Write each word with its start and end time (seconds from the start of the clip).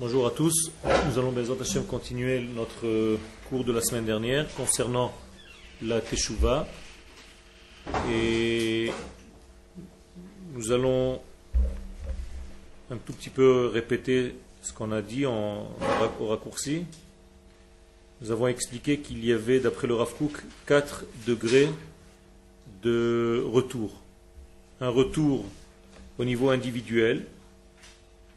Bonjour 0.00 0.26
à 0.26 0.32
tous. 0.32 0.72
Nous 0.84 1.18
allons, 1.20 1.30
Bezat 1.30 1.54
continuer 1.88 2.40
notre 2.40 3.16
cours 3.48 3.62
de 3.62 3.70
la 3.70 3.80
semaine 3.80 4.04
dernière 4.04 4.52
concernant 4.56 5.14
la 5.80 6.00
Teshuvah. 6.00 6.66
Et 8.10 8.90
nous 10.52 10.72
allons 10.72 11.20
un 12.90 12.96
tout 12.96 13.12
petit 13.12 13.30
peu 13.30 13.68
répéter 13.72 14.34
ce 14.62 14.72
qu'on 14.72 14.90
a 14.90 15.00
dit 15.00 15.26
en, 15.26 15.68
au 16.18 16.26
raccourci. 16.26 16.86
Nous 18.20 18.32
avons 18.32 18.48
expliqué 18.48 18.98
qu'il 18.98 19.24
y 19.24 19.32
avait, 19.32 19.60
d'après 19.60 19.86
le 19.86 19.94
Rav 19.94 20.12
Kook, 20.16 20.42
4 20.66 21.04
degrés 21.28 21.68
de 22.82 23.44
retour. 23.46 24.02
Un 24.80 24.88
retour 24.88 25.44
au 26.18 26.24
niveau 26.24 26.50
individuel, 26.50 27.26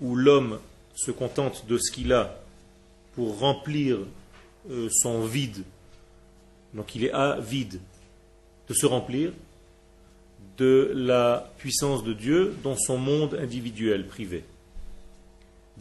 où 0.01 0.15
l'homme 0.15 0.59
se 0.97 1.11
contente 1.11 1.65
de 1.67 1.77
ce 1.77 1.91
qu'il 1.91 2.11
a 2.11 2.35
pour 3.13 3.39
remplir 3.39 3.99
euh, 4.69 4.89
son 4.91 5.25
vide, 5.25 5.63
donc 6.73 6.95
il 6.95 7.05
est 7.05 7.11
avide 7.11 7.79
de 8.67 8.73
se 8.73 8.85
remplir 8.85 9.31
de 10.57 10.91
la 10.95 11.53
puissance 11.59 12.03
de 12.03 12.13
Dieu 12.13 12.55
dans 12.63 12.75
son 12.75 12.97
monde 12.97 13.35
individuel, 13.35 14.07
privé. 14.07 14.43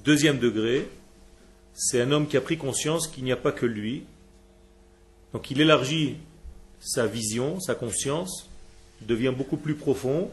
Deuxième 0.05 0.39
degré, 0.39 0.87
c'est 1.75 2.01
un 2.03 2.13
homme 2.13 2.29
qui 2.29 2.37
a 2.37 2.43
pris 2.43 2.59
conscience 2.59 3.09
qu'il 3.09 3.25
n'y 3.25 3.33
a 3.33 3.37
pas 3.37 3.53
que 3.53 3.67
lui, 3.67 4.05
donc 5.33 5.51
il 5.51 5.63
élargit 5.63 6.17
sa 6.79 7.07
vision, 7.07 7.59
sa 7.59 7.75
conscience, 7.75 8.51
devient 9.01 9.33
beaucoup 9.37 9.57
plus 9.57 9.75
profond, 9.75 10.31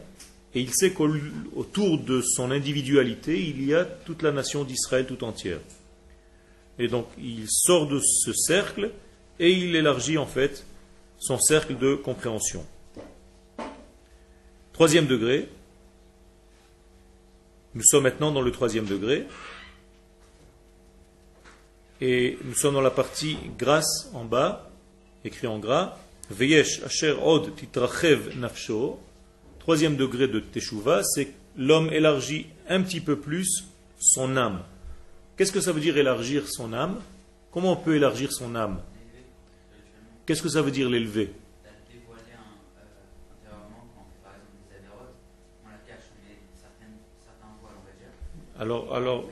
et 0.54 0.60
il 0.60 0.72
sait 0.72 0.92
qu'autour 0.92 1.98
de 1.98 2.22
son 2.22 2.52
individualité, 2.52 3.40
il 3.48 3.64
y 3.64 3.74
a 3.74 3.84
toute 3.84 4.22
la 4.22 4.30
nation 4.30 4.62
d'Israël 4.62 5.04
tout 5.04 5.24
entière. 5.24 5.58
Et 6.78 6.86
donc 6.86 7.08
il 7.18 7.46
sort 7.48 7.88
de 7.88 8.00
ce 8.00 8.32
cercle 8.32 8.92
et 9.40 9.50
il 9.50 9.74
élargit 9.74 10.16
en 10.16 10.26
fait 10.26 10.64
son 11.18 11.38
cercle 11.38 11.76
de 11.76 11.94
compréhension. 11.96 12.64
Troisième 14.72 15.06
degré. 15.06 15.48
Nous 17.74 17.82
sommes 17.82 18.04
maintenant 18.04 18.30
dans 18.30 18.42
le 18.42 18.52
troisième 18.52 18.84
degré. 18.84 19.26
Et 22.00 22.38
nous 22.44 22.54
sommes 22.54 22.74
dans 22.74 22.80
la 22.80 22.90
partie 22.90 23.36
grâce 23.58 24.10
en 24.14 24.24
bas, 24.24 24.70
écrit 25.24 25.46
en 25.46 25.58
gras. 25.58 25.96
Veyesh 26.30 26.82
asher 26.82 27.16
od 27.22 27.54
titrachev 27.56 28.36
nafsho. 28.36 28.98
Troisième 29.64 29.96
degré 29.96 30.28
de 30.28 30.40
Teshuvah, 30.40 31.02
c'est 31.02 31.32
l'homme 31.56 31.90
élargit 31.90 32.48
un 32.68 32.82
petit 32.82 33.00
peu 33.00 33.18
plus 33.18 33.64
son 33.98 34.36
âme. 34.36 34.62
Qu'est-ce 35.38 35.52
que 35.52 35.62
ça 35.62 35.72
veut 35.72 35.80
dire 35.80 35.96
élargir 35.96 36.46
son 36.50 36.74
âme? 36.74 37.00
Comment 37.50 37.72
on 37.72 37.76
peut 37.76 37.96
élargir 37.96 38.30
son 38.30 38.54
âme? 38.56 38.82
Qu'est-ce 40.26 40.42
que 40.42 40.50
ça 40.50 40.60
veut 40.60 40.70
dire 40.70 40.90
l'élever? 40.90 41.32
Alors, 48.58 48.94
alors, 48.94 49.30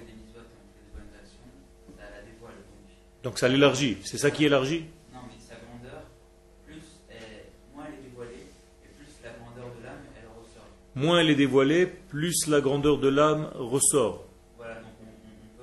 donc 3.23 3.39
ça 3.39 3.49
l'élargit, 3.49 3.99
c'est 4.03 4.17
ça 4.17 4.31
qui 4.31 4.47
élargit? 4.47 4.87
Moins 10.95 11.21
elle 11.21 11.31
est 11.31 11.35
dévoilée, 11.35 11.87
plus 11.87 12.47
la 12.49 12.61
grandeur 12.61 12.99
de 12.99 13.09
l'âme 13.09 13.51
ressort. 13.55 14.27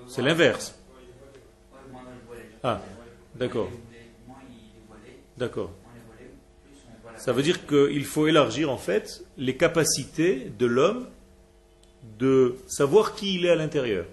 C'est 0.08 0.22
l'inverse. 0.22 0.76
Ah, 2.64 2.82
d'accord. 3.36 3.70
D'accord. 5.38 5.72
Ça 7.16 7.34
veut 7.34 7.44
dire 7.44 7.66
qu'il 7.66 8.06
faut 8.06 8.28
élargir 8.28 8.72
en 8.72 8.78
fait 8.78 9.24
les 9.38 9.56
capacités 9.56 10.52
de 10.58 10.66
l'homme 10.66 11.08
de 12.18 12.56
savoir 12.68 13.14
qui 13.14 13.36
il 13.36 13.46
est 13.46 13.50
à 13.50 13.56
l'intérieur. 13.56 14.06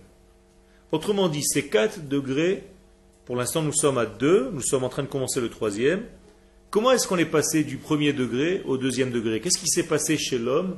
Autrement 0.93 1.29
dit, 1.29 1.43
ces 1.43 1.69
4 1.69 2.09
degrés, 2.09 2.65
pour 3.25 3.37
l'instant 3.37 3.63
nous 3.63 3.73
sommes 3.73 3.99
à 3.99 4.07
2, 4.07 4.51
nous 4.53 4.61
sommes 4.61 4.85
en 4.85 4.89
train 4.89 5.03
de 5.03 5.09
commencer 5.09 5.41
le 5.41 5.51
troisième. 5.51 6.05
Comment 6.71 6.93
est-ce 6.93 7.09
qu'on 7.09 7.17
est 7.17 7.25
passé 7.25 7.65
du 7.65 7.77
premier 7.77 8.13
degré 8.13 8.63
au 8.65 8.77
deuxième 8.77 9.11
degré? 9.11 9.41
Qu'est-ce 9.41 9.59
qui 9.59 9.69
s'est 9.69 9.87
passé 9.87 10.17
chez 10.19 10.39
l'homme 10.39 10.77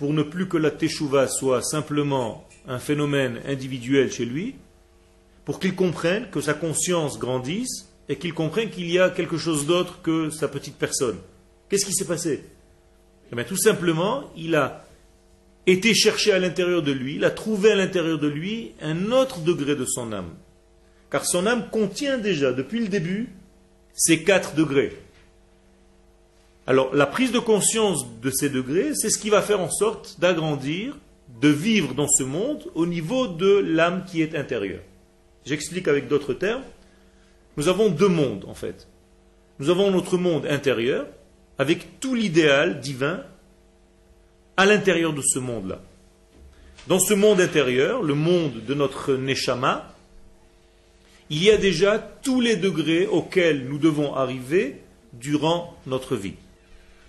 pour 0.00 0.14
ne 0.14 0.22
plus 0.22 0.48
que 0.48 0.56
la 0.56 0.70
teshuva 0.70 1.28
soit 1.28 1.60
simplement 1.60 2.48
un 2.66 2.78
phénomène 2.78 3.38
individuel 3.46 4.10
chez 4.10 4.24
lui, 4.24 4.54
pour 5.44 5.60
qu'il 5.60 5.74
comprenne 5.74 6.30
que 6.30 6.40
sa 6.40 6.54
conscience 6.54 7.18
grandisse 7.18 7.86
et 8.08 8.16
qu'il 8.16 8.32
comprenne 8.32 8.70
qu'il 8.70 8.90
y 8.90 8.98
a 8.98 9.10
quelque 9.10 9.36
chose 9.36 9.66
d'autre 9.66 10.00
que 10.02 10.30
sa 10.30 10.48
petite 10.48 10.76
personne. 10.76 11.18
Qu'est-ce 11.68 11.84
qui 11.84 11.92
s'est 11.92 12.06
passé? 12.06 12.42
Eh 13.30 13.36
bien, 13.36 13.44
Tout 13.44 13.58
simplement, 13.58 14.32
il 14.38 14.56
a 14.56 14.86
été 15.66 15.92
cherché 15.92 16.32
à 16.32 16.38
l'intérieur 16.38 16.82
de 16.82 16.92
lui, 16.92 17.16
il 17.16 17.24
a 17.26 17.30
trouvé 17.30 17.72
à 17.72 17.76
l'intérieur 17.76 18.18
de 18.18 18.28
lui 18.28 18.72
un 18.80 19.12
autre 19.12 19.40
degré 19.40 19.76
de 19.76 19.84
son 19.84 20.14
âme. 20.14 20.32
Car 21.10 21.26
son 21.26 21.46
âme 21.46 21.68
contient 21.70 22.16
déjà, 22.16 22.54
depuis 22.54 22.80
le 22.80 22.88
début, 22.88 23.28
ces 23.92 24.24
quatre 24.24 24.54
degrés. 24.54 24.96
Alors, 26.66 26.94
la 26.94 27.06
prise 27.06 27.32
de 27.32 27.38
conscience 27.38 28.06
de 28.20 28.30
ces 28.30 28.48
degrés, 28.48 28.94
c'est 28.94 29.10
ce 29.10 29.18
qui 29.18 29.30
va 29.30 29.42
faire 29.42 29.60
en 29.60 29.70
sorte 29.70 30.16
d'agrandir, 30.20 30.96
de 31.40 31.48
vivre 31.48 31.94
dans 31.94 32.08
ce 32.08 32.22
monde 32.22 32.64
au 32.74 32.86
niveau 32.86 33.26
de 33.26 33.58
l'âme 33.58 34.04
qui 34.04 34.22
est 34.22 34.34
intérieure. 34.34 34.82
J'explique 35.44 35.88
avec 35.88 36.08
d'autres 36.08 36.34
termes. 36.34 36.62
Nous 37.56 37.68
avons 37.68 37.88
deux 37.88 38.08
mondes, 38.08 38.44
en 38.46 38.54
fait. 38.54 38.88
Nous 39.58 39.70
avons 39.70 39.90
notre 39.90 40.16
monde 40.16 40.46
intérieur, 40.46 41.06
avec 41.58 42.00
tout 42.00 42.14
l'idéal 42.14 42.80
divin 42.80 43.22
à 44.56 44.66
l'intérieur 44.66 45.12
de 45.12 45.22
ce 45.22 45.38
monde-là. 45.38 45.80
Dans 46.86 46.98
ce 46.98 47.14
monde 47.14 47.40
intérieur, 47.40 48.02
le 48.02 48.14
monde 48.14 48.64
de 48.66 48.74
notre 48.74 49.14
Neshama, 49.14 49.94
il 51.28 51.42
y 51.42 51.50
a 51.50 51.56
déjà 51.56 51.98
tous 51.98 52.40
les 52.40 52.56
degrés 52.56 53.06
auxquels 53.06 53.66
nous 53.68 53.78
devons 53.78 54.14
arriver 54.14 54.80
durant 55.12 55.76
notre 55.86 56.16
vie. 56.16 56.34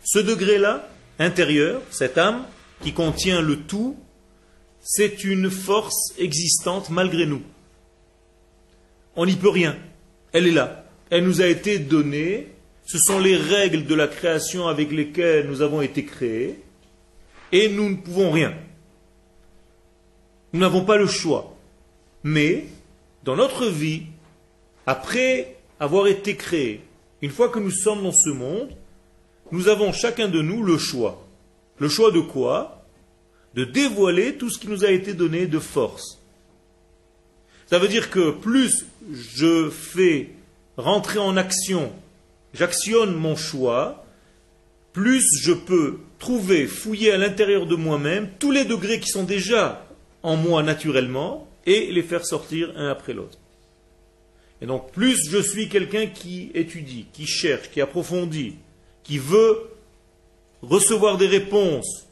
Ce 0.04 0.20
degré-là, 0.20 0.88
intérieur, 1.20 1.82
cette 1.92 2.18
âme 2.18 2.46
qui 2.82 2.94
contient 2.94 3.42
le 3.42 3.60
tout, 3.60 3.98
c'est 4.82 5.24
une 5.24 5.50
force 5.52 6.14
existante 6.18 6.90
malgré 6.90 7.26
nous. 7.26 7.44
On 9.16 9.26
n'y 9.26 9.36
peut 9.36 9.50
rien. 9.50 9.78
Elle 10.34 10.48
est 10.48 10.52
là. 10.52 10.86
Elle 11.10 11.26
nous 11.26 11.42
a 11.42 11.48
été 11.48 11.78
donnée. 11.78 12.48
Ce 12.86 12.98
sont 12.98 13.20
les 13.20 13.36
règles 13.36 13.86
de 13.86 13.96
la 13.96 14.08
création 14.08 14.68
avec 14.68 14.92
lesquelles 14.92 15.48
nous 15.48 15.62
avons 15.62 15.82
été 15.82 16.04
créés. 16.04 16.60
Et 17.52 17.70
nous 17.70 17.90
ne 17.90 17.96
pouvons 17.96 18.32
rien. 18.32 18.56
Nous 20.54 20.60
n'avons 20.60 20.84
pas 20.84 20.98
le 20.98 21.08
choix. 21.08 21.56
Mais, 22.24 22.66
dans 23.24 23.36
notre 23.36 23.68
vie, 23.68 24.04
après 24.88 25.58
avoir 25.80 26.08
été 26.08 26.36
créés, 26.36 26.82
une 27.22 27.30
fois 27.30 27.50
que 27.50 27.60
nous 27.60 27.72
sommes 27.72 28.04
dans 28.04 28.12
ce 28.12 28.30
monde, 28.30 28.70
nous 29.52 29.68
avons 29.68 29.92
chacun 29.92 30.28
de 30.28 30.42
nous 30.42 30.64
le 30.64 30.78
choix. 30.78 31.26
Le 31.78 31.90
choix 31.90 32.12
de 32.12 32.20
quoi? 32.20 32.86
De 33.54 33.66
dévoiler 33.66 34.36
tout 34.36 34.50
ce 34.50 34.60
qui 34.60 34.68
nous 34.68 34.86
a 34.86 34.92
été 34.92 35.14
donné 35.14 35.46
de 35.46 35.60
force. 35.60 36.20
Ça 37.68 37.80
veut 37.80 37.88
dire 37.88 38.10
que 38.10 38.32
plus 38.32 38.86
je 39.12 39.70
fais 39.70 40.30
rentrer 40.78 41.20
en 41.20 41.38
action, 41.38 41.92
j'actionne 42.54 43.16
mon 43.16 43.36
choix, 43.36 44.06
plus 44.94 45.24
je 45.42 45.54
peux 45.54 46.00
trouver, 46.20 46.68
fouiller 46.68 47.12
à 47.12 47.18
l'intérieur 47.18 47.66
de 47.66 47.76
moi-même 47.76 48.30
tous 48.40 48.52
les 48.52 48.66
degrés 48.66 49.00
qui 49.00 49.10
sont 49.10 49.24
déjà 49.24 49.86
en 50.24 50.36
moi 50.36 50.64
naturellement 50.64 51.48
et 51.66 51.92
les 51.92 52.04
faire 52.04 52.26
sortir 52.26 52.74
un 52.76 52.90
après 52.90 53.14
l'autre. 53.14 53.38
Et 54.62 54.66
donc 54.66 54.92
plus 54.92 55.30
je 55.30 55.42
suis 55.42 55.70
quelqu'un 55.70 56.08
qui 56.08 56.52
étudie, 56.54 57.08
qui 57.14 57.26
cherche, 57.26 57.70
qui 57.72 57.82
approfondit, 57.82 58.56
qui 59.04 59.18
veut 59.18 59.70
recevoir 60.62 61.18
des 61.18 61.28
réponses. 61.28 62.08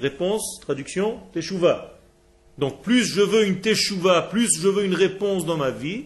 Réponse, 0.00 0.60
traduction, 0.60 1.18
teshuva. 1.32 1.98
Donc 2.58 2.82
plus 2.82 3.04
je 3.04 3.20
veux 3.20 3.44
une 3.44 3.60
teshuva, 3.60 4.22
plus 4.22 4.48
je 4.60 4.68
veux 4.68 4.84
une 4.84 4.94
réponse 4.94 5.44
dans 5.44 5.56
ma 5.56 5.70
vie, 5.70 6.04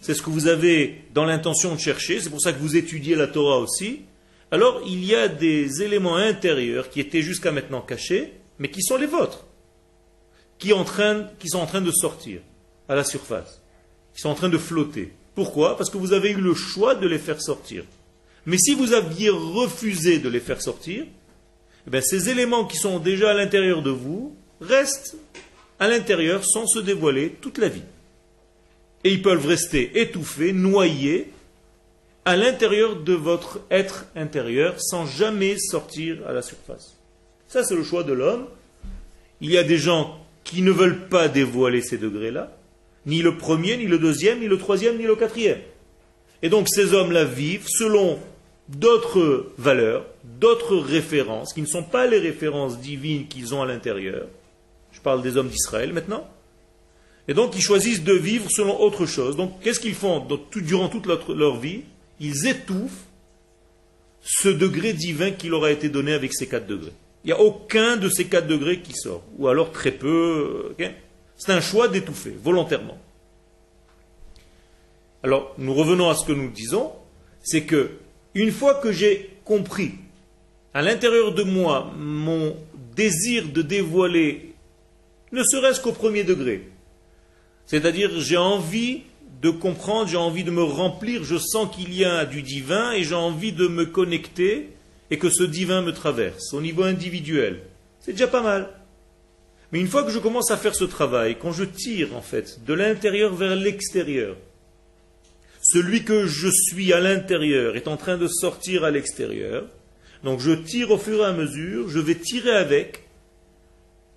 c'est 0.00 0.14
ce 0.14 0.22
que 0.22 0.30
vous 0.30 0.46
avez 0.48 1.02
dans 1.14 1.24
l'intention 1.24 1.74
de 1.74 1.80
chercher, 1.80 2.20
c'est 2.20 2.30
pour 2.30 2.40
ça 2.40 2.52
que 2.52 2.58
vous 2.58 2.76
étudiez 2.76 3.16
la 3.16 3.26
Torah 3.26 3.58
aussi, 3.58 4.02
alors 4.50 4.82
il 4.86 5.04
y 5.04 5.14
a 5.14 5.28
des 5.28 5.82
éléments 5.82 6.16
intérieurs 6.16 6.90
qui 6.90 7.00
étaient 7.00 7.22
jusqu'à 7.22 7.52
maintenant 7.52 7.80
cachés, 7.80 8.34
mais 8.58 8.70
qui 8.70 8.82
sont 8.82 8.98
les 8.98 9.06
vôtres, 9.06 9.46
qui 10.58 10.68
sont 10.68 11.58
en 11.58 11.66
train 11.66 11.80
de 11.80 11.90
sortir 11.90 12.40
à 12.88 12.94
la 12.94 13.04
surface, 13.04 13.62
qui 14.14 14.20
sont 14.20 14.28
en 14.28 14.34
train 14.34 14.50
de 14.50 14.58
flotter. 14.58 15.12
Pourquoi? 15.34 15.76
Parce 15.76 15.88
que 15.88 15.96
vous 15.96 16.12
avez 16.12 16.32
eu 16.32 16.40
le 16.40 16.54
choix 16.54 16.94
de 16.94 17.08
les 17.08 17.18
faire 17.18 17.40
sortir. 17.40 17.84
Mais 18.50 18.58
si 18.58 18.74
vous 18.74 18.94
aviez 18.94 19.30
refusé 19.30 20.18
de 20.18 20.28
les 20.28 20.40
faire 20.40 20.60
sortir, 20.60 21.04
eh 21.86 22.00
ces 22.00 22.30
éléments 22.30 22.64
qui 22.64 22.78
sont 22.78 22.98
déjà 22.98 23.30
à 23.30 23.34
l'intérieur 23.34 23.80
de 23.80 23.90
vous 23.90 24.34
restent 24.60 25.16
à 25.78 25.86
l'intérieur 25.86 26.44
sans 26.44 26.66
se 26.66 26.80
dévoiler 26.80 27.36
toute 27.40 27.58
la 27.58 27.68
vie. 27.68 27.84
Et 29.04 29.12
ils 29.12 29.22
peuvent 29.22 29.46
rester 29.46 30.00
étouffés, 30.00 30.52
noyés, 30.52 31.30
à 32.24 32.36
l'intérieur 32.36 32.96
de 32.96 33.12
votre 33.12 33.60
être 33.70 34.06
intérieur, 34.16 34.82
sans 34.82 35.06
jamais 35.06 35.56
sortir 35.56 36.18
à 36.26 36.32
la 36.32 36.42
surface. 36.42 36.96
Ça, 37.46 37.62
c'est 37.62 37.76
le 37.76 37.84
choix 37.84 38.02
de 38.02 38.14
l'homme. 38.14 38.46
Il 39.40 39.52
y 39.52 39.58
a 39.58 39.62
des 39.62 39.78
gens 39.78 40.18
qui 40.42 40.62
ne 40.62 40.72
veulent 40.72 41.06
pas 41.06 41.28
dévoiler 41.28 41.82
ces 41.82 41.98
degrés-là, 41.98 42.50
ni 43.06 43.22
le 43.22 43.38
premier, 43.38 43.76
ni 43.76 43.86
le 43.86 44.00
deuxième, 44.00 44.40
ni 44.40 44.48
le 44.48 44.58
troisième, 44.58 44.98
ni 44.98 45.04
le 45.04 45.14
quatrième. 45.14 45.60
Et 46.42 46.48
donc 46.48 46.68
ces 46.68 46.94
hommes-là 46.94 47.22
vivent 47.24 47.68
selon 47.68 48.18
d'autres 48.70 49.52
valeurs, 49.58 50.04
d'autres 50.24 50.76
références, 50.76 51.52
qui 51.52 51.62
ne 51.62 51.66
sont 51.66 51.82
pas 51.82 52.06
les 52.06 52.18
références 52.18 52.78
divines 52.78 53.26
qu'ils 53.26 53.54
ont 53.54 53.62
à 53.62 53.66
l'intérieur. 53.66 54.26
Je 54.92 55.00
parle 55.00 55.22
des 55.22 55.36
hommes 55.36 55.48
d'Israël 55.48 55.92
maintenant. 55.92 56.28
Et 57.28 57.34
donc 57.34 57.54
ils 57.56 57.62
choisissent 57.62 58.04
de 58.04 58.14
vivre 58.14 58.50
selon 58.50 58.80
autre 58.80 59.06
chose. 59.06 59.36
Donc 59.36 59.60
qu'est-ce 59.60 59.80
qu'ils 59.80 59.94
font 59.94 60.26
durant 60.56 60.88
toute 60.88 61.06
leur 61.06 61.58
vie? 61.58 61.82
Ils 62.20 62.46
étouffent 62.46 63.04
ce 64.22 64.48
degré 64.48 64.92
divin 64.92 65.30
qui 65.30 65.48
leur 65.48 65.64
a 65.64 65.70
été 65.70 65.88
donné 65.88 66.12
avec 66.12 66.32
ces 66.32 66.46
quatre 66.46 66.66
degrés. 66.66 66.92
Il 67.24 67.28
n'y 67.28 67.32
a 67.32 67.40
aucun 67.40 67.96
de 67.96 68.08
ces 68.08 68.26
quatre 68.26 68.46
degrés 68.46 68.80
qui 68.80 68.92
sort, 68.94 69.22
ou 69.38 69.48
alors 69.48 69.72
très 69.72 69.90
peu. 69.90 70.74
C'est 71.36 71.52
un 71.52 71.60
choix 71.60 71.88
d'étouffer, 71.88 72.36
volontairement. 72.42 72.98
Alors, 75.22 75.54
nous 75.58 75.74
revenons 75.74 76.08
à 76.08 76.14
ce 76.14 76.24
que 76.24 76.32
nous 76.32 76.50
disons, 76.50 76.92
c'est 77.42 77.64
que 77.64 77.90
une 78.34 78.50
fois 78.50 78.74
que 78.74 78.92
j'ai 78.92 79.30
compris 79.44 79.92
à 80.74 80.82
l'intérieur 80.82 81.34
de 81.34 81.42
moi 81.42 81.92
mon 81.96 82.56
désir 82.94 83.48
de 83.48 83.62
dévoiler, 83.62 84.54
ne 85.32 85.42
serait-ce 85.42 85.80
qu'au 85.80 85.92
premier 85.92 86.24
degré, 86.24 86.68
c'est-à-dire 87.66 88.10
j'ai 88.20 88.36
envie 88.36 89.02
de 89.42 89.50
comprendre, 89.50 90.08
j'ai 90.08 90.16
envie 90.16 90.44
de 90.44 90.50
me 90.50 90.62
remplir, 90.62 91.24
je 91.24 91.36
sens 91.38 91.74
qu'il 91.74 91.94
y 91.94 92.04
a 92.04 92.26
du 92.26 92.42
divin 92.42 92.92
et 92.92 93.04
j'ai 93.04 93.14
envie 93.14 93.52
de 93.52 93.68
me 93.68 93.86
connecter 93.86 94.70
et 95.10 95.18
que 95.18 95.30
ce 95.30 95.42
divin 95.42 95.82
me 95.82 95.92
traverse 95.92 96.52
au 96.52 96.60
niveau 96.60 96.82
individuel. 96.82 97.60
C'est 98.00 98.12
déjà 98.12 98.28
pas 98.28 98.42
mal. 98.42 98.68
Mais 99.72 99.80
une 99.80 99.88
fois 99.88 100.02
que 100.02 100.10
je 100.10 100.18
commence 100.18 100.50
à 100.50 100.56
faire 100.56 100.74
ce 100.74 100.84
travail, 100.84 101.36
quand 101.40 101.52
je 101.52 101.64
tire 101.64 102.16
en 102.16 102.22
fait 102.22 102.64
de 102.66 102.74
l'intérieur 102.74 103.34
vers 103.34 103.56
l'extérieur, 103.56 104.36
celui 105.72 106.04
que 106.04 106.26
je 106.26 106.48
suis 106.48 106.92
à 106.92 107.00
l'intérieur 107.00 107.76
est 107.76 107.88
en 107.88 107.96
train 107.96 108.16
de 108.16 108.28
sortir 108.28 108.84
à 108.84 108.90
l'extérieur, 108.90 109.66
donc 110.24 110.40
je 110.40 110.52
tire 110.52 110.90
au 110.90 110.98
fur 110.98 111.20
et 111.20 111.26
à 111.26 111.32
mesure, 111.32 111.88
je 111.88 111.98
vais 111.98 112.14
tirer 112.14 112.56
avec 112.56 113.08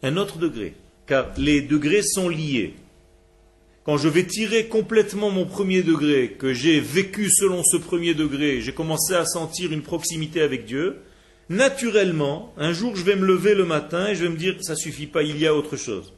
un 0.02 0.18
autre 0.18 0.38
degré, 0.38 0.74
car 1.08 1.32
les 1.38 1.62
degrés 1.62 2.02
sont 2.02 2.30
liés. 2.30 2.74
Quand 3.86 3.98
je 3.98 4.08
vais 4.08 4.24
tirer 4.24 4.68
complètement 4.68 5.30
mon 5.30 5.46
premier 5.46 5.84
degré, 5.84 6.36
que 6.40 6.54
j'ai 6.54 6.80
vécu 6.80 7.30
selon 7.30 7.64
ce 7.64 7.78
premier 7.78 8.14
degré, 8.14 8.62
j'ai 8.62 8.74
commencé 8.74 9.14
à 9.14 9.26
sentir 9.26 9.72
une 9.72 9.82
proximité 9.82 10.42
avec 10.42 10.66
Dieu, 10.66 10.98
naturellement, 11.50 12.54
un 12.58 12.74
jour 12.74 12.96
je 12.96 13.04
vais 13.04 13.16
me 13.16 13.26
lever 13.26 13.56
le 13.56 13.66
matin 13.66 14.08
et 14.08 14.16
je 14.16 14.24
vais 14.24 14.30
me 14.30 14.38
dire, 14.38 14.56
ça 14.62 14.76
suffit 14.76 15.08
pas, 15.08 15.24
il 15.24 15.38
y 15.38 15.46
a 15.46 15.54
autre 15.54 15.76
chose. 15.76 16.14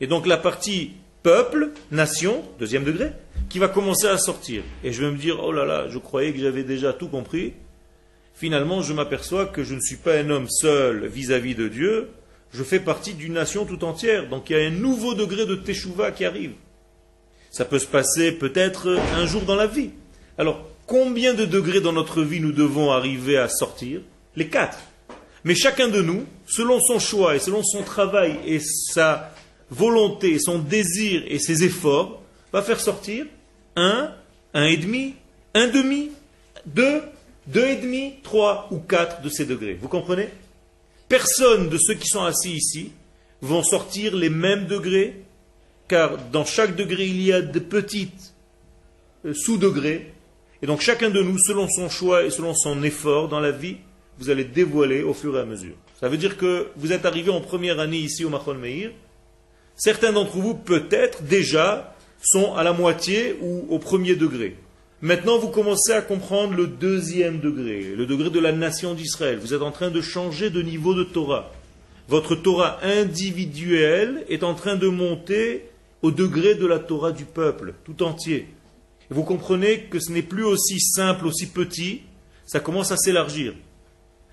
Et 0.00 0.06
donc 0.06 0.26
la 0.26 0.36
partie 0.36 0.92
peuple, 1.22 1.70
nation, 1.90 2.44
deuxième 2.58 2.84
degré, 2.84 3.12
qui 3.56 3.60
va 3.60 3.68
commencer 3.68 4.06
à 4.06 4.18
sortir. 4.18 4.62
Et 4.84 4.92
je 4.92 5.02
vais 5.02 5.10
me 5.10 5.16
dire, 5.16 5.42
oh 5.42 5.50
là 5.50 5.64
là, 5.64 5.86
je 5.88 5.96
croyais 5.96 6.30
que 6.34 6.38
j'avais 6.38 6.62
déjà 6.62 6.92
tout 6.92 7.08
compris. 7.08 7.54
Finalement, 8.34 8.82
je 8.82 8.92
m'aperçois 8.92 9.46
que 9.46 9.64
je 9.64 9.74
ne 9.74 9.80
suis 9.80 9.96
pas 9.96 10.18
un 10.18 10.28
homme 10.28 10.50
seul 10.50 11.06
vis-à-vis 11.06 11.54
de 11.54 11.66
Dieu, 11.66 12.10
je 12.52 12.62
fais 12.62 12.80
partie 12.80 13.14
d'une 13.14 13.32
nation 13.32 13.64
tout 13.64 13.82
entière. 13.82 14.28
Donc 14.28 14.50
il 14.50 14.58
y 14.58 14.60
a 14.60 14.66
un 14.66 14.70
nouveau 14.70 15.14
degré 15.14 15.46
de 15.46 15.54
teshuva 15.54 16.10
qui 16.10 16.26
arrive. 16.26 16.52
Ça 17.50 17.64
peut 17.64 17.78
se 17.78 17.86
passer 17.86 18.32
peut-être 18.32 18.98
un 19.14 19.24
jour 19.24 19.40
dans 19.40 19.56
la 19.56 19.66
vie. 19.66 19.92
Alors, 20.36 20.62
combien 20.86 21.32
de 21.32 21.46
degrés 21.46 21.80
dans 21.80 21.94
notre 21.94 22.20
vie 22.20 22.40
nous 22.40 22.52
devons 22.52 22.92
arriver 22.92 23.38
à 23.38 23.48
sortir? 23.48 24.02
Les 24.36 24.48
quatre. 24.48 24.80
Mais 25.44 25.54
chacun 25.54 25.88
de 25.88 26.02
nous, 26.02 26.26
selon 26.46 26.78
son 26.78 26.98
choix 26.98 27.36
et 27.36 27.38
selon 27.38 27.62
son 27.62 27.82
travail 27.82 28.36
et 28.46 28.60
sa 28.60 29.32
volonté, 29.70 30.38
son 30.40 30.58
désir 30.58 31.22
et 31.26 31.38
ses 31.38 31.64
efforts, 31.64 32.20
va 32.52 32.60
faire 32.60 32.80
sortir 32.80 33.24
un, 33.76 34.12
un 34.54 34.64
et 34.64 34.76
demi, 34.76 35.14
un 35.54 35.68
demi, 35.68 36.10
deux, 36.66 37.02
deux 37.46 37.66
et 37.66 37.76
demi, 37.76 38.14
trois 38.22 38.68
ou 38.70 38.78
quatre 38.78 39.22
de 39.22 39.28
ces 39.28 39.44
degrés. 39.44 39.78
Vous 39.80 39.88
comprenez? 39.88 40.28
Personne 41.08 41.68
de 41.68 41.78
ceux 41.78 41.94
qui 41.94 42.08
sont 42.08 42.24
assis 42.24 42.52
ici 42.52 42.92
vont 43.40 43.62
sortir 43.62 44.16
les 44.16 44.30
mêmes 44.30 44.66
degrés 44.66 45.22
car 45.88 46.18
dans 46.32 46.44
chaque 46.44 46.74
degré, 46.74 47.06
il 47.06 47.22
y 47.22 47.32
a 47.32 47.40
de 47.42 47.58
petites 47.60 48.34
euh, 49.24 49.32
sous-degrés. 49.34 50.12
Et 50.62 50.66
donc 50.66 50.80
chacun 50.80 51.10
de 51.10 51.22
nous, 51.22 51.38
selon 51.38 51.68
son 51.68 51.88
choix 51.88 52.24
et 52.24 52.30
selon 52.30 52.54
son 52.54 52.82
effort 52.82 53.28
dans 53.28 53.40
la 53.40 53.52
vie, 53.52 53.76
vous 54.18 54.30
allez 54.30 54.44
dévoiler 54.44 55.02
au 55.02 55.14
fur 55.14 55.36
et 55.36 55.40
à 55.40 55.44
mesure. 55.44 55.74
Ça 56.00 56.08
veut 56.08 56.16
dire 56.16 56.36
que 56.36 56.68
vous 56.76 56.92
êtes 56.92 57.06
arrivé 57.06 57.30
en 57.30 57.40
première 57.40 57.78
année 57.78 57.98
ici 57.98 58.24
au 58.24 58.30
Machon 58.30 58.54
Meir. 58.54 58.90
Certains 59.76 60.12
d'entre 60.12 60.38
vous, 60.38 60.54
peut-être, 60.54 61.22
déjà, 61.22 61.94
sont 62.22 62.54
à 62.54 62.62
la 62.62 62.72
moitié 62.72 63.36
ou 63.40 63.66
au 63.70 63.78
premier 63.78 64.16
degré. 64.16 64.56
Maintenant, 65.02 65.38
vous 65.38 65.48
commencez 65.48 65.92
à 65.92 66.00
comprendre 66.00 66.54
le 66.54 66.66
deuxième 66.66 67.40
degré, 67.40 67.94
le 67.96 68.06
degré 68.06 68.30
de 68.30 68.40
la 68.40 68.52
nation 68.52 68.94
d'Israël. 68.94 69.38
Vous 69.38 69.52
êtes 69.52 69.62
en 69.62 69.70
train 69.70 69.90
de 69.90 70.00
changer 70.00 70.48
de 70.50 70.62
niveau 70.62 70.94
de 70.94 71.04
Torah. 71.04 71.52
Votre 72.08 72.34
Torah 72.34 72.78
individuelle 72.82 74.24
est 74.28 74.42
en 74.42 74.54
train 74.54 74.76
de 74.76 74.88
monter 74.88 75.68
au 76.02 76.10
degré 76.10 76.54
de 76.54 76.66
la 76.66 76.78
Torah 76.78 77.12
du 77.12 77.24
peuple, 77.24 77.74
tout 77.84 78.02
entier. 78.02 78.46
vous 79.10 79.24
comprenez 79.24 79.82
que 79.90 79.98
ce 79.98 80.12
n'est 80.12 80.22
plus 80.22 80.44
aussi 80.44 80.80
simple, 80.80 81.26
aussi 81.26 81.46
petit, 81.46 82.02
ça 82.46 82.60
commence 82.60 82.92
à 82.92 82.96
s'élargir. 82.96 83.54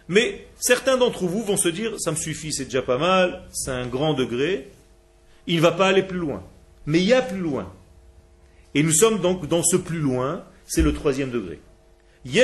Mais 0.07 0.47
certains 0.59 0.97
d'entre 0.97 1.25
vous 1.25 1.43
vont 1.43 1.57
se 1.57 1.69
dire, 1.69 1.99
ça 1.99 2.11
me 2.11 2.15
suffit, 2.15 2.53
c'est 2.53 2.65
déjà 2.65 2.81
pas 2.81 2.97
mal, 2.97 3.43
c'est 3.51 3.71
un 3.71 3.87
grand 3.87 4.13
degré, 4.13 4.69
il 5.47 5.57
ne 5.57 5.61
va 5.61 5.71
pas 5.71 5.87
aller 5.87 6.03
plus 6.03 6.19
loin. 6.19 6.43
Mais 6.85 6.99
il 6.99 7.05
y 7.05 7.13
a 7.13 7.21
plus 7.21 7.39
loin. 7.39 7.71
Et 8.75 8.83
nous 8.83 8.91
sommes 8.91 9.19
donc 9.19 9.47
dans 9.47 9.63
ce 9.63 9.75
plus 9.75 9.99
loin, 9.99 10.43
c'est 10.65 10.81
le 10.81 10.93
troisième 10.93 11.29
degré. 11.29 11.59
Il 12.25 12.35
y 12.35 12.41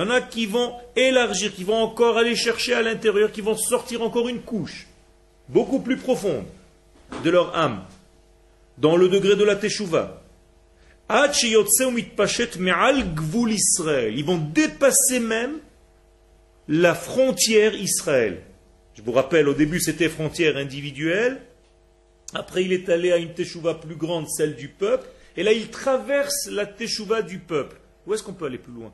en 0.00 0.10
a 0.10 0.20
qui 0.22 0.46
vont 0.46 0.72
élargir, 0.96 1.54
qui 1.54 1.64
vont 1.64 1.76
encore 1.76 2.16
aller 2.16 2.34
chercher 2.34 2.72
à 2.72 2.82
l'intérieur, 2.82 3.30
qui 3.30 3.42
vont 3.42 3.56
sortir 3.56 4.02
encore 4.02 4.28
une 4.28 4.40
couche, 4.40 4.86
beaucoup 5.48 5.80
plus 5.80 5.98
profonde 5.98 6.44
de 7.22 7.30
leur 7.30 7.54
âme, 7.54 7.84
dans 8.78 8.96
le 8.96 9.08
degré 9.08 9.36
de 9.36 9.44
la 9.44 9.56
Teshuvah. 9.56 10.22
Ils 11.10 11.56
vont 14.24 14.38
dépasser 14.38 15.20
même 15.20 15.58
la 16.68 16.94
frontière 16.94 17.74
Israël. 17.74 18.42
Je 18.94 19.02
vous 19.02 19.12
rappelle, 19.12 19.46
au 19.48 19.54
début 19.54 19.80
c'était 19.80 20.08
frontière 20.08 20.56
individuelle, 20.56 21.42
après 22.34 22.64
il 22.64 22.72
est 22.72 22.88
allé 22.88 23.12
à 23.12 23.16
une 23.16 23.34
Teshuvah 23.34 23.74
plus 23.74 23.96
grande, 23.96 24.28
celle 24.28 24.56
du 24.56 24.68
peuple, 24.68 25.08
et 25.36 25.42
là 25.42 25.52
il 25.52 25.68
traverse 25.68 26.48
la 26.50 26.66
Teshuvah 26.66 27.22
du 27.22 27.38
peuple. 27.38 27.76
Où 28.06 28.14
est-ce 28.14 28.22
qu'on 28.22 28.34
peut 28.34 28.46
aller 28.46 28.58
plus 28.58 28.72
loin? 28.72 28.92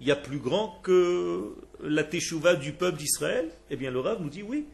Il 0.00 0.06
y 0.06 0.10
a 0.10 0.16
plus 0.16 0.38
grand 0.38 0.80
que 0.82 1.54
la 1.82 2.04
Teshuvah 2.04 2.56
du 2.56 2.72
peuple 2.72 2.98
d'Israël? 2.98 3.50
Eh 3.70 3.76
bien 3.76 3.90
le 3.90 4.00
Rav 4.00 4.20
nous 4.20 4.30
dit 4.30 4.42
oui. 4.42 4.66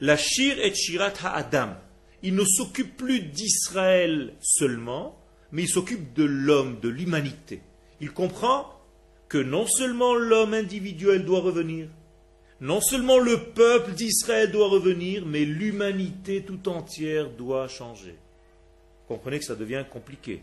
La 0.00 0.16
Shir 0.16 0.58
et 0.58 0.74
Shirat 0.74 1.12
Ha'adam 1.22 1.76
il 2.22 2.34
ne 2.36 2.44
s'occupe 2.44 2.96
plus 2.96 3.20
d'Israël 3.20 4.34
seulement, 4.40 5.18
mais 5.50 5.62
il 5.62 5.68
s'occupe 5.68 6.14
de 6.14 6.24
l'homme, 6.24 6.78
de 6.80 6.88
l'humanité. 6.88 7.60
Il 8.00 8.12
comprend 8.12 8.68
que 9.28 9.38
non 9.38 9.66
seulement 9.66 10.14
l'homme 10.14 10.54
individuel 10.54 11.24
doit 11.24 11.40
revenir, 11.40 11.88
non 12.62 12.80
seulement 12.80 13.18
le 13.18 13.50
peuple 13.52 13.92
d'Israël 13.92 14.50
doit 14.50 14.68
revenir, 14.68 15.26
mais 15.26 15.44
l'humanité 15.44 16.42
tout 16.42 16.66
entière 16.70 17.28
doit 17.28 17.68
changer. 17.68 18.12
Vous 18.12 19.14
comprenez 19.14 19.38
que 19.38 19.44
ça 19.44 19.54
devient 19.54 19.84
compliqué. 19.90 20.42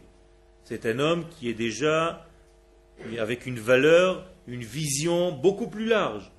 C'est 0.65 0.85
un 0.85 0.99
homme 0.99 1.25
qui 1.31 1.49
est 1.49 1.55
déjà 1.55 2.27
avec 3.17 3.47
une 3.47 3.59
valeur, 3.59 4.23
une 4.45 4.63
vision 4.63 5.31
beaucoup 5.31 5.67
plus 5.67 5.85
large. 5.85 6.31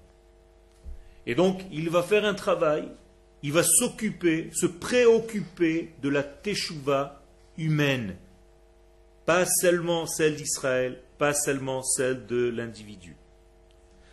Et 1.27 1.35
donc, 1.35 1.63
il 1.73 1.91
va 1.91 2.05
faire 2.05 2.25
un 2.25 2.35
travail 2.35 2.89
il 3.43 3.53
va 3.53 3.63
s'occuper, 3.63 4.51
se 4.53 4.67
préoccuper 4.67 5.95
de 6.03 6.09
la 6.09 6.23
teshuva 6.23 7.23
humaine. 7.57 8.17
Pas 9.25 9.47
seulement 9.47 10.07
celle 10.07 10.37
d'Israël, 10.37 11.01
pas 11.19 11.35
seulement 11.35 11.83
celle 11.83 12.27
de 12.27 12.49
l'individu. 12.49 13.17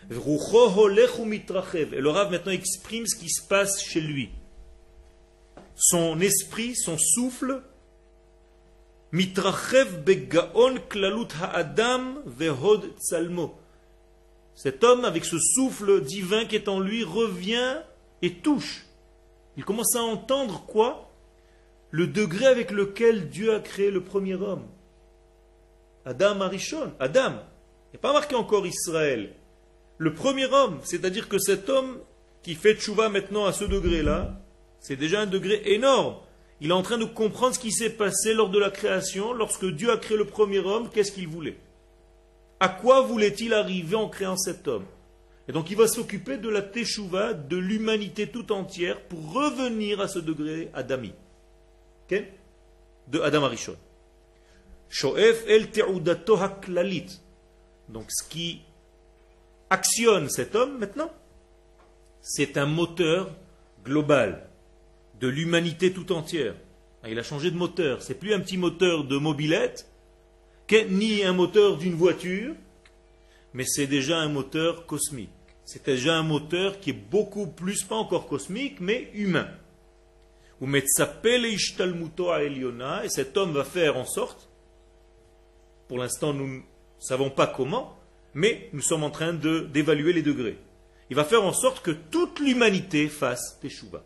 Et 0.09 0.13
le 0.13 2.09
Rav 2.09 2.31
maintenant 2.31 2.51
exprime 2.51 3.05
ce 3.05 3.15
qui 3.15 3.29
se 3.29 3.45
passe 3.47 3.81
chez 3.81 4.01
lui. 4.01 4.29
Son 5.75 6.19
esprit, 6.21 6.75
son 6.75 6.97
souffle, 6.97 7.61
mitrachev 9.11 10.03
begaon 10.03 10.75
klalut 10.89 11.27
ha'adam 11.41 12.21
vehod 12.25 12.93
tzalmo. 12.99 13.55
Cet 14.55 14.83
homme, 14.83 15.05
avec 15.05 15.25
ce 15.25 15.37
souffle 15.37 16.01
divin 16.01 16.45
qui 16.45 16.55
est 16.55 16.67
en 16.67 16.79
lui, 16.79 17.03
revient 17.03 17.81
et 18.21 18.33
touche 18.35 18.87
il 19.57 19.65
commence 19.65 19.95
à 19.95 20.01
entendre 20.01 20.65
quoi? 20.67 21.11
Le 21.89 22.07
degré 22.07 22.45
avec 22.45 22.69
lequel 22.69 23.27
Dieu 23.29 23.53
a 23.55 23.59
créé 23.59 23.89
le 23.89 24.03
premier 24.03 24.35
homme. 24.35 24.67
Adam 26.05 26.41
Arishon, 26.41 26.93
Adam. 26.99 27.33
Il 27.89 27.93
n'est 27.93 27.99
pas 27.99 28.13
marqué 28.13 28.35
encore 28.35 28.67
Israël. 28.67 29.33
Le 29.97 30.13
premier 30.13 30.45
homme, 30.45 30.79
c'est-à-dire 30.83 31.27
que 31.27 31.39
cet 31.39 31.69
homme 31.69 31.99
qui 32.43 32.55
fait 32.55 32.75
tchouva 32.75 33.09
maintenant 33.09 33.45
à 33.45 33.53
ce 33.53 33.65
degré-là, 33.65 34.39
c'est 34.79 34.95
déjà 34.95 35.21
un 35.21 35.25
degré 35.25 35.61
énorme. 35.65 36.17
Il 36.61 36.69
est 36.69 36.73
en 36.73 36.81
train 36.81 36.97
de 36.97 37.05
comprendre 37.05 37.55
ce 37.55 37.59
qui 37.59 37.71
s'est 37.71 37.91
passé 37.91 38.33
lors 38.33 38.49
de 38.49 38.59
la 38.59 38.69
création, 38.69 39.33
lorsque 39.33 39.65
Dieu 39.65 39.91
a 39.91 39.97
créé 39.97 40.17
le 40.17 40.25
premier 40.25 40.59
homme, 40.59 40.89
qu'est-ce 40.89 41.11
qu'il 41.11 41.27
voulait? 41.27 41.57
À 42.59 42.69
quoi 42.69 43.01
voulait-il 43.01 43.53
arriver 43.53 43.95
en 43.95 44.09
créant 44.09 44.37
cet 44.37 44.67
homme? 44.67 44.85
Et 45.47 45.51
donc 45.51 45.69
il 45.69 45.77
va 45.77 45.87
s'occuper 45.87 46.37
de 46.37 46.49
la 46.49 46.61
teshuva, 46.61 47.33
de 47.33 47.57
l'humanité 47.57 48.27
tout 48.27 48.51
entière, 48.51 49.01
pour 49.07 49.33
revenir 49.33 50.01
à 50.01 50.07
ce 50.07 50.19
degré 50.19 50.69
adami. 50.73 51.13
De 52.09 53.19
Adam 53.21 53.43
Arishon. 53.43 53.75
Shoef 54.89 55.45
el 55.47 55.67
Donc 57.89 58.05
ce 58.09 58.27
qui 58.27 58.61
actionne 59.69 60.29
cet 60.29 60.55
homme 60.55 60.77
maintenant, 60.77 61.11
c'est 62.21 62.57
un 62.57 62.65
moteur 62.65 63.31
global 63.83 64.47
de 65.19 65.27
l'humanité 65.27 65.91
tout 65.93 66.11
entière. 66.11 66.55
Ah, 67.03 67.09
il 67.09 67.19
a 67.19 67.23
changé 67.23 67.51
de 67.51 67.57
moteur. 67.57 68.01
C'est 68.01 68.19
plus 68.19 68.33
un 68.33 68.39
petit 68.39 68.57
moteur 68.57 69.03
de 69.03 69.17
mobilette, 69.17 69.89
ni 70.89 71.23
un 71.23 71.33
moteur 71.33 71.77
d'une 71.77 71.95
voiture, 71.95 72.53
mais 73.53 73.65
c'est 73.65 73.87
déjà 73.87 74.17
un 74.17 74.29
moteur 74.29 74.85
cosmique. 74.85 75.29
C'est 75.65 75.85
déjà 75.85 76.15
un 76.15 76.23
moteur 76.23 76.79
qui 76.79 76.91
est 76.91 76.93
beaucoup 76.93 77.47
plus, 77.47 77.83
pas 77.83 77.95
encore 77.95 78.27
cosmique, 78.27 78.79
mais 78.79 79.09
humain. 79.13 79.49
Et 80.61 80.69
cet 83.09 83.37
homme 83.37 83.53
va 83.53 83.63
faire 83.63 83.97
en 83.97 84.05
sorte, 84.05 84.49
pour 85.87 85.97
l'instant 85.97 86.33
nous 86.33 86.47
ne 86.47 86.61
savons 86.99 87.29
pas 87.29 87.47
comment, 87.47 87.96
mais 88.37 88.69
nous 88.71 88.81
sommes 88.81 89.03
en 89.03 89.09
train 89.09 89.33
d'évaluer 89.33 90.13
les 90.13 90.21
degrés. 90.21 90.57
Il 91.09 91.15
va 91.15 91.23
faire 91.23 91.43
en 91.43 91.53
sorte 91.53 91.81
que 91.81 91.91
toute 91.91 92.39
l'humanité 92.39 93.07
fasse 93.09 93.57
teshuva 93.61 94.03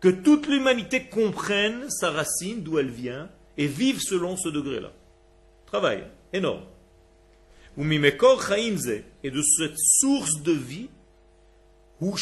que 0.00 0.08
toute 0.08 0.46
l'humanité 0.46 1.04
comprenne 1.04 1.88
sa 1.90 2.10
racine, 2.10 2.62
d'où 2.62 2.78
elle 2.78 2.90
vient, 2.90 3.28
et 3.56 3.66
vive 3.66 4.00
selon 4.00 4.36
ce 4.36 4.48
degré-là. 4.48 4.92
Travail 5.66 6.04
énorme. 6.32 6.62
Et 7.78 9.30
de 9.30 9.42
cette 9.42 9.78
source 9.78 10.42
de 10.42 10.52
vie, 10.52 10.88
donc 12.00 12.20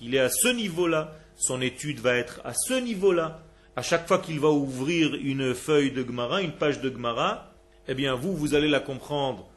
il 0.00 0.14
est 0.14 0.20
à 0.20 0.30
ce 0.30 0.48
niveau-là, 0.48 1.16
son 1.36 1.60
étude 1.60 1.98
va 1.98 2.14
être 2.14 2.40
à 2.44 2.54
ce 2.54 2.74
niveau-là. 2.74 3.42
À 3.74 3.82
chaque 3.82 4.06
fois 4.08 4.18
qu'il 4.18 4.40
va 4.40 4.48
ouvrir 4.48 5.14
une 5.16 5.52
feuille 5.52 5.90
de 5.90 6.04
Gemara, 6.04 6.42
une 6.42 6.52
page 6.52 6.80
de 6.80 6.90
Gemara, 6.90 7.45
eh 7.88 7.94
bien 7.94 8.14
vous, 8.14 8.36
vous 8.36 8.54
allez 8.54 8.68
la 8.68 8.80
comprendre 8.80 9.48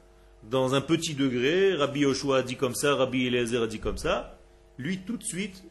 dans 0.49 0.75
un 0.75 0.81
petit 0.81 1.15
degré. 1.15 1.75
Rabbi 1.75 2.01
Yoshua 2.01 2.37
a 2.37 2.41
dit 2.43 2.55
comme 2.55 2.75
ça, 2.75 2.95
Rabbi 2.95 3.25
Eliezer 3.27 3.63
a 3.63 3.67
dit 3.67 3.79
comme 3.79 3.97
ça 3.97 4.39
lui 4.79 4.99
tout 4.99 5.17
de 5.17 5.23
suite, 5.23 5.63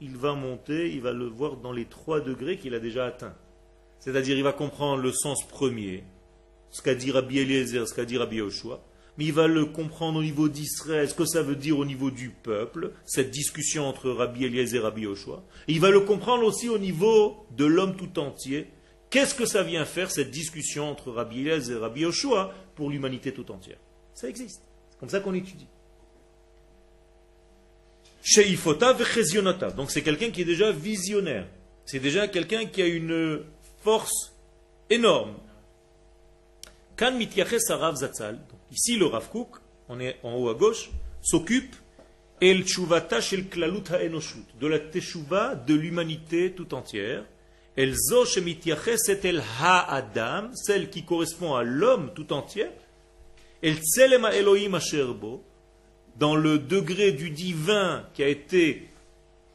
il 0.00 0.16
va 0.16 0.34
monter, 0.34 0.92
il 0.92 1.00
va 1.00 1.12
le 1.12 1.26
voir 1.26 1.56
dans 1.56 1.72
les 1.72 1.86
trois 1.86 2.20
degrés 2.20 2.58
qu'il 2.58 2.74
a 2.74 2.78
déjà 2.78 3.06
atteints. 3.06 3.34
C'est-à-dire, 3.98 4.36
il 4.36 4.44
va 4.44 4.52
comprendre 4.52 5.02
le 5.02 5.12
sens 5.12 5.46
premier, 5.48 6.04
ce 6.70 6.82
qu'a 6.82 6.94
dit 6.94 7.10
Rabbi 7.10 7.38
Eliezer, 7.38 7.88
ce 7.88 7.94
qu'a 7.94 8.04
dit 8.04 8.18
Rabbi 8.18 8.36
Yoshua, 8.36 8.82
mais 9.18 9.24
il 9.24 9.32
va 9.32 9.46
le 9.46 9.64
comprendre 9.64 10.20
au 10.20 10.22
niveau 10.22 10.48
d'Israël, 10.48 11.08
ce 11.08 11.14
que 11.14 11.24
ça 11.24 11.42
veut 11.42 11.56
dire 11.56 11.78
au 11.78 11.84
niveau 11.84 12.10
du 12.10 12.30
peuple, 12.30 12.92
cette 13.06 13.30
discussion 13.30 13.86
entre 13.86 14.10
Rabbi 14.10 14.44
Eliezer 14.44 14.76
et 14.76 14.80
Rabbi 14.80 15.02
Yoshua. 15.02 15.42
Il 15.66 15.80
va 15.80 15.90
le 15.90 16.00
comprendre 16.00 16.44
aussi 16.44 16.68
au 16.68 16.78
niveau 16.78 17.36
de 17.56 17.64
l'homme 17.64 17.96
tout 17.96 18.18
entier. 18.18 18.68
Qu'est-ce 19.10 19.34
que 19.34 19.44
ça 19.44 19.62
vient 19.64 19.84
faire, 19.84 20.10
cette 20.10 20.30
discussion 20.30 20.88
entre 20.88 21.10
Rabbi 21.10 21.40
Eliezer 21.40 21.76
et 21.76 21.80
Rabbi 21.80 22.00
Yoshua, 22.02 22.54
pour 22.76 22.90
l'humanité 22.90 23.32
tout 23.32 23.50
entière? 23.50 23.78
Ça 24.14 24.28
existe. 24.28 24.62
C'est 24.90 24.98
comme 24.98 25.08
ça 25.08 25.20
qu'on 25.20 25.34
étudie. 25.34 25.66
Donc 29.76 29.90
c'est 29.90 30.02
quelqu'un 30.02 30.30
qui 30.30 30.42
est 30.42 30.44
déjà 30.44 30.70
visionnaire. 30.70 31.46
C'est 31.86 31.98
déjà 31.98 32.28
quelqu'un 32.28 32.66
qui 32.66 32.82
a 32.82 32.86
une 32.86 33.42
force 33.82 34.32
énorme. 34.88 35.34
Kan 36.96 37.18
Ici, 37.18 38.96
le 38.96 39.06
Rav 39.06 39.28
Kook, 39.30 39.56
on 39.88 39.98
est 39.98 40.18
en 40.22 40.36
haut 40.36 40.50
à 40.50 40.54
gauche, 40.54 40.90
s'occupe 41.22 41.74
el 42.40 42.66
shel 42.66 43.48
klalut 43.48 43.82
de 44.60 44.66
la 44.66 44.78
teshuva 44.78 45.54
de 45.54 45.74
l'humanité 45.74 46.52
tout 46.52 46.74
entière. 46.74 47.24
El 47.80 47.94
zo 47.96 48.24
el 49.24 49.42
ha-adam, 49.58 50.50
celle 50.54 50.90
qui 50.90 51.02
correspond 51.02 51.54
à 51.54 51.62
l'homme 51.62 52.12
tout 52.14 52.30
entier. 52.30 52.66
El 53.62 53.78
tselema 53.78 54.34
Elohim 54.34 54.74
asherbo, 54.74 55.42
dans 56.18 56.36
le 56.36 56.58
degré 56.58 57.10
du 57.12 57.30
divin 57.30 58.06
qui 58.12 58.22
a 58.22 58.28
été 58.28 58.90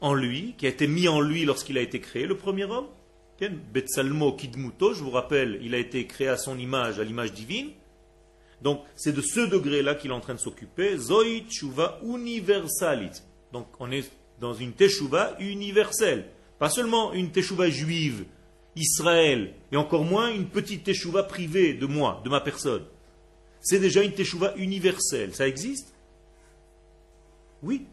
en 0.02 0.16
lui, 0.16 0.56
qui 0.58 0.66
a 0.66 0.70
été 0.70 0.88
mis 0.88 1.08
en 1.08 1.22
lui 1.22 1.46
lorsqu'il 1.46 1.78
a 1.78 1.82
été 1.82 2.00
créé, 2.00 2.26
le 2.26 2.36
premier 2.36 2.64
homme. 2.64 2.88
Betsalmo 3.72 4.34
Kidmuto, 4.34 4.96
je 4.96 5.04
vous 5.04 5.12
rappelle, 5.12 5.60
il 5.62 5.76
a 5.76 5.78
été 5.78 6.08
créé 6.08 6.28
à 6.28 6.38
son 6.38 6.58
image, 6.58 7.00
à 7.00 7.04
l'image 7.04 7.32
divine. 7.32 7.74
Donc 8.64 8.82
c'est 8.96 9.14
de 9.14 9.22
ce 9.22 9.42
degré-là 9.42 9.94
qu'il 9.94 10.10
est 10.10 10.16
en 10.16 10.20
train 10.20 10.34
de 10.34 10.40
s'occuper. 10.40 10.98
Zoi 10.98 11.42
Tshuva 11.48 12.00
universalit. 12.04 13.22
Donc 13.54 13.68
on 13.80 13.92
est 13.92 14.10
dans 14.40 14.56
une 14.56 14.72
Teshuva 14.72 15.36
universelle. 15.40 16.26
Pas 16.60 16.70
seulement 16.70 17.14
une 17.14 17.32
Teshuva 17.32 17.70
juive, 17.70 18.26
Israël, 18.76 19.54
et 19.72 19.78
encore 19.78 20.04
moins 20.04 20.30
une 20.30 20.48
petite 20.48 20.84
Teshuva 20.84 21.24
privée 21.24 21.74
de 21.74 21.86
moi, 21.86 22.22
de 22.24 22.30
ma 22.30 22.42
personne. 22.42 22.86
C'est 23.62 23.80
déjà 23.80 24.04
une 24.04 24.14
Teshuva 24.14 24.54
universelle. 24.58 25.34
Ça 25.34 25.48
existe? 25.48 25.94
Oui. 27.64 27.86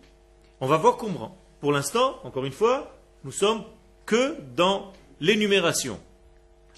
On 0.60 0.66
va 0.66 0.76
voir 0.76 0.96
comment. 0.96 1.36
Pour 1.60 1.72
l'instant, 1.72 2.18
encore 2.24 2.44
une 2.44 2.52
fois, 2.52 2.98
nous 3.24 3.32
sommes 3.32 3.64
que 4.04 4.36
dans 4.54 4.92
l'énumération. 5.20 5.98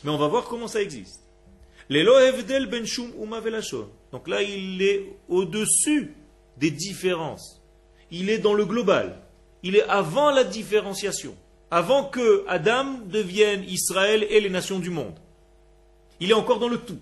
Mais 0.05 0.11
on 0.11 0.19
va 0.19 0.29
voir 0.29 0.45
comment 0.45 0.69
ça 0.69 0.83
existe. 0.83 1.23
Ben 1.91 2.07
Donc 4.13 4.29
là, 4.29 4.43
il 4.43 4.83
est 4.83 5.17
au-dessus 5.29 6.15
des 6.57 6.71
différences. 6.71 7.63
Il 8.11 8.31
est 8.31 8.39
dans 8.39 8.55
le 8.55 8.65
global. 8.65 9.21
Il 9.63 9.77
est 9.77 9.83
avant 9.83 10.31
la 10.31 10.45
différenciation. 10.45 11.37
Avant 11.75 12.05
que 12.05 12.45
Adam 12.47 13.01
devienne 13.05 13.65
Israël 13.65 14.25
et 14.31 14.41
les 14.41 14.49
nations 14.49 14.79
du 14.79 14.91
monde. 14.91 15.19
Il 16.21 16.31
est 16.31 16.35
encore 16.35 16.61
dans 16.61 16.69
le 16.69 16.79
tout. 16.79 17.01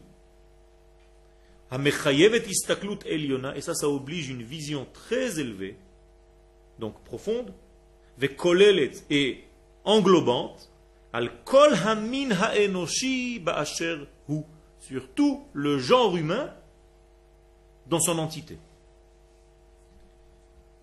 Et 1.71 3.61
ça, 3.61 3.75
ça 3.75 3.87
oblige 3.87 4.31
une 4.31 4.43
vision 4.43 4.87
très 4.95 5.39
élevée, 5.39 5.77
donc 6.79 7.05
profonde, 7.05 7.53
et 9.11 9.45
englobante, 9.85 10.71
al 11.13 11.45
kol 11.45 11.75
haenoshi 11.75 13.41
ba'asher 13.41 13.99
sur 14.79 15.11
tout 15.11 15.45
le 15.53 15.79
genre 15.79 16.17
humain 16.17 16.51
dans 17.89 18.01
son 18.01 18.19
entité. 18.19 18.57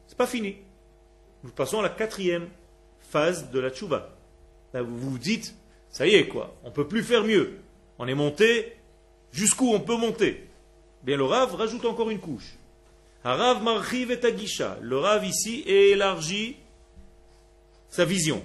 C'est 0.05 0.17
pas 0.17 0.27
fini. 0.27 0.57
Nous 1.43 1.49
passons 1.49 1.79
à 1.79 1.81
la 1.81 1.89
quatrième 1.89 2.49
phase 3.09 3.49
de 3.51 3.59
la 3.59 3.69
tchouva. 3.69 4.09
Là, 4.73 4.81
vous 4.81 4.97
vous 4.97 5.17
dites, 5.17 5.55
ça 5.89 6.07
y 6.07 6.15
est 6.15 6.27
quoi, 6.27 6.55
on 6.63 6.71
peut 6.71 6.87
plus 6.87 7.03
faire 7.03 7.23
mieux. 7.23 7.57
On 7.97 8.07
est 8.07 8.15
monté 8.15 8.73
jusqu'où 9.31 9.73
on 9.73 9.79
peut 9.79 9.97
monter. 9.97 10.47
Bien, 11.03 11.17
le 11.17 11.25
Rav 11.25 11.55
rajoute 11.55 11.85
encore 11.85 12.09
une 12.09 12.19
couche. 12.19 12.55
Harav 13.23 13.63
marchiv 13.63 14.11
et 14.11 14.25
agisha. 14.25 14.77
Le 14.81 14.97
Rav 14.97 15.25
ici 15.25 15.63
élargit 15.65 16.55
sa 17.89 18.05
vision. 18.05 18.43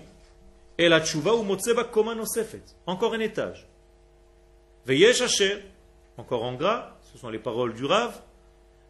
Et 0.78 0.88
la 0.88 1.00
tchouva 1.00 1.34
ou 1.34 1.42
motseba 1.42 1.84
koma 1.84 2.14
nosefet. 2.14 2.62
Encore 2.86 3.14
un 3.14 3.20
étage. 3.20 3.66
Veyesh 4.86 5.20
asher. 5.20 5.58
Encore 6.16 6.42
en 6.44 6.54
gras, 6.54 6.96
ce 7.12 7.18
sont 7.18 7.28
les 7.28 7.38
paroles 7.38 7.74
du 7.74 7.84
Rav. 7.84 8.20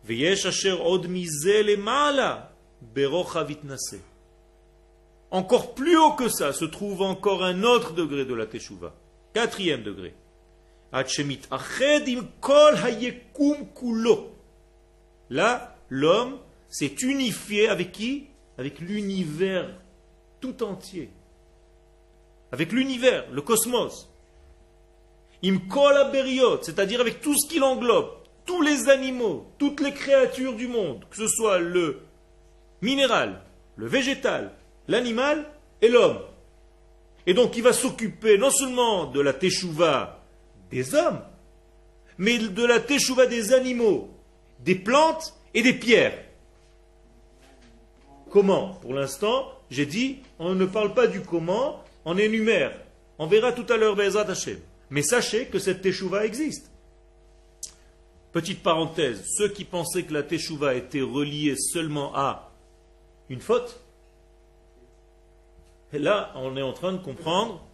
Veyesh 0.04 0.46
asher 0.46 0.72
od 0.72 1.06
mizel 1.06 1.76
mala. 1.78 2.52
Berocha. 2.80 3.46
Encore 5.34 5.74
plus 5.74 5.98
haut 5.98 6.12
que 6.12 6.28
ça 6.28 6.52
se 6.52 6.64
trouve 6.64 7.02
encore 7.02 7.42
un 7.42 7.64
autre 7.64 7.92
degré 7.92 8.24
de 8.24 8.34
la 8.34 8.46
teshuva. 8.46 8.94
Quatrième 9.32 9.82
degré. 9.82 10.14
Là, 15.30 15.76
l'homme 15.88 16.38
s'est 16.68 16.94
unifié 17.02 17.68
avec 17.68 17.90
qui? 17.90 18.28
Avec 18.58 18.78
l'univers 18.78 19.76
tout 20.40 20.62
entier. 20.62 21.10
Avec 22.52 22.70
l'univers, 22.70 23.28
le 23.32 23.42
cosmos. 23.42 24.08
c'est-à-dire 25.42 27.00
avec 27.00 27.20
tout 27.20 27.36
ce 27.36 27.48
qu'il 27.48 27.64
englobe, 27.64 28.12
tous 28.46 28.62
les 28.62 28.88
animaux, 28.88 29.50
toutes 29.58 29.80
les 29.80 29.92
créatures 29.92 30.54
du 30.54 30.68
monde, 30.68 31.04
que 31.10 31.16
ce 31.16 31.26
soit 31.26 31.58
le 31.58 32.02
minéral, 32.82 33.42
le 33.74 33.88
végétal, 33.88 34.52
l'animal 34.88 35.46
et 35.80 35.88
l'homme. 35.88 36.20
Et 37.26 37.34
donc 37.34 37.56
il 37.56 37.62
va 37.62 37.72
s'occuper 37.72 38.38
non 38.38 38.50
seulement 38.50 39.06
de 39.06 39.20
la 39.20 39.32
teshuva 39.32 40.20
des 40.70 40.94
hommes, 40.94 41.20
mais 42.18 42.38
de 42.38 42.64
la 42.64 42.80
teshuva 42.80 43.26
des 43.26 43.52
animaux, 43.52 44.10
des 44.60 44.74
plantes 44.74 45.34
et 45.54 45.62
des 45.62 45.74
pierres. 45.74 46.18
Comment 48.30 48.74
Pour 48.82 48.94
l'instant, 48.94 49.52
j'ai 49.70 49.86
dit, 49.86 50.18
on 50.38 50.54
ne 50.54 50.66
parle 50.66 50.92
pas 50.92 51.06
du 51.06 51.20
comment, 51.20 51.84
on 52.04 52.18
énumère. 52.18 52.76
On 53.18 53.26
verra 53.26 53.52
tout 53.52 53.72
à 53.72 53.76
l'heure 53.76 53.94
Bezat 53.94 54.28
Hashem. 54.28 54.58
Mais 54.90 55.02
sachez 55.02 55.46
que 55.46 55.58
cette 55.58 55.82
teshuva 55.82 56.24
existe. 56.24 56.70
Petite 58.32 58.62
parenthèse, 58.62 59.24
ceux 59.38 59.48
qui 59.48 59.64
pensaient 59.64 60.02
que 60.02 60.12
la 60.12 60.24
teshuva 60.24 60.74
était 60.74 61.00
reliée 61.00 61.54
seulement 61.56 62.14
à 62.16 62.52
une 63.30 63.40
faute, 63.40 63.83
là, 65.98 66.32
on 66.36 66.56
est 66.56 66.62
en 66.62 66.72
train 66.72 66.92
de 66.92 66.98
comprendre 66.98 67.64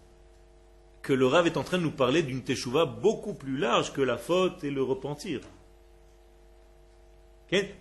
que 1.02 1.12
le 1.12 1.26
Rav 1.26 1.46
est 1.46 1.56
en 1.56 1.62
train 1.62 1.78
de 1.78 1.82
nous 1.82 1.90
parler 1.90 2.22
d'une 2.22 2.42
teshuva 2.42 2.84
beaucoup 2.84 3.34
plus 3.34 3.56
large 3.56 3.92
que 3.92 4.02
la 4.02 4.18
faute 4.18 4.62
et 4.64 4.70
le 4.70 4.82
repentir. 4.82 5.40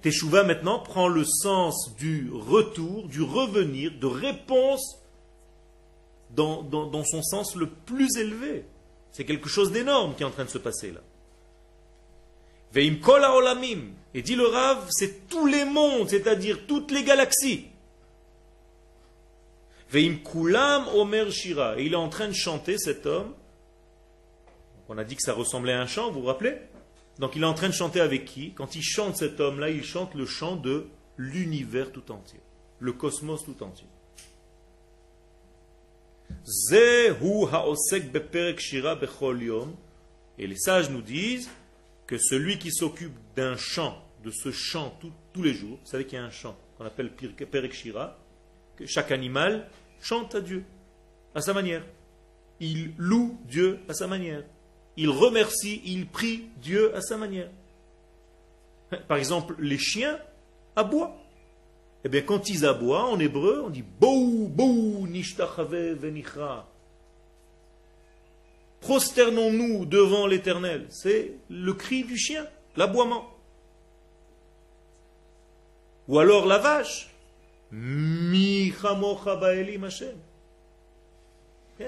Teshuva 0.02 0.44
maintenant 0.44 0.80
prend 0.80 1.08
le 1.08 1.24
sens 1.26 1.96
du 1.96 2.32
retour, 2.34 3.08
du 3.08 3.22
revenir, 3.22 3.92
de 4.00 4.08
réponse 4.08 4.98
dans, 6.32 6.64
dans 6.64 7.04
son 7.04 7.22
sens 7.22 7.56
le 7.56 7.68
plus 7.68 8.18
élevé. 8.18 8.66
C'est 9.12 9.26
quelque 9.26 9.50
chose 9.50 9.72
d'énorme 9.72 10.16
qui 10.16 10.24
est 10.24 10.26
en 10.26 10.32
train 10.32 10.46
de 10.46 10.50
se 10.50 10.58
passer 10.58 10.92
là. 10.92 11.02
Veim 12.74 12.96
kol 13.02 13.24
olamim. 13.24 13.94
Et 14.14 14.22
dit 14.22 14.36
le 14.36 14.48
Rav, 14.48 14.88
c'est 14.90 15.28
tous 15.28 15.46
les 15.46 15.66
mondes, 15.66 16.10
c'est-à-dire 16.10 16.66
toutes 16.68 16.92
les 16.92 17.04
galaxies. 17.04 17.68
Veim 19.90 20.18
kulam 20.24 20.88
omer 20.90 21.32
shira. 21.32 21.80
Et 21.80 21.86
il 21.86 21.94
est 21.94 21.98
en 21.98 22.10
train 22.10 22.28
de 22.28 22.34
chanter 22.34 22.78
cet 22.78 23.06
homme. 23.06 23.34
On 24.88 24.98
a 24.98 25.04
dit 25.04 25.16
que 25.16 25.22
ça 25.22 25.34
ressemblait 25.34 25.74
à 25.74 25.82
un 25.82 25.88
chant, 25.88 26.12
vous 26.12 26.22
vous 26.22 26.28
rappelez? 26.28 26.58
Donc 27.20 27.36
il 27.36 27.44
est 27.44 27.46
en 27.46 27.54
train 27.54 27.70
de 27.70 27.74
chanter 27.74 28.00
avec 28.00 28.26
qui? 28.26 28.54
Quand 28.54 28.76
il 28.76 28.82
chante 28.82 29.18
cet 29.18 29.40
homme-là, 29.40 29.70
il 29.70 29.84
chante 29.84 30.16
le 30.16 30.26
chant 30.26 30.56
de 30.56 30.88
l'univers 31.18 31.92
tout 31.92 32.12
entier, 32.12 32.40
le 32.80 32.94
cosmos 32.94 33.44
tout 33.44 33.62
entier. 33.62 33.86
Et 40.38 40.48
les 40.48 40.58
sages 40.58 40.90
nous 40.90 41.02
disent 41.02 41.50
que 42.08 42.18
celui 42.18 42.58
qui 42.58 42.72
s'occupe 42.72 43.14
d'un 43.36 43.58
chant, 43.58 44.02
de 44.24 44.32
ce 44.32 44.52
chant 44.52 44.98
tous 45.34 45.44
les 45.44 45.54
jours, 45.54 45.78
vous 45.84 45.90
savez 45.90 46.06
qu'il 46.06 46.18
y 46.18 46.22
a 46.22 46.26
un 46.26 46.32
chant 46.32 46.58
qu'on 46.78 46.86
appelle 46.86 47.12
Perek 47.12 47.74
Shira, 47.74 48.18
que 48.80 48.88
chaque 48.88 49.12
animal 49.12 49.68
chante 50.02 50.34
à 50.34 50.42
Dieu, 50.42 50.64
à 51.36 51.42
sa 51.42 51.54
manière. 51.54 51.84
Il 52.60 52.94
loue 52.98 53.38
Dieu 53.46 53.80
à 53.88 53.94
sa 53.94 54.08
manière. 54.08 54.44
Il 54.98 55.10
remercie, 55.10 55.82
il 55.86 56.08
prie 56.08 56.46
Dieu 56.58 56.96
à 56.96 57.02
sa 57.02 57.18
manière. 57.18 57.50
Par 59.08 59.18
exemple, 59.18 59.56
les 59.60 59.78
chiens 59.78 60.20
aboient. 60.76 61.16
Eh 62.04 62.10
bien, 62.10 62.22
quand 62.22 62.50
ils 62.50 62.66
aboient, 62.66 63.06
en 63.06 63.20
hébreu, 63.20 63.62
on 63.64 63.70
dit 63.70 63.84
Bou, 63.84 64.48
Bou, 64.50 65.06
Nishtachave 65.08 65.94
Venichra 65.94 66.68
prosternons-nous 68.82 69.86
devant 69.86 70.28
l'Éternel. 70.28 70.88
C'est 70.90 71.34
le 71.50 71.74
cri 71.74 72.04
du 72.04 72.18
chien, 72.18 72.46
l'aboiement. 72.76 73.30
Ou 76.08 76.20
alors 76.20 76.46
la 76.46 76.58
vache. 76.58 77.10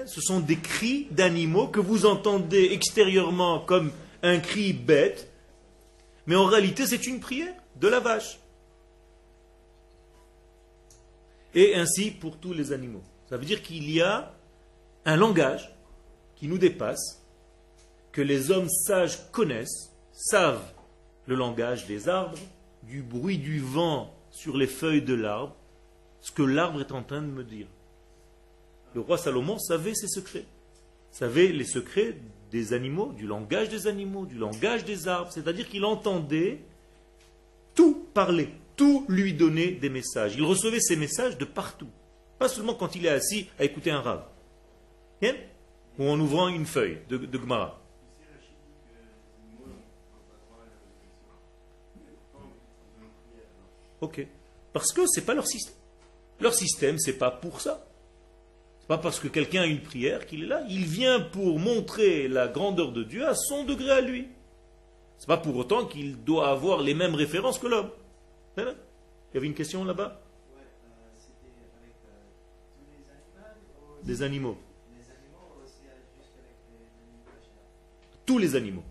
Ce 0.06 0.20
sont 0.20 0.40
des 0.40 0.56
cris 0.56 1.06
d'animaux 1.10 1.68
que 1.68 1.80
vous 1.80 2.06
entendez 2.06 2.70
extérieurement 2.72 3.60
comme 3.60 3.90
un 4.22 4.38
cri 4.38 4.72
bête, 4.72 5.28
mais 6.26 6.36
en 6.36 6.46
réalité 6.46 6.86
c'est 6.86 7.06
une 7.06 7.20
prière 7.20 7.54
de 7.76 7.88
la 7.88 8.00
vache. 8.00 8.38
Et 11.54 11.74
ainsi 11.74 12.10
pour 12.10 12.38
tous 12.38 12.54
les 12.54 12.72
animaux. 12.72 13.02
Ça 13.28 13.36
veut 13.36 13.44
dire 13.44 13.62
qu'il 13.62 13.90
y 13.90 14.00
a 14.00 14.32
un 15.04 15.16
langage 15.16 15.74
qui 16.36 16.48
nous 16.48 16.58
dépasse, 16.58 17.22
que 18.12 18.22
les 18.22 18.50
hommes 18.50 18.68
sages 18.68 19.30
connaissent, 19.30 19.92
savent 20.12 20.72
le 21.26 21.34
langage 21.34 21.86
des 21.86 22.08
arbres, 22.08 22.38
du 22.82 23.02
bruit 23.02 23.38
du 23.38 23.60
vent 23.60 24.14
sur 24.30 24.56
les 24.56 24.66
feuilles 24.66 25.02
de 25.02 25.14
l'arbre, 25.14 25.56
ce 26.22 26.32
que 26.32 26.42
l'arbre 26.42 26.80
est 26.80 26.92
en 26.92 27.02
train 27.02 27.20
de 27.20 27.26
me 27.26 27.44
dire. 27.44 27.66
Le 28.94 29.00
roi 29.00 29.18
Salomon 29.18 29.58
savait 29.58 29.94
ses 29.94 30.08
secrets, 30.08 30.46
savait 31.10 31.48
les 31.48 31.64
secrets 31.64 32.16
des 32.50 32.72
animaux, 32.72 33.12
du 33.12 33.26
langage 33.26 33.68
des 33.68 33.86
animaux, 33.86 34.24
du 34.24 34.36
langage 34.36 34.84
des 34.84 35.08
arbres, 35.08 35.30
c'est-à-dire 35.32 35.68
qu'il 35.68 35.84
entendait 35.84 36.60
tout 37.74 38.06
parler, 38.14 38.48
tout 38.76 39.04
lui 39.08 39.34
donner 39.34 39.72
des 39.72 39.90
messages. 39.90 40.34
Il 40.36 40.44
recevait 40.44 40.80
ces 40.80 40.96
messages 40.96 41.36
de 41.36 41.44
partout, 41.44 41.90
pas 42.38 42.48
seulement 42.48 42.74
quand 42.74 42.94
il 42.94 43.04
est 43.04 43.10
assis 43.10 43.48
à 43.58 43.64
écouter 43.64 43.90
un 43.90 44.00
rave 44.00 44.24
ou 45.98 46.08
en 46.08 46.18
ouvrant 46.18 46.48
une 46.48 46.66
feuille 46.66 46.98
de, 47.08 47.18
de 47.18 47.38
Gemara. 47.38 47.78
Ok. 54.00 54.26
Parce 54.72 54.92
que 54.92 55.02
ce 55.06 55.20
n'est 55.20 55.26
pas 55.26 55.34
leur 55.34 55.46
système. 55.46 55.76
Leur 56.42 56.54
système, 56.54 56.98
c'est 56.98 57.18
pas 57.18 57.30
pour 57.30 57.60
ça. 57.60 57.86
C'est 58.80 58.88
pas 58.88 58.98
parce 58.98 59.20
que 59.20 59.28
quelqu'un 59.28 59.62
a 59.62 59.66
une 59.66 59.80
prière 59.80 60.26
qu'il 60.26 60.42
est 60.42 60.46
là. 60.48 60.64
Il 60.68 60.84
vient 60.86 61.20
pour 61.20 61.60
montrer 61.60 62.26
la 62.26 62.48
grandeur 62.48 62.90
de 62.90 63.04
Dieu 63.04 63.24
à 63.28 63.36
son 63.36 63.64
degré 63.64 63.92
à 63.92 64.00
lui. 64.00 64.26
C'est 65.18 65.28
pas 65.28 65.36
pour 65.36 65.54
autant 65.54 65.86
qu'il 65.86 66.24
doit 66.24 66.48
avoir 66.48 66.82
les 66.82 66.94
mêmes 66.94 67.14
références 67.14 67.60
que 67.60 67.68
l'homme. 67.68 67.90
Il 68.56 68.64
y 69.34 69.36
avait 69.36 69.46
une 69.46 69.54
question 69.54 69.84
là-bas? 69.84 70.20
Des 74.02 74.22
animaux. 74.22 74.58
Tous 78.26 78.38
les 78.38 78.56
animaux. 78.56 78.82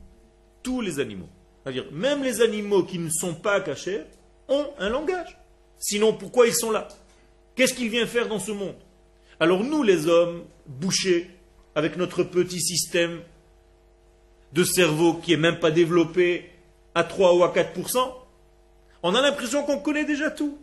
Tous 0.63 0.79
les 0.79 1.01
animaux. 1.01 1.27
C'est-à-dire, 1.63 1.91
même 1.91 2.23
les 2.23 2.39
animaux 2.39 2.83
qui 2.83 2.97
ne 2.97 3.09
sont 3.09 3.35
pas 3.35 3.59
cachés 3.59 4.03
ont 4.47 4.67
un 4.79 4.87
langage. 4.87 5.37
Sinon, 5.79 6.13
pourquoi 6.13 6.47
ils 6.47 6.55
sont 6.55 6.71
là? 6.71 6.87
Qu'est-ce 7.55 7.73
qu'ils 7.73 7.89
viennent 7.89 8.07
faire 8.07 8.27
dans 8.27 8.39
ce 8.39 8.51
monde? 8.51 8.75
Alors 9.39 9.63
nous, 9.63 9.83
les 9.83 10.07
hommes, 10.07 10.43
bouchés, 10.67 11.29
avec 11.75 11.97
notre 11.97 12.23
petit 12.23 12.61
système 12.61 13.21
de 14.53 14.63
cerveau 14.63 15.15
qui 15.15 15.31
n'est 15.31 15.37
même 15.37 15.59
pas 15.59 15.71
développé 15.71 16.49
à 16.95 17.03
3 17.03 17.35
ou 17.35 17.43
à 17.43 17.53
4%, 17.53 17.97
on 19.03 19.15
a 19.15 19.21
l'impression 19.21 19.63
qu'on 19.63 19.79
connaît 19.79 20.05
déjà 20.05 20.29
tout. 20.29 20.57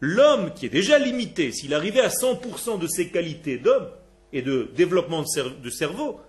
L'homme 0.00 0.52
qui 0.54 0.66
est 0.66 0.70
déjà 0.70 0.98
limité, 0.98 1.52
s'il 1.52 1.74
arrivait 1.74 2.00
à 2.00 2.08
100% 2.08 2.78
de 2.78 2.86
ses 2.86 3.08
qualités 3.08 3.58
d'homme 3.58 3.88
et 4.32 4.42
de 4.42 4.70
développement 4.74 5.22
de 5.22 5.70
cerveau, 5.70 6.20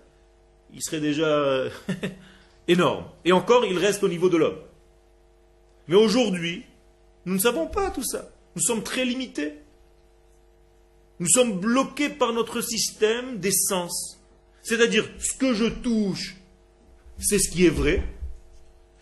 il 0.72 0.82
serait 0.82 1.00
déjà 1.00 1.26
euh, 1.26 1.70
énorme. 2.68 3.04
Et 3.24 3.32
encore, 3.32 3.64
il 3.64 3.78
reste 3.78 4.02
au 4.02 4.08
niveau 4.08 4.28
de 4.28 4.36
l'homme. 4.36 4.58
Mais 5.88 5.96
aujourd'hui, 5.96 6.64
nous 7.26 7.34
ne 7.34 7.38
savons 7.38 7.66
pas 7.66 7.90
tout 7.90 8.04
ça. 8.04 8.30
Nous 8.56 8.62
sommes 8.62 8.82
très 8.82 9.04
limités. 9.04 9.54
Nous 11.20 11.28
sommes 11.28 11.58
bloqués 11.60 12.08
par 12.08 12.32
notre 12.32 12.60
système 12.60 13.38
des 13.38 13.52
sens. 13.52 14.20
C'est-à-dire, 14.62 15.08
ce 15.18 15.36
que 15.36 15.54
je 15.54 15.66
touche, 15.66 16.36
c'est 17.18 17.38
ce 17.38 17.50
qui 17.50 17.66
est 17.66 17.70
vrai. 17.70 18.02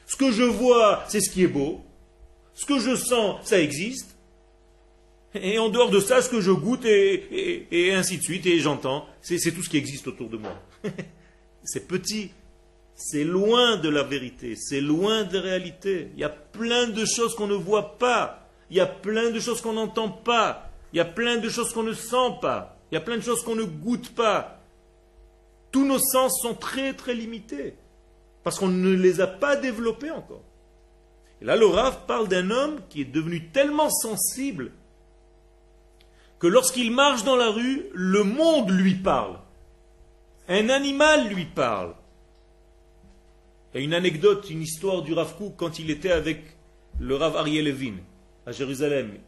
Ce 0.07 0.17
que 0.17 0.31
je 0.31 0.43
vois, 0.43 1.05
c'est 1.09 1.21
ce 1.21 1.31
qui 1.31 1.43
est 1.43 1.49
beau. 1.49 1.81
Ce 2.55 2.67
que 2.67 2.79
je 2.79 2.97
sens, 2.97 3.47
ça 3.47 3.61
existe. 3.61 4.17
Et 5.35 5.59
en 5.59 5.71
dehors 5.71 5.91
de 5.91 6.01
ça, 6.01 6.21
ce 6.21 6.29
que 6.29 6.41
je 6.41 6.51
goûte 6.51 6.85
et, 6.85 7.93
ainsi 7.95 8.19
de 8.19 8.23
suite, 8.23 8.45
et 8.45 8.59
j'entends, 8.59 9.07
c'est 9.23 9.39
tout 9.53 9.63
ce 9.63 9.71
qui 9.71 9.79
existe 9.79 10.07
autour 10.07 10.29
de 10.29 10.37
moi. 10.37 10.61
c'est 11.65 11.89
petit, 11.89 12.31
c'est 12.95 13.25
loin 13.25 13.77
de 13.79 13.89
la 13.89 14.03
vérité, 14.03 14.57
c'est 14.57 14.83
loin 14.83 15.25
de 15.25 15.39
la 15.39 15.43
réalité. 15.43 16.09
Il 16.15 16.21
y 16.21 16.25
a 16.25 16.29
plein 16.29 16.89
de 16.89 17.05
choses 17.07 17.35
qu'on 17.35 17.47
ne 17.47 17.55
voit 17.55 17.97
pas, 17.97 18.42
il 18.73 18.77
y 18.77 18.81
a 18.81 18.87
plein 18.87 19.31
de 19.31 19.39
choses 19.39 19.61
qu'on 19.61 19.75
n'entend 19.75 20.09
pas, 20.09 20.71
il 20.95 20.97
y 20.97 21.01
a 21.01 21.05
plein 21.05 21.37
de 21.37 21.51
choses 21.51 21.75
qu'on 21.75 21.83
ne 21.83 21.93
sent 21.93 22.39
pas, 22.41 22.79
il 22.91 22.95
y 22.95 22.97
a 22.97 23.03
plein 23.03 23.19
de 23.19 23.23
choses 23.23 23.45
qu'on 23.45 23.55
ne 23.55 23.65
goûte 23.65 24.15
pas. 24.15 24.63
Tous 25.71 25.85
nos 25.85 25.99
sens 25.99 26.41
sont 26.41 26.55
très 26.55 26.95
très 26.95 27.13
limités, 27.13 27.75
parce 28.43 28.59
qu'on 28.59 28.69
ne 28.69 28.95
les 28.95 29.21
a 29.21 29.27
pas 29.27 29.57
développés 29.57 30.11
encore. 30.11 30.43
Et 31.43 31.45
là, 31.45 31.55
le 31.57 31.67
Rav 31.67 32.07
parle 32.07 32.29
d'un 32.29 32.51
homme 32.51 32.81
qui 32.89 33.03
est 33.03 33.13
devenu 33.13 33.51
tellement 33.51 33.91
sensible 33.91 34.73
que 36.39 36.47
lorsqu'il 36.47 36.93
marche 36.93 37.25
dans 37.25 37.37
la 37.37 37.51
rue, 37.51 37.85
le 37.93 38.25
monde 38.25 38.71
lui 38.71 38.95
parle. 38.95 39.39
Un 40.49 40.71
animal 40.71 41.29
lui 41.29 41.45
parle. 41.45 41.95
A 43.75 43.81
une 43.81 43.93
anecdote, 43.93 44.49
une 44.49 44.63
histoire 44.63 45.03
du 45.03 45.13
Rav 45.13 45.37
Kook 45.37 45.57
quand 45.59 45.79
il 45.79 45.91
était 45.91 46.11
avec 46.11 46.57
le 46.99 47.17
Rav 47.17 47.37
Ariel 47.37 47.67
Levin 47.67 47.97
à 48.47 48.53
Jérusalem. 48.53 49.19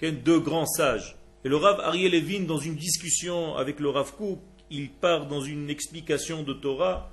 Deux 0.00 0.40
grands 0.40 0.66
sages, 0.66 1.16
Et 1.44 1.48
le 1.48 1.56
Rav 1.56 1.80
Ariel 1.80 2.12
Levin, 2.12 2.44
dans 2.44 2.58
une 2.58 2.74
discussion 2.76 3.56
avec 3.56 3.80
le 3.80 3.88
Rav 3.88 4.12
Kouk, 4.14 4.40
il 4.70 4.90
part 4.90 5.26
dans 5.26 5.40
une 5.40 5.70
explication 5.70 6.42
de 6.42 6.52
Torah 6.52 7.10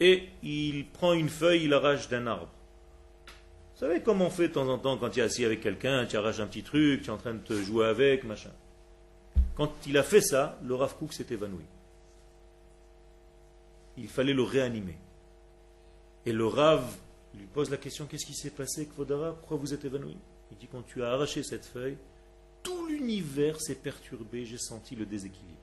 et 0.00 0.28
il 0.42 0.86
prend 0.88 1.12
une 1.12 1.28
feuille, 1.28 1.64
il 1.64 1.74
arrache 1.74 2.08
d'un 2.08 2.26
arbre. 2.26 2.50
Vous 3.74 3.88
savez 3.88 4.00
comment 4.00 4.26
on 4.26 4.30
fait 4.30 4.48
de 4.48 4.52
temps 4.52 4.68
en 4.68 4.78
temps 4.78 4.96
quand 4.98 5.10
tu 5.10 5.20
es 5.20 5.22
assis 5.22 5.44
avec 5.44 5.60
quelqu'un, 5.60 6.06
tu 6.06 6.16
arraches 6.16 6.40
un 6.40 6.46
petit 6.46 6.62
truc, 6.62 7.02
tu 7.02 7.08
es 7.08 7.12
en 7.12 7.16
train 7.16 7.34
de 7.34 7.38
te 7.38 7.54
jouer 7.54 7.86
avec, 7.86 8.24
machin. 8.24 8.50
Quand 9.54 9.72
il 9.86 9.96
a 9.96 10.02
fait 10.02 10.20
ça, 10.20 10.58
le 10.64 10.74
Rav 10.74 10.96
Kouk 10.96 11.12
s'est 11.12 11.26
évanoui. 11.30 11.64
Il 13.96 14.08
fallait 14.08 14.34
le 14.34 14.42
réanimer. 14.42 14.96
Et 16.24 16.32
le 16.32 16.46
Rav 16.46 16.84
lui 17.34 17.46
pose 17.46 17.70
la 17.70 17.76
question 17.76 18.06
Qu'est-ce 18.06 18.26
qui 18.26 18.34
s'est 18.34 18.50
passé, 18.50 18.86
Kvodara? 18.86 19.32
Pourquoi 19.32 19.56
vous 19.56 19.74
êtes 19.74 19.84
évanoui? 19.84 20.16
Il 20.52 20.58
dit 20.58 20.68
Quand 20.70 20.82
tu 20.82 21.02
as 21.02 21.12
arraché 21.12 21.42
cette 21.42 21.64
feuille, 21.64 21.96
tout 22.62 22.86
l'univers 22.86 23.60
s'est 23.60 23.74
perturbé, 23.74 24.44
j'ai 24.44 24.58
senti 24.58 24.94
le 24.94 25.06
déséquilibre. 25.06 25.58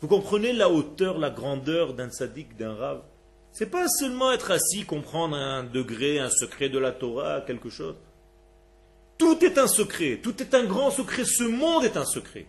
Vous 0.00 0.08
comprenez 0.08 0.52
la 0.52 0.68
hauteur, 0.68 1.18
la 1.18 1.30
grandeur 1.30 1.94
d'un 1.94 2.10
sadique, 2.10 2.56
d'un 2.56 2.74
rave? 2.74 3.02
C'est 3.52 3.70
pas 3.70 3.88
seulement 3.88 4.32
être 4.32 4.50
assis, 4.50 4.84
comprendre 4.84 5.36
un 5.36 5.64
degré, 5.64 6.18
un 6.18 6.28
secret 6.28 6.68
de 6.68 6.78
la 6.78 6.92
Torah, 6.92 7.40
quelque 7.40 7.70
chose. 7.70 7.96
Tout 9.16 9.42
est 9.44 9.58
un 9.58 9.68
secret, 9.68 10.20
tout 10.22 10.42
est 10.42 10.54
un 10.54 10.64
grand 10.64 10.90
secret, 10.90 11.24
ce 11.24 11.44
monde 11.44 11.84
est 11.84 11.96
un 11.96 12.04
secret. 12.04 12.46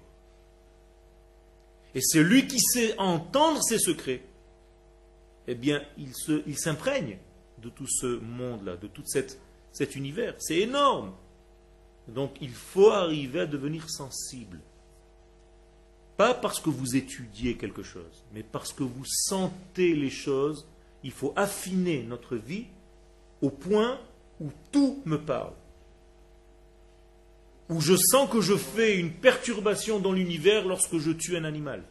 Et 1.94 2.02
celui 2.02 2.48
qui 2.48 2.60
sait 2.60 2.98
entendre 2.98 3.62
ces 3.64 3.80
secrets, 3.80 4.24
eh 5.48 5.56
bien, 5.56 5.82
il 5.98 6.58
s'imprègne 6.58 7.20
de 7.60 7.70
tout 7.70 7.88
ce 7.88 8.20
monde-là, 8.20 8.76
de 8.76 8.88
tout 8.88 9.04
cette, 9.06 9.40
cet 9.76 9.96
univers. 9.96 10.34
C'est 10.40 10.60
énorme. 10.60 11.12
Donc 12.08 12.32
il 12.42 12.54
faut 12.54 12.92
arriver 12.92 13.42
à 13.42 13.46
devenir 13.46 13.90
sensible. 13.90 14.60
Pas 16.18 16.34
parce 16.34 16.62
que 16.62 16.70
vous 16.70 16.96
étudiez 16.96 17.58
quelque 17.58 17.84
chose, 17.84 18.24
mais 18.34 18.42
parce 18.42 18.72
que 18.72 18.84
vous 18.84 19.04
sentez 19.06 19.94
les 19.94 20.10
choses. 20.10 20.66
Il 21.04 21.12
faut 21.12 21.34
affiner 21.36 22.04
notre 22.04 22.38
vie 22.38 22.66
au 23.42 23.50
point 23.50 24.00
où 24.40 24.50
tout 24.72 25.02
me 25.06 25.18
parle. 25.18 25.54
Où 27.70 27.82
je 27.82 27.96
sens 27.98 28.30
que 28.30 28.42
je 28.42 28.56
fais 28.56 28.98
une 28.98 29.12
perturbation 29.12 30.00
dans 30.00 30.14
l'univers 30.14 30.66
lorsque 30.66 30.98
je 31.00 31.12
tue 31.12 31.36
un 31.36 31.44
animal. 31.44 31.84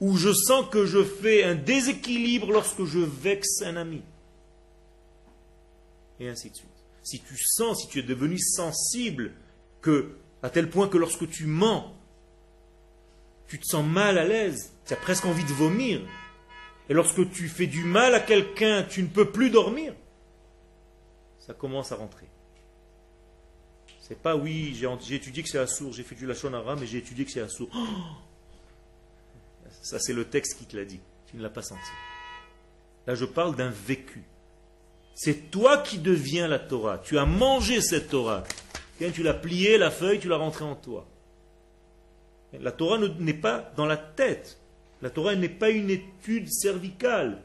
Où 0.00 0.16
je 0.18 0.32
sens 0.32 0.66
que 0.70 0.84
je 0.84 1.02
fais 1.02 1.44
un 1.44 1.54
déséquilibre 1.54 2.52
lorsque 2.52 2.84
je 2.84 2.98
vexe 2.98 3.62
un 3.62 3.76
ami. 3.76 4.02
Et 6.20 6.28
ainsi 6.28 6.50
de 6.50 6.56
suite 6.56 6.76
si 7.06 7.20
tu 7.20 7.36
sens, 7.38 7.82
si 7.82 7.88
tu 7.88 8.00
es 8.00 8.02
devenu 8.02 8.36
sensible, 8.36 9.32
que, 9.80 10.16
à 10.42 10.50
tel 10.50 10.68
point 10.68 10.88
que 10.88 10.98
lorsque 10.98 11.30
tu 11.30 11.46
mens, 11.46 11.94
tu 13.46 13.60
te 13.60 13.64
sens 13.64 13.86
mal 13.86 14.18
à 14.18 14.24
l'aise, 14.24 14.72
tu 14.84 14.92
as 14.92 14.96
presque 14.96 15.24
envie 15.24 15.44
de 15.44 15.52
vomir, 15.52 16.00
et 16.88 16.94
lorsque 16.94 17.30
tu 17.30 17.48
fais 17.48 17.68
du 17.68 17.84
mal 17.84 18.12
à 18.16 18.20
quelqu'un, 18.20 18.82
tu 18.82 19.04
ne 19.04 19.06
peux 19.06 19.30
plus 19.30 19.50
dormir, 19.50 19.94
ça 21.38 21.54
commence 21.54 21.92
à 21.92 21.96
rentrer. 21.96 22.26
C'est 24.00 24.20
pas 24.20 24.36
oui, 24.36 24.74
j'ai 24.74 25.14
étudié 25.14 25.44
que 25.44 25.48
c'est 25.48 25.58
assourd, 25.58 25.92
j'ai 25.92 26.02
fait 26.02 26.16
du 26.16 26.26
lachonara, 26.26 26.74
mais 26.74 26.88
j'ai 26.88 26.98
étudié 26.98 27.24
que 27.24 27.30
c'est 27.30 27.40
assourd. 27.40 27.70
ça 29.82 30.00
c'est 30.00 30.12
le 30.12 30.24
texte 30.24 30.58
qui 30.58 30.66
te 30.66 30.76
l'a 30.76 30.84
dit, 30.84 31.00
tu 31.30 31.36
ne 31.36 31.42
l'as 31.42 31.50
pas 31.50 31.62
senti. 31.62 31.80
Là 33.06 33.14
je 33.14 33.24
parle 33.24 33.54
d'un 33.54 33.70
vécu. 33.70 34.24
C'est 35.16 35.50
toi 35.50 35.78
qui 35.78 35.96
deviens 35.96 36.46
la 36.46 36.58
Torah. 36.58 36.98
Tu 36.98 37.16
as 37.16 37.24
mangé 37.24 37.80
cette 37.80 38.10
Torah. 38.10 38.44
Tu 38.98 39.22
l'as 39.22 39.32
pliée, 39.32 39.78
la 39.78 39.90
feuille, 39.90 40.20
tu 40.20 40.28
l'as 40.28 40.36
rentrée 40.36 40.66
en 40.66 40.74
toi. 40.74 41.06
La 42.52 42.70
Torah 42.70 42.98
n'est 42.98 43.32
pas 43.32 43.72
dans 43.76 43.86
la 43.86 43.96
tête. 43.96 44.60
La 45.00 45.08
Torah 45.08 45.34
n'est 45.34 45.48
pas 45.48 45.70
une 45.70 45.88
étude 45.88 46.52
cervicale. 46.52 47.42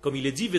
Comme 0.00 0.16
il 0.16 0.26
est 0.26 0.32
dit, 0.32 0.50
ta 0.50 0.58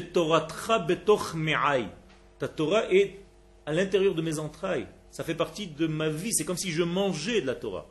Torah 2.47 2.93
est 2.93 3.19
à 3.65 3.73
l'intérieur 3.73 4.15
de 4.15 4.21
mes 4.21 4.39
entrailles. 4.39 4.87
Ça 5.11 5.25
fait 5.25 5.35
partie 5.35 5.67
de 5.67 5.87
ma 5.87 6.07
vie. 6.07 6.33
C'est 6.33 6.45
comme 6.45 6.55
si 6.55 6.71
je 6.71 6.83
mangeais 6.83 7.41
de 7.41 7.47
la 7.47 7.55
Torah. 7.55 7.87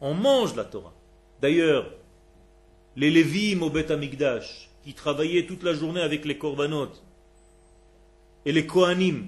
On 0.00 0.14
mange 0.14 0.56
la 0.56 0.64
Torah. 0.64 0.94
D'ailleurs, 1.40 1.92
les 2.96 3.12
Lévim 3.12 3.62
au 3.62 3.70
Beth 3.70 3.92
qui 4.88 4.94
travaillait 4.94 5.44
toute 5.44 5.64
la 5.64 5.74
journée 5.74 6.00
avec 6.00 6.24
les 6.24 6.38
korbanot 6.38 6.88
et 8.46 8.52
les 8.52 8.66
kohanim, 8.66 9.26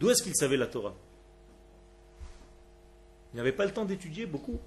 d'où 0.00 0.10
est-ce 0.10 0.20
qu'ils 0.20 0.34
savaient 0.34 0.56
la 0.56 0.66
Torah? 0.66 0.96
Ils 3.32 3.36
n'avaient 3.36 3.52
pas 3.52 3.64
le 3.64 3.70
temps 3.70 3.84
d'étudier 3.84 4.26
beaucoup 4.26 4.58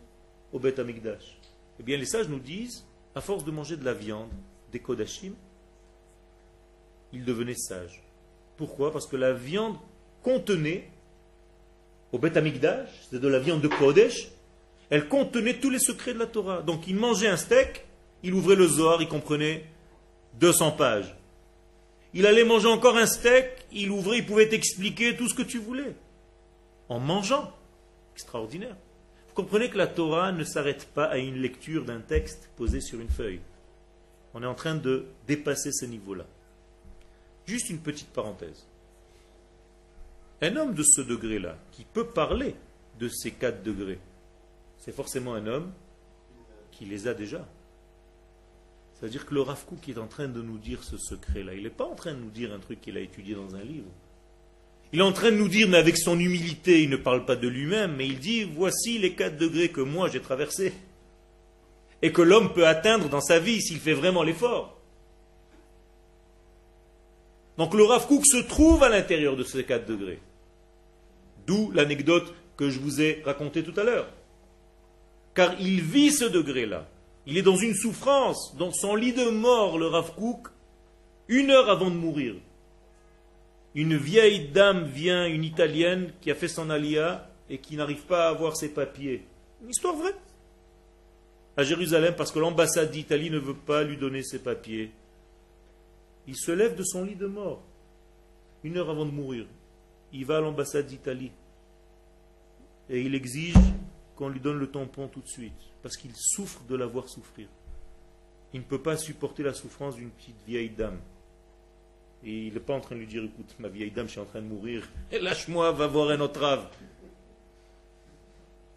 au 0.54 0.60
Beth 0.60 0.80
Amikdash. 0.80 1.38
Eh 1.78 1.84
bien, 1.84 1.98
les 1.98 2.06
sages 2.06 2.30
nous 2.30 2.40
disent, 2.40 2.86
à 3.16 3.20
force 3.20 3.44
de 3.44 3.52
manger 3.52 3.76
de 3.76 3.84
la 3.84 3.94
viande, 3.94 4.32
des 4.72 4.80
kodashim, 4.80 5.34
ils 7.12 7.26
devenaient 7.26 7.54
sages. 7.54 8.02
Pourquoi? 8.56 8.94
Parce 8.94 9.08
que 9.08 9.18
la 9.18 9.34
viande 9.34 9.76
contenait, 10.24 10.90
au 12.14 12.18
Beth 12.18 12.38
Amikdash, 12.38 12.88
c'est 13.12 13.20
de 13.20 13.28
la 13.28 13.40
viande 13.40 13.60
de 13.60 13.68
Kodesh, 13.68 14.30
elle 14.90 15.10
contenait 15.10 15.60
tous 15.60 15.70
les 15.70 15.80
secrets 15.80 16.14
de 16.14 16.20
la 16.20 16.28
Torah. 16.28 16.62
Donc, 16.62 16.88
ils 16.88 16.96
mangeaient 16.96 17.28
un 17.28 17.36
steak, 17.36 17.87
il 18.28 18.34
ouvrait 18.34 18.58
le 18.58 18.68
Zohar, 18.68 19.02
il 19.02 19.08
comprenait 19.08 19.66
200 20.42 20.72
pages. 20.72 21.16
Il 22.14 22.26
allait 22.26 22.44
manger 22.44 22.68
encore 22.68 22.98
un 22.98 23.06
steak, 23.06 23.46
il 23.72 23.90
ouvrait, 23.90 24.18
il 24.18 24.26
pouvait 24.26 24.50
t'expliquer 24.50 25.16
tout 25.16 25.30
ce 25.30 25.34
que 25.34 25.44
tu 25.44 25.60
voulais. 25.60 25.96
En 26.90 27.00
mangeant. 27.00 27.54
Extraordinaire. 28.16 28.76
Vous 29.30 29.34
comprenez 29.34 29.70
que 29.70 29.78
la 29.78 29.88
Torah 29.88 30.34
ne 30.34 30.44
s'arrête 30.44 30.90
pas 30.94 31.06
à 31.06 31.20
une 31.20 31.38
lecture 31.38 31.86
d'un 31.86 32.02
texte 32.02 32.50
posé 32.58 32.82
sur 32.82 33.00
une 33.00 33.10
feuille. 33.10 33.40
On 34.34 34.44
est 34.44 34.48
en 34.48 34.56
train 34.56 34.76
de 34.76 35.06
dépasser 35.26 35.72
ce 35.72 35.86
niveau-là. 35.86 36.26
Juste 37.46 37.70
une 37.70 37.80
petite 37.80 38.10
parenthèse. 38.10 38.68
Un 40.42 40.58
homme 40.58 40.74
de 40.74 40.84
ce 40.84 41.00
degré-là, 41.00 41.56
qui 41.72 41.86
peut 41.86 42.08
parler 42.08 42.56
de 43.00 43.08
ces 43.08 43.32
quatre 43.32 43.64
degrés, 43.64 44.00
c'est 44.80 44.94
forcément 44.94 45.34
un 45.34 45.48
homme 45.48 45.72
qui 46.72 46.84
les 46.84 47.08
a 47.08 47.14
déjà. 47.14 47.48
C'est-à-dire 49.00 49.28
que 49.28 49.36
le 49.36 49.42
Rav 49.42 49.64
qui 49.82 49.92
est 49.92 50.00
en 50.00 50.08
train 50.08 50.28
de 50.28 50.42
nous 50.42 50.58
dire 50.58 50.84
ce 50.84 50.98
secret-là, 50.98 51.54
il 51.54 51.64
n'est 51.64 51.70
pas 51.70 51.86
en 51.86 51.94
train 51.94 52.14
de 52.14 52.20
nous 52.20 52.32
dire 52.32 52.52
un 52.52 52.60
truc 52.60 52.82
qu'il 52.82 52.98
a 52.98 53.00
étudié 53.00 53.36
dans 53.36 53.56
un 53.56 53.62
livre. 53.62 53.92
Il 54.92 55.00
est 55.00 55.04
en 55.04 55.12
train 55.14 55.32
de 55.32 55.36
nous 55.36 55.50
dire, 55.50 55.68
mais 55.68 55.78
avec 55.78 55.98
son 55.98 56.20
humilité, 56.20 56.82
il 56.82 56.90
ne 56.90 56.96
parle 56.96 57.26
pas 57.26 57.36
de 57.36 57.48
lui-même, 57.48 57.96
mais 57.96 58.08
il 58.08 58.20
dit, 58.20 58.44
voici 58.44 58.98
les 58.98 59.14
quatre 59.14 59.38
degrés 59.38 59.70
que 59.70 59.82
moi 59.82 60.10
j'ai 60.10 60.22
traversés. 60.22 60.74
Et 62.02 62.12
que 62.12 62.24
l'homme 62.24 62.54
peut 62.54 62.66
atteindre 62.66 63.08
dans 63.10 63.22
sa 63.22 63.38
vie 63.38 63.62
s'il 63.62 63.80
fait 63.80 63.94
vraiment 63.94 64.24
l'effort. 64.24 64.80
Donc 67.58 67.76
le 67.76 67.84
Rav 67.84 68.08
se 68.24 68.48
trouve 68.48 68.84
à 68.84 68.90
l'intérieur 68.90 69.36
de 69.36 69.44
ces 69.44 69.64
quatre 69.64 69.86
degrés. 69.86 70.20
D'où 71.46 71.72
l'anecdote 71.72 72.34
que 72.56 72.70
je 72.72 72.80
vous 72.80 73.02
ai 73.02 73.22
racontée 73.26 73.64
tout 73.64 73.80
à 73.80 73.84
l'heure. 73.84 74.10
Car 75.36 75.60
il 75.60 75.82
vit 75.82 76.12
ce 76.12 76.26
degré-là. 76.26 76.88
Il 77.28 77.38
est 77.38 77.44
dans 77.44 77.58
une 77.58 77.76
souffrance, 77.76 78.56
dans 78.56 78.72
son 78.72 78.96
lit 78.96 79.12
de 79.12 79.30
mort, 79.30 79.78
le 79.78 79.88
Rav 79.88 80.14
une 81.28 81.52
heure 81.52 81.70
avant 81.70 81.92
de 81.92 81.96
mourir. 81.96 82.36
Une 83.76 83.98
vieille 83.98 84.48
dame 84.48 84.86
vient, 84.86 85.28
une 85.28 85.44
italienne, 85.44 86.14
qui 86.22 86.32
a 86.32 86.36
fait 86.36 86.48
son 86.48 86.70
alia 86.70 87.30
et 87.50 87.58
qui 87.58 87.76
n'arrive 87.76 88.04
pas 88.04 88.28
à 88.28 88.30
avoir 88.30 88.56
ses 88.56 88.70
papiers. 88.70 89.26
Une 89.62 89.70
histoire 89.70 89.96
vraie. 89.96 90.16
À 91.58 91.64
Jérusalem, 91.64 92.16
parce 92.16 92.32
que 92.32 92.40
l'ambassade 92.40 92.92
d'Italie 92.92 93.30
ne 93.30 93.40
veut 93.40 93.54
pas 93.54 93.84
lui 93.84 93.98
donner 93.98 94.24
ses 94.24 94.40
papiers. 94.40 94.92
Il 96.28 96.38
se 96.38 96.52
lève 96.52 96.76
de 96.76 96.84
son 96.84 97.04
lit 97.04 97.16
de 97.16 97.28
mort, 97.28 97.62
une 98.64 98.78
heure 98.78 98.90
avant 98.90 99.06
de 99.06 99.12
mourir. 99.12 99.46
Il 100.14 100.26
va 100.26 100.38
à 100.38 100.42
l'ambassade 100.42 100.88
d'Italie 100.88 101.32
et 102.90 103.02
il 103.02 103.16
exige 103.16 103.54
qu'on 104.18 104.30
lui 104.30 104.40
donne 104.40 104.58
le 104.58 104.68
tampon 104.68 105.08
tout 105.08 105.22
de 105.22 105.28
suite, 105.28 105.54
parce 105.84 105.96
qu'il 105.96 106.12
souffre 106.16 106.64
de 106.68 106.76
la 106.76 106.88
voir 106.88 107.08
souffrir. 107.08 107.48
Il 108.54 108.62
ne 108.62 108.66
peut 108.66 108.82
pas 108.82 108.98
supporter 108.98 109.44
la 109.44 109.54
souffrance 109.54 109.96
d'une 109.96 110.10
petite 110.10 110.44
vieille 110.48 110.72
dame. 110.72 111.00
Et 112.24 112.48
il 112.48 112.54
n'est 112.56 112.60
pas 112.60 112.74
en 112.74 112.82
train 112.82 112.96
de 112.96 113.02
lui 113.02 113.08
dire, 113.08 113.24
écoute, 113.24 113.56
ma 113.60 113.68
vieille 113.68 113.92
dame, 113.92 114.08
je 114.08 114.14
suis 114.14 114.20
en 114.20 114.26
train 114.26 114.42
de 114.42 114.48
mourir, 114.48 114.90
lâche-moi, 115.12 115.72
va 115.72 115.88
voir 115.88 116.10
un 116.10 116.20
autre 116.20 116.44
ave. 116.44 116.68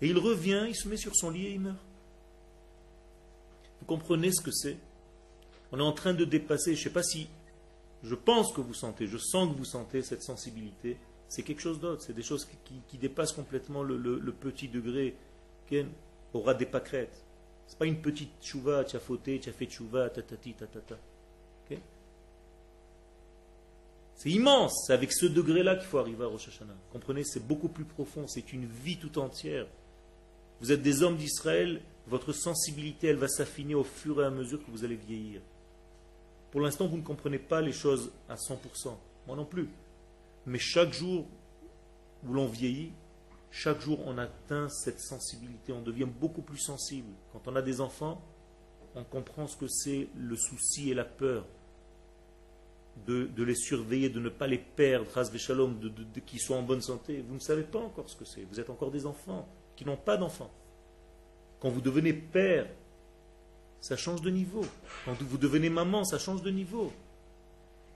Et 0.03 0.09
il 0.09 0.18
revient, 0.18 0.66
il 0.68 0.76
se 0.76 0.88
met 0.88 0.98
sur 0.98 1.16
son 1.16 1.31
lit 1.31 1.46
et 1.46 1.53
il 1.53 1.61
meurt. 1.61 1.76
Vous 3.81 3.87
comprenez 3.87 4.31
ce 4.31 4.42
que 4.42 4.50
c'est? 4.50 4.76
On 5.72 5.79
est 5.79 5.83
en 5.83 5.92
train 5.92 6.12
de 6.12 6.26
dépasser, 6.26 6.74
je 6.74 6.81
ne 6.81 6.85
sais 6.85 6.92
pas 6.92 7.03
si, 7.03 7.29
je 8.03 8.14
pense 8.14 8.53
que 8.53 8.61
vous 8.61 8.74
sentez, 8.74 9.07
je 9.07 9.16
sens 9.16 9.50
que 9.50 9.57
vous 9.57 9.64
sentez 9.64 10.03
cette 10.03 10.22
sensibilité, 10.22 10.98
c'est 11.29 11.42
quelque 11.42 11.62
chose 11.62 11.81
d'autre, 11.81 12.03
c'est 12.03 12.12
des 12.12 12.22
choses 12.22 12.46
qui, 12.88 12.98
dépassent 12.98 13.33
complètement 13.33 13.83
le 13.83 14.33
petit 14.33 14.68
degré 14.68 15.14
aura 16.33 16.55
des 16.55 16.67
pâquerettes. 16.67 17.25
Ce 17.67 17.73
n'est 17.73 17.79
pas 17.79 17.87
une 17.87 18.01
petite 18.01 18.33
chouva, 18.43 18.85
tu 18.85 18.97
as 18.97 19.01
fauté, 19.01 19.39
tu 19.39 19.51
as 19.51 20.09
tatati, 20.11 20.55
tatata. 20.55 20.97
C'est 24.21 24.29
immense, 24.29 24.85
c'est 24.87 24.93
avec 24.93 25.13
ce 25.13 25.25
degré-là 25.25 25.77
qu'il 25.77 25.87
faut 25.87 25.97
arriver 25.97 26.25
à 26.25 26.27
Rosh 26.27 26.49
Hashanah. 26.49 26.77
Comprenez, 26.93 27.25
c'est 27.25 27.47
beaucoup 27.47 27.71
plus 27.71 27.87
profond, 27.87 28.27
c'est 28.27 28.53
une 28.53 28.67
vie 28.67 28.99
tout 28.99 29.19
entière. 29.19 29.67
Vous 30.61 30.73
êtes 30.73 30.83
des 30.83 31.03
hommes 31.03 31.17
d'Israël, 31.17 31.81
votre 32.07 32.35
sensibilité, 32.35 33.07
elle 33.07 33.17
va 33.17 33.29
s'affiner 33.29 33.75
au 33.75 33.83
fur 33.83 34.21
et 34.21 34.27
à 34.27 34.31
mesure 34.31 34.63
que 34.63 34.71
vous 34.71 34.85
allez 34.85 34.97
vieillir. 34.97 35.41
Pour 36.51 36.61
l'instant, 36.61 36.87
vous 36.87 36.99
ne 36.99 37.03
comprenez 37.03 37.39
pas 37.39 37.63
les 37.63 37.73
choses 37.73 38.13
à 38.29 38.35
100%. 38.35 38.59
Moi 39.27 39.37
non 39.37 39.47
plus. 39.47 39.71
Mais 40.45 40.59
chaque 40.59 40.93
jour 40.93 41.27
où 42.29 42.33
l'on 42.35 42.47
vieillit, 42.47 42.93
chaque 43.51 43.81
jour 43.81 44.01
on 44.07 44.19
atteint 44.19 44.69
cette 44.69 45.01
sensibilité, 45.01 45.73
on 45.73 45.83
devient 45.83 46.09
beaucoup 46.09 46.43
plus 46.43 46.59
sensible. 46.59 47.09
Quand 47.33 47.49
on 47.49 47.57
a 47.57 47.63
des 47.63 47.81
enfants, 47.81 48.23
on 48.95 49.05
comprend 49.05 49.47
ce 49.47 49.57
que 49.57 49.69
c'est 49.69 50.09
le 50.17 50.37
souci 50.37 50.91
et 50.91 50.95
la 50.95 51.05
peur 51.05 51.47
de, 53.07 53.43
les 53.43 53.55
surveiller, 53.55 54.09
de 54.09 54.21
ne 54.21 54.29
pas 54.29 54.47
les 54.47 54.59
perdre, 54.59 55.07
de, 55.07 55.89
de, 55.89 56.05
de 56.05 56.21
qu'ils 56.21 56.41
soient 56.41 56.57
en 56.57 56.63
bonne 56.63 56.83
santé. 56.83 57.25
Vous 57.27 57.35
ne 57.35 57.41
savez 57.41 57.63
pas 57.63 57.79
encore 57.79 58.09
ce 58.09 58.17
que 58.17 58.25
c'est. 58.25 58.43
Vous 58.43 58.61
êtes 58.61 58.71
encore 58.71 58.91
des 58.91 59.07
enfants 59.07 59.49
qui 59.77 59.85
n'ont 59.85 59.97
pas 59.97 60.17
d'enfants. 60.17 60.51
Quand 61.61 61.71
vous 61.71 61.81
devenez 61.81 62.13
père, 62.13 62.67
ça 63.81 63.97
change 63.97 64.23
de 64.23 64.31
niveau. 64.31 64.65
Quand 65.05 65.21
vous 65.23 65.39
devenez 65.39 65.71
maman, 65.71 66.05
ça 66.05 66.19
change 66.19 66.43
de 66.43 66.51
niveau. 66.51 66.93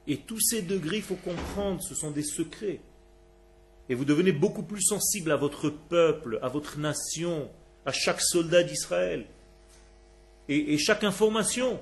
Et 0.07 0.19
tous 0.19 0.41
ces 0.41 0.63
degrés, 0.63 0.99
il 0.99 1.03
faut 1.03 1.17
comprendre, 1.17 1.83
ce 1.83 1.95
sont 1.95 2.11
des 2.11 2.23
secrets. 2.23 2.81
Et 3.89 3.95
vous 3.95 4.05
devenez 4.05 4.33
beaucoup 4.33 4.63
plus 4.63 4.83
sensible 4.83 5.31
à 5.33 5.37
votre 5.37 5.69
peuple, 5.69 6.39
à 6.43 6.49
votre 6.49 6.79
nation, 6.79 7.51
à 7.85 7.93
chaque 7.93 8.21
soldat 8.21 8.63
d'Israël. 8.63 9.27
Et, 10.49 10.77
chaque 10.79 11.05
information. 11.05 11.81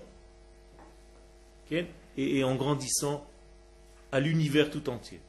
et, 1.71 2.45
en 2.45 2.55
grandissant 2.55 3.27
à 4.13 4.21
l'univers 4.21 4.71
tout 4.71 4.89
entier. 4.89 5.21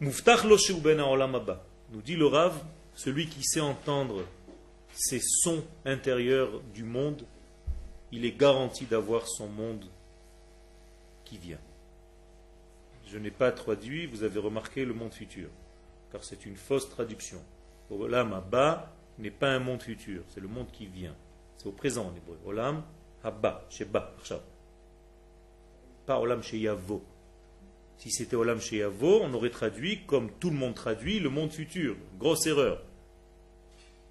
Nous 0.00 0.12
dit 2.02 2.16
le 2.16 2.26
Rav, 2.26 2.60
celui 2.94 3.28
qui 3.28 3.44
sait 3.44 3.60
entendre 3.60 4.24
ces 4.94 5.20
sons 5.20 5.64
intérieurs 5.84 6.60
du 6.72 6.84
monde, 6.84 7.24
il 8.12 8.24
est 8.24 8.36
garanti 8.36 8.86
d'avoir 8.86 9.26
son 9.28 9.48
monde 9.48 9.84
qui 11.24 11.38
vient. 11.38 11.58
Je 13.06 13.18
n'ai 13.18 13.30
pas 13.30 13.52
traduit, 13.52 14.06
vous 14.06 14.22
avez 14.22 14.40
remarqué 14.40 14.84
le 14.84 14.94
monde 14.94 15.12
futur, 15.12 15.48
car 16.10 16.24
c'est 16.24 16.46
une 16.46 16.56
fausse 16.56 16.88
traduction. 16.88 17.38
Olam 17.90 18.32
Abba 18.32 18.92
n'est 19.18 19.30
pas 19.30 19.50
un 19.50 19.58
monde 19.58 19.82
futur, 19.82 20.22
c'est 20.28 20.40
le 20.40 20.48
monde 20.48 20.70
qui 20.72 20.86
vient. 20.86 21.14
C'est 21.56 21.66
au 21.66 21.72
présent 21.72 22.06
en 22.06 22.16
hébreu. 22.16 22.38
Olam 22.44 22.82
Abba, 23.22 23.64
Sheba, 23.70 24.14
Pas 26.06 26.18
Olam 26.18 26.42
Sheyavo. 26.42 27.02
Si 27.96 28.10
c'était 28.10 28.36
Olam 28.36 28.60
Sheyavo, 28.60 29.20
on 29.22 29.32
aurait 29.34 29.50
traduit, 29.50 30.04
comme 30.06 30.30
tout 30.40 30.50
le 30.50 30.56
monde 30.56 30.74
traduit, 30.74 31.20
le 31.20 31.28
monde 31.28 31.52
futur. 31.52 31.96
Grosse 32.18 32.46
erreur. 32.46 32.82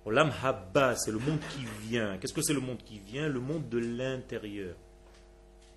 Olam 0.06 0.32
Habba, 0.43 0.95
c'est 0.95 1.12
le 1.12 1.19
monde 1.19 1.39
qui 1.51 1.65
vient. 1.88 2.17
Qu'est-ce 2.17 2.34
que 2.34 2.41
c'est 2.41 2.53
le 2.53 2.60
monde 2.60 2.84
qui 2.84 2.99
vient? 2.99 3.27
Le 3.27 3.39
monde 3.39 3.69
de 3.69 3.77
l'intérieur 3.77 4.75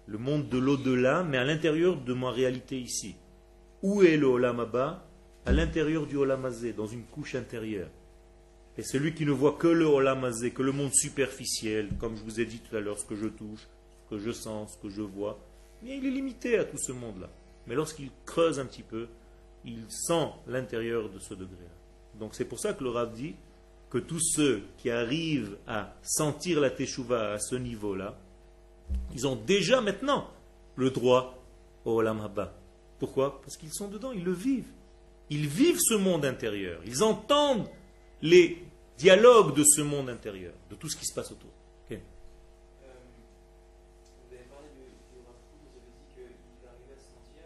le 0.07 0.19
monde 0.19 0.49
de 0.49 0.59
l'au-delà, 0.59 1.23
mais 1.25 1.38
à 1.38 1.45
l'intérieur 1.45 2.01
de 2.01 2.14
ma 2.14 2.31
réalité 2.31 2.79
ici. 2.79 3.16
Où 3.83 4.03
est 4.03 4.16
le 4.16 4.27
Olam 4.27 4.61
À 5.45 5.53
l'intérieur 5.53 6.07
du 6.07 6.16
Olam 6.16 6.45
Azé, 6.45 6.73
dans 6.73 6.87
une 6.87 7.05
couche 7.05 7.35
intérieure. 7.35 7.90
Et 8.79 8.83
celui 8.83 9.14
qui 9.14 9.25
ne 9.25 9.33
voit 9.33 9.55
que 9.55 9.69
le 9.69 9.87
Olam 9.87 10.25
Azé, 10.25 10.51
que 10.51 10.62
le 10.62 10.73
monde 10.73 10.92
superficiel, 10.92 11.88
comme 11.99 12.16
je 12.16 12.23
vous 12.23 12.40
ai 12.40 12.47
dit 12.47 12.61
tout 12.61 12.77
à 12.77 12.81
l'heure, 12.81 12.99
ce 12.99 13.05
que 13.05 13.16
je 13.16 13.27
touche, 13.27 13.66
ce 14.05 14.11
que 14.11 14.19
je 14.19 14.31
sens, 14.31 14.75
ce 14.75 14.83
que 14.83 14.90
je 14.90 15.03
vois, 15.03 15.38
il 15.83 15.90
est 15.90 16.11
limité 16.11 16.59
à 16.59 16.64
tout 16.64 16.79
ce 16.79 16.92
monde-là. 16.92 17.31
Mais 17.66 17.75
lorsqu'il 17.75 18.11
creuse 18.25 18.59
un 18.59 18.66
petit 18.66 18.83
peu, 18.83 19.09
il 19.64 19.85
sent 19.88 20.29
l'intérieur 20.47 21.11
de 21.11 21.19
ce 21.19 21.35
degré-là. 21.35 22.19
Donc 22.19 22.35
c'est 22.35 22.45
pour 22.45 22.61
ça 22.61 22.73
que 22.73 22.85
le 22.85 22.90
Rav 22.90 23.12
dit 23.12 23.35
que 23.90 23.99
tous 23.99 24.21
ceux 24.21 24.62
qui 24.79 24.90
arrivent 24.90 25.57
à 25.66 25.95
sentir 26.03 26.61
la 26.61 26.71
Teshuvah 26.71 27.33
à 27.33 27.38
ce 27.38 27.57
niveau-là, 27.57 28.19
ils 29.14 29.27
ont 29.27 29.37
déjà 29.37 29.81
maintenant 29.81 30.31
le 30.77 30.90
droit 30.90 31.42
au 31.85 31.92
Olam 31.92 32.20
Haba. 32.20 32.55
Pourquoi? 32.99 33.40
Parce 33.40 33.57
qu'ils 33.57 33.72
sont 33.72 33.88
dedans, 33.88 34.12
ils 34.12 34.25
le 34.25 34.33
vivent. 34.33 34.72
Ils 35.31 35.46
vivent 35.46 35.81
ce 35.81 35.94
monde 35.94 36.25
intérieur. 36.25 36.81
Ils 36.87 37.03
entendent 37.03 37.68
les 38.22 38.62
dialogues 38.96 39.55
de 39.55 39.64
ce 39.64 39.83
monde 39.83 40.09
intérieur, 40.09 40.55
de 40.70 40.75
tout 40.75 40.88
ce 40.88 40.96
qui 40.96 41.05
se 41.05 41.14
passe 41.14 41.31
autour. 41.33 41.51
Okay. 41.85 42.01
Euh, 42.85 42.92
vous 44.29 44.35
avez 44.35 44.44
parlé 44.44 44.68
du 44.72 45.20
Rafou, 45.27 45.57
vous 45.61 45.77
avez 45.77 45.92
dit 45.92 46.07
qu'il 46.14 46.68
arrivait 46.68 46.96
à 46.96 47.03
sentir 47.03 47.44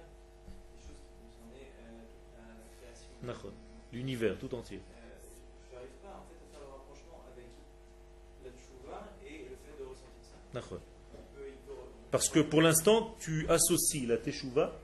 des 0.71 0.81
choses 0.87 1.03
qui 1.03 1.15
concernaient 1.19 1.73
euh, 1.83 2.07
la 2.39 2.69
création. 2.79 3.51
L'univers 3.93 4.39
tout 4.39 4.55
entier. 4.55 4.79
Euh, 4.79 5.19
je 5.67 5.75
n'arrive 5.75 5.99
pas 6.03 6.23
en 6.23 6.25
fait 6.31 6.39
à 6.39 6.47
faire 6.55 6.63
le 6.63 6.71
rapprochement 6.71 7.25
avec 7.35 7.51
la 8.45 8.51
tchouva 8.55 9.11
et 9.27 9.51
le 9.51 9.57
fait 9.59 9.75
de 9.79 9.85
ressentir 9.89 10.23
ça. 10.23 10.39
Parce 12.11 12.29
que 12.29 12.41
pour 12.41 12.61
l'instant, 12.61 13.15
tu 13.21 13.47
associes 13.49 14.07
la 14.07 14.17
teshuva 14.17 14.79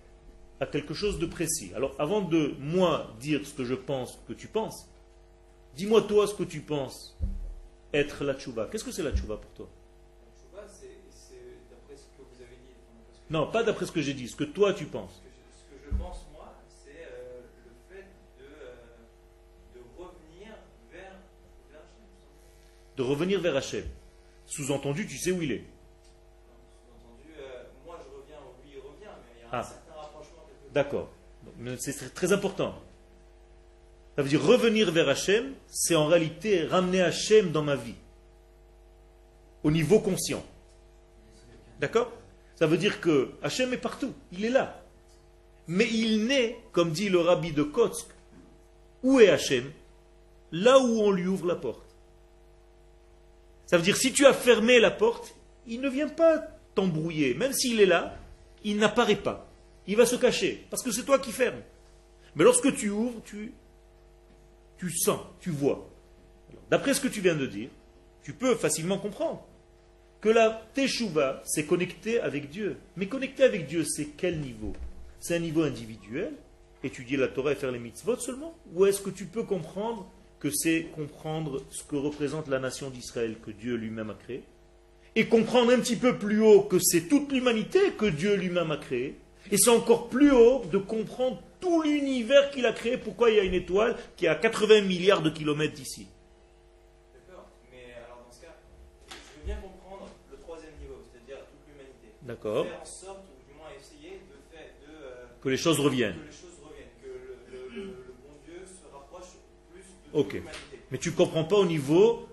à 0.61 0.67
quelque 0.67 0.95
chose 0.95 1.19
de 1.19 1.27
précis. 1.27 1.73
Alors 1.75 1.95
avant 1.99 2.23
de 2.23 2.55
moi 2.61 3.15
dire 3.21 3.47
ce 3.47 3.53
que 3.53 3.65
je 3.65 3.75
pense 3.75 4.19
que 4.29 4.33
tu 4.33 4.47
penses, 4.47 4.89
dis-moi 5.75 6.03
toi 6.03 6.27
ce 6.27 6.35
que 6.35 6.45
tu 6.45 6.61
penses 6.61 7.17
être 7.93 8.25
la 8.25 8.35
teshuva. 8.35 8.69
Qu'est-ce 8.71 8.85
que 8.85 8.93
c'est 8.93 9.03
la 9.03 9.11
teshuva 9.11 9.37
pour 9.37 9.51
toi? 9.53 9.69
La 10.55 10.63
teshuva, 10.63 10.73
c'est 10.73 11.69
d'après 11.71 11.97
ce 11.97 12.05
que 12.17 12.23
vous 12.23 12.43
avez 12.43 12.57
dit. 12.57 12.75
Non, 13.29 13.51
pas 13.51 13.65
d'après 13.65 13.87
ce 13.87 13.93
que 13.93 14.03
j'ai 14.03 14.15
dit, 14.15 14.29
ce 14.29 14.37
que 14.37 14.45
toi 14.45 14.73
tu 14.73 14.87
penses. 14.87 15.21
Ce 15.59 15.75
que 15.75 15.83
je, 15.85 15.97
pense 15.97 16.27
moi, 16.33 16.55
c'est 16.69 17.07
euh, 17.11 17.41
le 17.65 17.73
fait 17.95 18.07
de, 18.39 18.45
euh, 18.45 18.75
de, 19.75 19.81
revenir 19.99 20.55
vers, 20.93 21.19
vers 21.71 21.81
Hachem. 21.81 22.97
De 22.97 23.03
revenir 23.03 23.41
vers 23.41 23.57
Hachem. 23.57 23.85
Sous-entendu, 24.47 25.09
tu 25.09 25.19
sais 25.19 25.33
où 25.33 25.43
il 25.43 25.51
est. 25.51 25.65
Ah. 29.57 29.67
D'accord. 30.75 31.11
C'est 31.79 32.13
très 32.13 32.33
important. 32.33 32.75
Ça 34.15 34.23
veut 34.23 34.29
dire 34.29 34.43
revenir 34.43 34.91
vers 34.91 35.09
Hachem, 35.09 35.55
c'est 35.67 35.95
en 35.95 36.07
réalité 36.07 36.65
ramener 36.65 37.01
Hachem 37.01 37.53
dans 37.53 37.63
ma 37.63 37.77
vie. 37.77 37.95
Au 39.63 39.71
niveau 39.71 40.01
conscient. 40.01 40.45
D'accord? 41.81 42.13
Ça 42.57 42.67
veut 42.67 42.77
dire 42.77 43.01
que 43.01 43.31
Hachem 43.43 43.73
est 43.73 43.79
partout. 43.79 44.13
Il 44.33 44.45
est 44.45 44.51
là. 44.51 44.83
Mais 45.69 45.89
il 45.91 46.27
naît, 46.27 46.59
comme 46.73 46.91
dit 46.91 47.09
le 47.09 47.21
rabbi 47.21 47.53
de 47.53 47.63
Kotsk, 47.63 48.07
où 49.03 49.21
est 49.21 49.29
Hachem? 49.29 49.71
Là 50.53 50.79
où 50.79 51.01
on 51.01 51.11
lui 51.11 51.27
ouvre 51.27 51.47
la 51.47 51.57
porte. 51.57 51.97
Ça 53.67 53.77
veut 53.77 53.83
dire 53.83 53.97
si 53.97 54.13
tu 54.13 54.27
as 54.27 54.33
fermé 54.33 54.81
la 54.81 54.91
porte, 54.91 55.35
il 55.67 55.81
ne 55.81 55.89
vient 55.89 56.09
pas 56.09 56.39
t'embrouiller. 56.75 57.35
Même 57.35 57.53
s'il 57.53 57.81
est 57.81 57.87
là, 57.87 58.17
il 58.67 58.79
n'apparaît 58.79 59.17
pas. 59.17 59.49
Il 59.87 59.97
va 59.97 60.07
se 60.07 60.17
cacher, 60.17 60.67
parce 60.69 60.83
que 60.83 60.91
c'est 60.91 61.05
toi 61.05 61.21
qui 61.21 61.31
fermes. 61.31 61.63
Mais 62.35 62.43
lorsque 62.43 62.75
tu 62.75 62.91
ouvres, 62.91 63.23
tu, 63.25 64.91
sens, 64.91 65.21
tu 65.41 65.51
vois. 65.51 65.89
D'après 66.69 66.93
ce 66.93 67.01
que 67.01 67.09
tu 67.09 67.21
viens 67.21 67.37
de 67.37 67.47
dire, 67.47 67.71
tu 68.23 68.33
peux 68.33 68.57
facilement 68.57 68.99
comprendre 68.99 69.47
que 70.21 70.29
la 70.29 70.67
teshuva, 70.75 71.43
c'est 71.45 71.65
connecté 71.65 72.21
avec 72.21 72.51
Dieu. 72.51 72.77
Mais 72.97 73.07
connecté 73.07 73.45
avec 73.45 73.69
Dieu, 73.69 73.85
c'est 73.85 74.07
quel 74.17 74.41
niveau? 74.41 74.73
C'est 75.21 75.37
un 75.37 75.41
niveau 75.41 75.63
individuel, 75.63 76.33
étudier 76.83 77.17
la 77.17 77.29
Torah 77.29 77.53
et 77.53 77.55
faire 77.55 77.71
les 77.71 77.79
mitzvot 77.79 78.17
seulement? 78.17 78.57
Ou 78.75 78.87
est-ce 78.87 79.01
que 79.01 79.11
tu 79.11 79.27
peux 79.27 79.45
comprendre 79.45 80.11
que 80.41 80.51
c'est 80.51 80.89
comprendre 80.95 81.63
ce 81.71 81.85
que 81.85 81.97
représente 81.97 82.49
la 82.49 82.59
nation 82.59 82.91
d'Israël 82.91 83.37
que 83.41 83.53
Dieu 83.53 83.77
lui-même 83.77 84.11
a 84.11 84.15
créé? 84.15 84.43
Et 85.17 85.27
comprendre 85.27 85.73
un 85.73 85.81
petit 85.81 85.97
peu 85.97 86.17
plus 86.19 86.41
haut 86.43 86.61
que 86.63 86.79
c'est 86.79 87.09
toute 87.09 87.33
l'humanité 87.33 87.93
que 87.99 88.05
Dieu 88.07 88.37
lui-même 88.37 88.71
a 88.71 88.77
créée. 88.77 89.17
Et 89.51 89.57
c'est 89.57 89.71
encore 89.71 90.09
plus 90.09 90.31
haut 90.31 90.63
de 90.71 90.77
comprendre 90.79 91.43
tout 91.61 91.83
l'univers 91.83 92.51
qu'il 92.51 92.67
a 92.67 92.73
créé, 92.73 92.99
pourquoi 92.99 93.31
il 93.31 93.37
y 93.37 93.41
a 93.41 93.45
une 93.45 93.55
étoile 93.55 93.97
qui 94.17 94.27
est 94.27 94.29
à 94.29 94.35
80 94.35 94.83
milliards 94.83 95.23
de 95.23 95.31
kilomètres 95.31 95.73
d'ici. 95.75 96.07
D'accord, 97.15 97.47
mais 97.73 97.95
alors 98.05 98.25
dans 98.27 98.33
ce 98.33 98.43
cas, 98.43 98.55
je 99.09 99.41
veux 99.41 99.47
bien 99.47 99.57
comprendre 99.57 100.09
le 100.31 100.37
troisième 100.37 100.73
niveau, 100.81 100.97
c'est-à-dire 101.11 101.39
toute 101.47 101.67
l'humanité. 101.67 102.09
D'accord. 102.23 102.67
Faire 102.67 102.81
en 102.83 102.85
sorte, 102.85 103.21
ou 103.25 103.51
du 103.51 103.57
moins 103.57 103.69
essayer 103.79 104.21
de 104.21 104.55
faire 104.55 104.67
de, 104.87 104.93
euh, 104.95 105.25
que 105.43 105.49
les 105.49 105.57
choses 105.57 105.81
reviennent. 105.81 106.17
Que 106.17 106.27
les 106.27 106.33
choses 106.33 106.61
reviennent, 106.63 106.93
que 107.03 107.09
le, 107.53 107.75
le, 107.75 107.83
le, 107.87 108.15
bon 108.23 108.35
Dieu 108.45 108.61
se 108.67 108.93
rapproche 108.93 109.33
plus 109.73 109.81
de 110.13 110.19
Ok. 110.19 110.33
l'humanité. 110.35 110.81
Mais 110.91 110.99
tu 110.99 111.09
ne 111.11 111.15
comprends 111.15 111.45
pas 111.45 111.57
au 111.57 111.65
niveau 111.67 112.29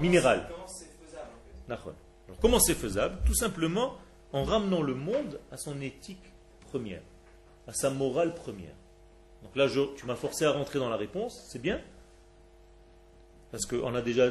minéral. 0.00 0.48
Comment 2.40 2.60
c'est 2.60 2.74
faisable? 2.74 3.18
Tout 3.24 3.34
simplement 3.34 3.96
en 4.32 4.44
ramenant 4.44 4.82
le 4.82 4.94
monde 4.94 5.40
à 5.50 5.56
son 5.56 5.80
éthique 5.80 6.32
première, 6.60 7.02
à 7.66 7.72
sa 7.72 7.90
morale 7.90 8.34
première. 8.34 8.74
Donc 9.42 9.56
là, 9.56 9.68
tu 9.96 10.06
m'as 10.06 10.16
forcé 10.16 10.44
à 10.44 10.52
rentrer 10.52 10.78
dans 10.78 10.90
la 10.90 10.96
réponse, 10.96 11.46
c'est 11.50 11.62
bien 11.62 11.80
Parce 13.50 13.66
qu'on 13.66 13.94
a 13.94 14.02
déjà 14.02 14.30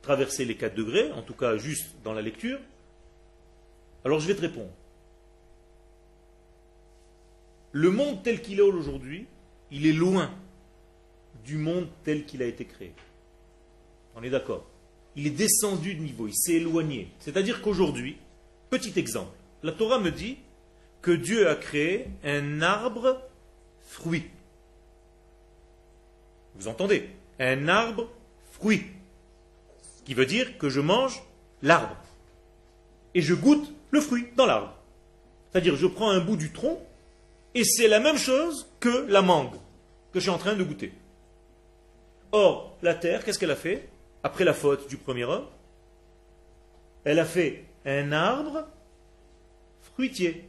traversé 0.00 0.44
les 0.44 0.56
4 0.56 0.74
degrés, 0.74 1.12
en 1.12 1.22
tout 1.22 1.34
cas 1.34 1.56
juste 1.56 1.94
dans 2.02 2.12
la 2.12 2.22
lecture. 2.22 2.58
Alors 4.04 4.18
je 4.18 4.26
vais 4.26 4.34
te 4.34 4.40
répondre. 4.40 4.70
Le 7.70 7.90
monde 7.90 8.22
tel 8.22 8.42
qu'il 8.42 8.58
est 8.58 8.62
aujourd'hui, 8.62 9.26
il 9.70 9.86
est 9.86 9.92
loin 9.92 10.30
du 11.44 11.56
monde 11.56 11.88
tel 12.04 12.26
qu'il 12.26 12.42
a 12.42 12.46
été 12.46 12.64
créé. 12.64 12.92
On 14.14 14.22
est 14.22 14.30
d'accord? 14.30 14.66
Il 15.16 15.26
est 15.26 15.30
descendu 15.30 15.94
de 15.94 16.00
niveau, 16.00 16.26
il 16.26 16.34
s'est 16.34 16.54
éloigné. 16.54 17.08
C'est-à-dire 17.20 17.60
qu'aujourd'hui, 17.60 18.16
petit 18.70 18.98
exemple, 18.98 19.36
la 19.62 19.72
Torah 19.72 19.98
me 19.98 20.10
dit 20.10 20.38
que 21.02 21.10
Dieu 21.10 21.48
a 21.48 21.54
créé 21.54 22.06
un 22.24 22.62
arbre 22.62 23.20
fruit. 23.82 24.24
Vous 26.54 26.68
entendez? 26.68 27.08
Un 27.38 27.68
arbre 27.68 28.08
fruit. 28.52 28.84
Ce 29.98 30.02
qui 30.04 30.14
veut 30.14 30.26
dire 30.26 30.58
que 30.58 30.68
je 30.68 30.80
mange 30.80 31.22
l'arbre. 31.62 31.96
Et 33.14 33.20
je 33.20 33.34
goûte 33.34 33.72
le 33.90 34.00
fruit 34.00 34.28
dans 34.36 34.46
l'arbre. 34.46 34.74
C'est-à-dire 35.50 35.76
je 35.76 35.86
prends 35.86 36.10
un 36.10 36.20
bout 36.20 36.36
du 36.36 36.50
tronc 36.50 36.80
et 37.54 37.64
c'est 37.64 37.88
la 37.88 38.00
même 38.00 38.16
chose 38.16 38.68
que 38.80 39.06
la 39.08 39.20
mangue 39.20 39.56
que 40.12 40.20
je 40.20 40.24
suis 40.24 40.30
en 40.30 40.38
train 40.38 40.54
de 40.54 40.64
goûter. 40.64 40.92
Or, 42.32 42.76
la 42.82 42.94
terre, 42.94 43.24
qu'est-ce 43.24 43.38
qu'elle 43.38 43.50
a 43.50 43.56
fait? 43.56 43.88
Après 44.22 44.44
la 44.44 44.54
faute 44.54 44.88
du 44.88 44.96
premier 44.96 45.24
homme 45.24 45.46
Elle 47.04 47.18
a 47.18 47.24
fait 47.24 47.64
un 47.84 48.12
arbre 48.12 48.66
fruitier. 49.94 50.44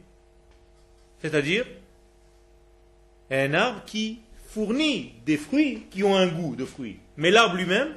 C'est-à-dire 1.20 1.66
un 3.30 3.54
arbre 3.54 3.82
qui 3.86 4.20
fournit 4.48 5.14
des 5.26 5.36
fruits 5.36 5.82
qui 5.90 6.04
ont 6.04 6.16
un 6.16 6.28
goût 6.28 6.54
de 6.54 6.64
fruits. 6.64 6.98
Mais 7.16 7.30
l'arbre 7.30 7.56
lui-même 7.56 7.94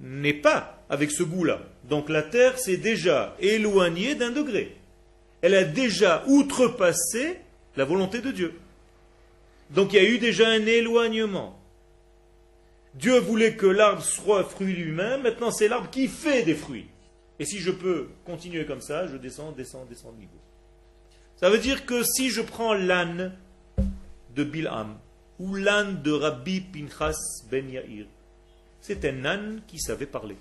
n'est 0.00 0.32
pas 0.32 0.82
avec 0.88 1.10
ce 1.10 1.22
goût-là. 1.22 1.60
Donc 1.84 2.08
la 2.08 2.22
terre 2.22 2.58
s'est 2.58 2.76
déjà 2.76 3.36
éloignée 3.38 4.14
d'un 4.14 4.30
degré. 4.30 4.76
Elle 5.40 5.54
a 5.54 5.64
déjà 5.64 6.24
outrepassé 6.26 7.38
la 7.76 7.84
volonté 7.84 8.20
de 8.20 8.30
Dieu. 8.30 8.54
Donc 9.70 9.92
il 9.92 10.02
y 10.02 10.06
a 10.06 10.08
eu 10.08 10.18
déjà 10.18 10.48
un 10.48 10.66
éloignement. 10.66 11.58
Dieu 12.94 13.18
voulait 13.18 13.56
que 13.56 13.66
l'arbre 13.66 14.02
soit 14.02 14.44
fruit 14.44 14.74
lui-même, 14.74 15.22
maintenant 15.22 15.50
c'est 15.50 15.68
l'arbre 15.68 15.90
qui 15.90 16.08
fait 16.08 16.42
des 16.42 16.54
fruits. 16.54 16.88
Et 17.38 17.44
si 17.44 17.58
je 17.58 17.70
peux 17.70 18.08
continuer 18.24 18.66
comme 18.66 18.80
ça, 18.80 19.06
je 19.06 19.16
descends, 19.16 19.52
descends, 19.52 19.84
descends 19.86 20.12
de 20.12 20.18
niveau. 20.18 20.38
Ça 21.36 21.50
veut 21.50 21.58
dire 21.58 21.86
que 21.86 22.02
si 22.04 22.30
je 22.30 22.42
prends 22.42 22.74
l'âne 22.74 23.36
de 24.34 24.44
Bilham 24.44 24.98
ou 25.38 25.54
l'âne 25.54 26.02
de 26.02 26.12
Rabbi 26.12 26.60
Pinchas 26.60 27.16
ben 27.50 27.68
Yair, 27.68 28.06
c'est 28.80 29.04
un 29.04 29.24
âne 29.24 29.62
qui 29.66 29.80
savait 29.80 30.06
parler 30.06 30.36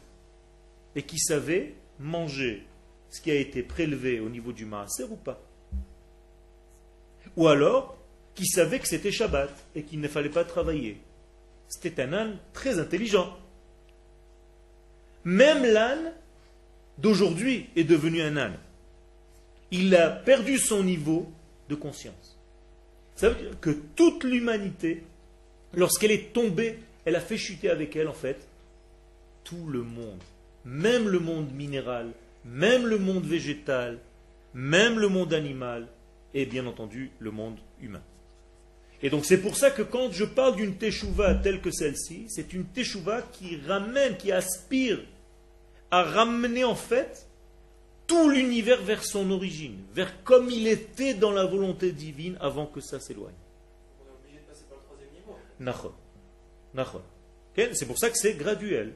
et 0.95 1.03
qui 1.03 1.17
savait 1.19 1.75
manger 1.99 2.67
ce 3.09 3.21
qui 3.21 3.31
a 3.31 3.35
été 3.35 3.63
prélevé 3.63 4.19
au 4.19 4.29
niveau 4.29 4.51
du 4.51 4.65
maaser 4.65 5.05
ou 5.09 5.15
pas. 5.15 5.41
Ou 7.37 7.47
alors, 7.47 7.97
qui 8.35 8.45
savait 8.45 8.79
que 8.79 8.87
c'était 8.87 9.11
Shabbat 9.11 9.51
et 9.75 9.83
qu'il 9.83 10.01
ne 10.01 10.07
fallait 10.07 10.29
pas 10.29 10.43
travailler. 10.43 11.01
C'était 11.71 12.03
un 12.03 12.11
âne 12.11 12.37
très 12.51 12.79
intelligent. 12.79 13.33
Même 15.23 15.63
l'âne 15.63 16.11
d'aujourd'hui 16.97 17.69
est 17.77 17.85
devenu 17.85 18.21
un 18.21 18.35
âne. 18.35 18.57
Il 19.71 19.95
a 19.95 20.09
perdu 20.09 20.57
son 20.57 20.83
niveau 20.83 21.31
de 21.69 21.75
conscience. 21.75 22.37
Ça 23.15 23.29
veut 23.29 23.41
dire 23.41 23.59
que 23.61 23.69
toute 23.95 24.25
l'humanité, 24.25 25.03
lorsqu'elle 25.73 26.11
est 26.11 26.33
tombée, 26.33 26.77
elle 27.05 27.15
a 27.15 27.21
fait 27.21 27.37
chuter 27.37 27.69
avec 27.69 27.95
elle, 27.95 28.09
en 28.09 28.13
fait, 28.13 28.45
tout 29.45 29.67
le 29.67 29.81
monde. 29.81 30.21
Même 30.65 31.07
le 31.07 31.19
monde 31.19 31.53
minéral, 31.53 32.11
même 32.43 32.85
le 32.85 32.97
monde 32.97 33.25
végétal, 33.25 33.97
même 34.53 34.99
le 34.99 35.07
monde 35.07 35.33
animal, 35.33 35.87
et 36.33 36.45
bien 36.45 36.65
entendu 36.65 37.11
le 37.19 37.31
monde 37.31 37.59
humain. 37.81 38.03
Et 39.03 39.09
donc 39.09 39.25
c'est 39.25 39.39
pour 39.39 39.57
ça 39.57 39.71
que 39.71 39.81
quand 39.81 40.11
je 40.11 40.25
parle 40.25 40.55
d'une 40.55 40.75
teshuva 40.75 41.35
telle 41.35 41.61
que 41.61 41.71
celle-ci, 41.71 42.25
c'est 42.29 42.53
une 42.53 42.65
teshuva 42.65 43.23
qui 43.33 43.57
ramène, 43.67 44.15
qui 44.17 44.31
aspire 44.31 44.99
à 45.89 46.03
ramener 46.03 46.63
en 46.63 46.75
fait 46.75 47.27
tout 48.05 48.29
l'univers 48.29 48.81
vers 48.81 49.03
son 49.03 49.31
origine, 49.31 49.77
vers 49.93 50.23
comme 50.23 50.49
il 50.49 50.67
était 50.67 51.13
dans 51.13 51.31
la 51.31 51.45
volonté 51.45 51.91
divine 51.91 52.37
avant 52.39 52.65
que 52.65 52.81
ça 52.81 52.99
s'éloigne. 52.99 53.33
On 53.99 54.05
est 54.05 54.13
obligé 54.19 54.39
de 54.39 54.47
passer 54.47 54.65
par 54.69 54.77
le 54.77 54.83
troisième 54.83 55.13
niveau. 55.13 55.37
C'est 57.73 57.85
pour 57.85 57.97
ça 57.97 58.09
que 58.09 58.17
c'est 58.17 58.33
graduel. 58.33 58.93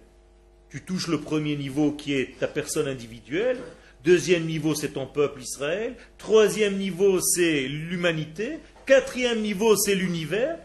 Tu 0.70 0.84
touches 0.84 1.08
le 1.08 1.22
premier 1.22 1.56
niveau 1.56 1.94
qui 1.94 2.14
est 2.14 2.38
ta 2.40 2.48
personne 2.48 2.88
individuelle, 2.88 3.58
deuxième 4.04 4.46
niveau 4.46 4.76
c'est 4.76 4.90
ton 4.90 5.08
peuple 5.08 5.42
Israël, 5.42 5.96
troisième 6.18 6.78
niveau 6.78 7.22
c'est 7.22 7.68
l'humanité, 7.68 8.60
Quatrième 8.86 9.42
niveau, 9.42 9.76
c'est 9.76 9.96
l'univers. 9.96 10.60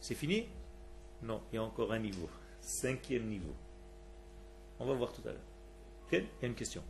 C'est 0.00 0.14
fini? 0.14 0.46
Non, 1.22 1.40
il 1.52 1.56
y 1.56 1.58
a 1.58 1.62
encore 1.62 1.92
un 1.92 1.98
niveau. 1.98 2.28
Cinquième 2.60 3.26
niveau. 3.26 3.54
On 4.78 4.86
va 4.86 4.94
voir 4.94 5.12
tout 5.12 5.22
à 5.28 5.32
l'heure. 5.32 5.40
Il 6.12 6.18
y 6.18 6.44
a 6.44 6.46
une 6.46 6.54
question. 6.54 6.82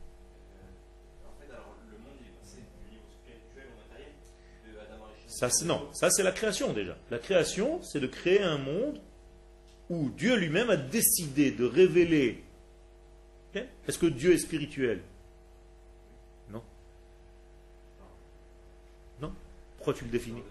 Ça, 5.26 5.48
non, 5.64 5.88
ça 5.92 6.10
c'est 6.10 6.22
la 6.22 6.30
création 6.30 6.72
déjà. 6.72 6.96
La 7.10 7.18
création, 7.18 7.82
c'est 7.82 7.98
de 7.98 8.06
créer 8.06 8.42
un 8.42 8.58
monde 8.58 9.00
où 9.90 10.10
Dieu 10.10 10.36
lui-même 10.36 10.70
a 10.70 10.76
décidé 10.76 11.50
de 11.50 11.64
révéler. 11.64 12.44
Est-ce 13.54 13.98
que 13.98 14.06
Dieu 14.06 14.32
est 14.32 14.38
spirituel? 14.38 15.00
Pourquoi 19.84 19.98
tu 19.98 20.06
le 20.06 20.12
définis 20.12 20.42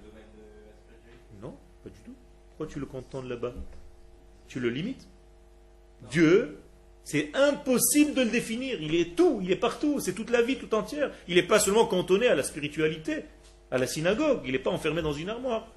Non, 1.42 1.56
pas 1.84 1.90
du 1.90 2.00
tout. 2.06 2.14
Pourquoi 2.50 2.68
tu 2.72 2.80
le 2.80 2.86
contendes 2.86 3.28
là-bas 3.28 3.56
Tu 4.48 4.60
le 4.60 4.70
limites 4.70 5.08
Dieu, 6.12 6.60
c'est 7.04 7.32
impossible 7.34 8.14
de 8.14 8.22
le 8.22 8.30
définir. 8.30 8.80
Il 8.80 8.94
est 8.94 9.16
tout, 9.16 9.40
il 9.42 9.50
est 9.50 9.56
partout, 9.56 10.00
c'est 10.00 10.14
toute 10.14 10.30
la 10.30 10.44
vie 10.44 10.58
tout 10.58 10.76
entière. 10.76 11.10
Il 11.28 11.34
n'est 11.34 11.48
pas 11.48 11.58
seulement 11.58 11.88
cantonné 11.88 12.28
à 12.28 12.36
la 12.36 12.44
spiritualité, 12.44 13.26
à 13.72 13.80
la 13.80 13.88
synagogue, 13.88 14.42
il 14.46 14.52
n'est 14.52 14.60
pas 14.60 14.70
enfermé 14.70 15.02
dans 15.02 15.14
une 15.14 15.32
armoire. 15.32 15.68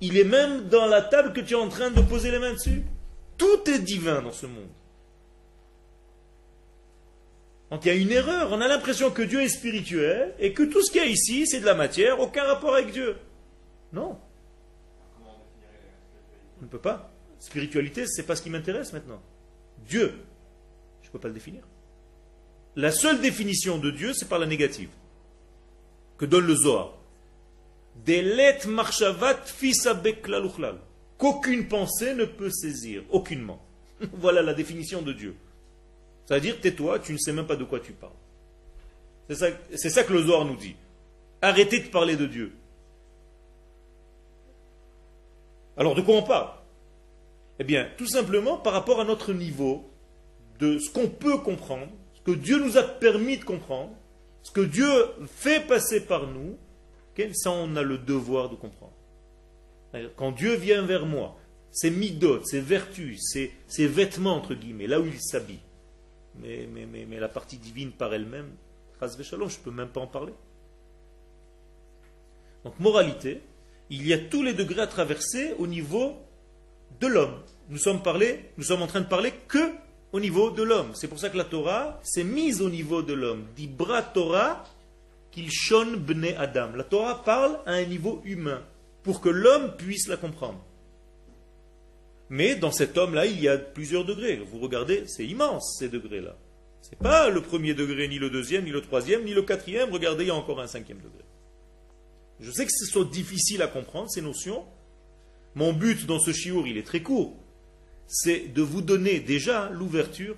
Il 0.00 0.18
est 0.18 0.24
même 0.24 0.66
dans 0.68 0.86
la 0.86 1.00
table 1.00 1.32
que 1.32 1.40
tu 1.42 1.54
es 1.54 1.56
en 1.56 1.68
train 1.68 1.92
de 1.92 2.00
poser 2.00 2.32
les 2.32 2.40
mains 2.40 2.54
dessus. 2.54 2.82
Tout 3.38 3.70
est 3.70 3.78
divin 3.78 4.20
dans 4.20 4.32
ce 4.32 4.46
monde. 4.46 4.66
Donc 7.72 7.86
il 7.86 7.88
y 7.88 7.90
a 7.90 7.94
une 7.94 8.12
erreur. 8.12 8.52
On 8.52 8.60
a 8.60 8.68
l'impression 8.68 9.10
que 9.10 9.22
Dieu 9.22 9.40
est 9.40 9.48
spirituel 9.48 10.34
et 10.38 10.52
que 10.52 10.62
tout 10.62 10.84
ce 10.84 10.92
qu'il 10.92 11.00
y 11.00 11.04
a 11.04 11.08
ici, 11.08 11.46
c'est 11.46 11.60
de 11.60 11.64
la 11.64 11.74
matière, 11.74 12.20
aucun 12.20 12.44
rapport 12.44 12.74
avec 12.74 12.92
Dieu. 12.92 13.16
Non. 13.94 14.18
On 16.60 16.64
ne 16.64 16.66
peut 16.66 16.78
pas. 16.78 17.10
Spiritualité, 17.38 18.06
c'est 18.06 18.24
pas 18.24 18.36
ce 18.36 18.42
qui 18.42 18.50
m'intéresse 18.50 18.92
maintenant. 18.92 19.22
Dieu, 19.88 20.12
je 21.00 21.08
ne 21.08 21.12
peux 21.12 21.18
pas 21.18 21.28
le 21.28 21.34
définir. 21.34 21.62
La 22.76 22.92
seule 22.92 23.22
définition 23.22 23.78
de 23.78 23.90
Dieu, 23.90 24.12
c'est 24.12 24.28
par 24.28 24.38
la 24.38 24.46
négative, 24.46 24.90
que 26.18 26.26
donne 26.26 26.46
le 26.46 26.54
Zohar. 26.54 26.98
Delet 28.04 28.66
marchavat 28.66 29.42
Qu'aucune 31.16 31.68
pensée 31.68 32.14
ne 32.14 32.26
peut 32.26 32.50
saisir, 32.50 33.02
aucunement. 33.08 33.64
voilà 34.12 34.42
la 34.42 34.52
définition 34.52 35.00
de 35.00 35.14
Dieu. 35.14 35.36
C'est-à-dire, 36.26 36.60
tais-toi, 36.60 36.98
tu 36.98 37.12
ne 37.12 37.18
sais 37.18 37.32
même 37.32 37.46
pas 37.46 37.56
de 37.56 37.64
quoi 37.64 37.80
tu 37.80 37.92
parles. 37.92 38.12
C'est 39.28 39.90
ça, 39.90 40.04
que 40.04 40.12
le 40.12 40.22
Zohar 40.22 40.44
nous 40.44 40.56
dit. 40.56 40.76
Arrêtez 41.40 41.80
de 41.80 41.88
parler 41.88 42.16
de 42.16 42.26
Dieu. 42.26 42.52
Alors, 45.76 45.94
de 45.94 46.02
quoi 46.02 46.16
on 46.16 46.22
parle? 46.22 46.50
Eh 47.58 47.64
bien, 47.64 47.88
tout 47.96 48.06
simplement 48.06 48.58
par 48.58 48.72
rapport 48.72 49.00
à 49.00 49.04
notre 49.04 49.32
niveau 49.32 49.90
de 50.58 50.78
ce 50.78 50.90
qu'on 50.90 51.08
peut 51.08 51.38
comprendre, 51.38 51.88
ce 52.14 52.20
que 52.20 52.32
Dieu 52.32 52.58
nous 52.58 52.76
a 52.76 52.82
permis 52.82 53.38
de 53.38 53.44
comprendre, 53.44 53.92
ce 54.42 54.50
que 54.50 54.60
Dieu 54.60 54.88
fait 55.26 55.66
passer 55.66 56.00
par 56.00 56.26
nous, 56.26 56.56
ça 57.34 57.50
on 57.50 57.76
a 57.76 57.82
le 57.82 57.98
devoir 57.98 58.48
de 58.48 58.56
comprendre. 58.56 58.92
Quand 60.16 60.32
Dieu 60.32 60.54
vient 60.56 60.82
vers 60.82 61.06
moi, 61.06 61.36
ses 61.70 61.90
midotes, 61.90 62.46
ses 62.46 62.60
vertus, 62.60 63.20
ses 63.66 63.86
vêtements, 63.86 64.36
entre 64.36 64.54
guillemets, 64.54 64.86
là 64.86 65.00
où 65.00 65.06
il 65.06 65.20
s'habille, 65.20 65.60
mais, 66.40 67.18
la 67.18 67.28
partie 67.28 67.58
divine 67.58 67.92
par 67.92 68.12
elle-même, 68.14 68.50
je 69.00 69.06
ne 69.06 69.64
peux 69.64 69.70
même 69.70 69.88
pas 69.88 70.00
en 70.00 70.06
parler. 70.06 70.32
Donc, 72.64 72.78
moralité, 72.78 73.40
il 73.90 74.06
y 74.06 74.12
a 74.12 74.18
tous 74.18 74.42
les 74.42 74.54
degrés 74.54 74.82
à 74.82 74.86
traverser 74.86 75.54
au 75.58 75.66
niveau 75.66 76.16
de 77.00 77.06
l'homme. 77.06 77.40
Nous 77.68 77.78
sommes, 77.78 78.02
parlé, 78.02 78.50
nous 78.56 78.64
sommes 78.64 78.82
en 78.82 78.86
train 78.86 79.00
de 79.00 79.06
parler 79.06 79.32
que 79.48 79.72
au 80.12 80.20
niveau 80.20 80.50
de 80.50 80.62
l'homme. 80.62 80.92
C'est 80.94 81.08
pour 81.08 81.18
ça 81.18 81.30
que 81.30 81.36
la 81.36 81.44
Torah 81.44 81.98
s'est 82.02 82.24
mise 82.24 82.60
au 82.60 82.70
niveau 82.70 83.02
de 83.02 83.14
l'homme. 83.14 83.46
Dibra 83.56 84.02
Torah 84.02 84.64
bne 85.34 86.34
Adam. 86.36 86.72
La 86.76 86.84
Torah 86.84 87.24
parle 87.24 87.58
à 87.64 87.72
un 87.72 87.84
niveau 87.84 88.20
humain 88.24 88.62
pour 89.02 89.20
que 89.20 89.30
l'homme 89.30 89.74
puisse 89.76 90.08
la 90.08 90.16
comprendre. 90.16 90.62
Mais 92.32 92.54
dans 92.54 92.72
cet 92.72 92.96
homme-là, 92.96 93.26
il 93.26 93.38
y 93.42 93.46
a 93.46 93.58
plusieurs 93.58 94.06
degrés. 94.06 94.42
Vous 94.50 94.58
regardez, 94.58 95.04
c'est 95.06 95.26
immense 95.26 95.76
ces 95.78 95.90
degrés-là. 95.90 96.34
Ce 96.80 96.88
n'est 96.90 96.96
pas 96.96 97.28
le 97.28 97.42
premier 97.42 97.74
degré, 97.74 98.08
ni 98.08 98.18
le 98.18 98.30
deuxième, 98.30 98.64
ni 98.64 98.70
le 98.70 98.80
troisième, 98.80 99.24
ni 99.24 99.34
le 99.34 99.42
quatrième. 99.42 99.90
Regardez, 99.90 100.24
il 100.24 100.28
y 100.28 100.30
a 100.30 100.34
encore 100.34 100.58
un 100.58 100.66
cinquième 100.66 100.96
degré. 100.96 101.24
Je 102.40 102.50
sais 102.50 102.64
que 102.64 102.72
ce 102.72 102.86
soit 102.86 103.04
difficile 103.04 103.60
à 103.60 103.66
comprendre, 103.66 104.08
ces 104.08 104.22
notions. 104.22 104.64
Mon 105.56 105.74
but 105.74 106.06
dans 106.06 106.18
ce 106.18 106.32
chiour, 106.32 106.66
il 106.66 106.78
est 106.78 106.86
très 106.86 107.02
court. 107.02 107.36
C'est 108.06 108.48
de 108.48 108.62
vous 108.62 108.80
donner 108.80 109.20
déjà 109.20 109.68
l'ouverture, 109.68 110.36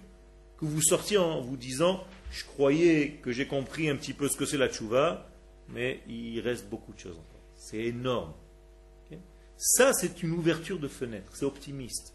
que 0.58 0.64
vous 0.64 0.82
sortiez 0.82 1.18
en 1.18 1.42
vous 1.42 1.56
disant 1.56 2.02
Je 2.32 2.42
croyais 2.44 3.20
que 3.22 3.30
j'ai 3.30 3.46
compris 3.46 3.88
un 3.88 3.94
petit 3.94 4.14
peu 4.14 4.28
ce 4.28 4.36
que 4.36 4.46
c'est 4.46 4.58
la 4.58 4.68
tchouva, 4.68 5.30
mais 5.68 6.00
il 6.08 6.40
reste 6.40 6.68
beaucoup 6.68 6.92
de 6.92 6.98
choses 6.98 7.12
encore. 7.16 7.40
C'est 7.54 7.84
énorme. 7.84 8.32
Ça, 9.56 9.92
c'est 9.92 10.22
une 10.22 10.32
ouverture 10.32 10.78
de 10.78 10.88
fenêtre. 10.88 11.32
C'est 11.34 11.44
optimiste. 11.44 12.14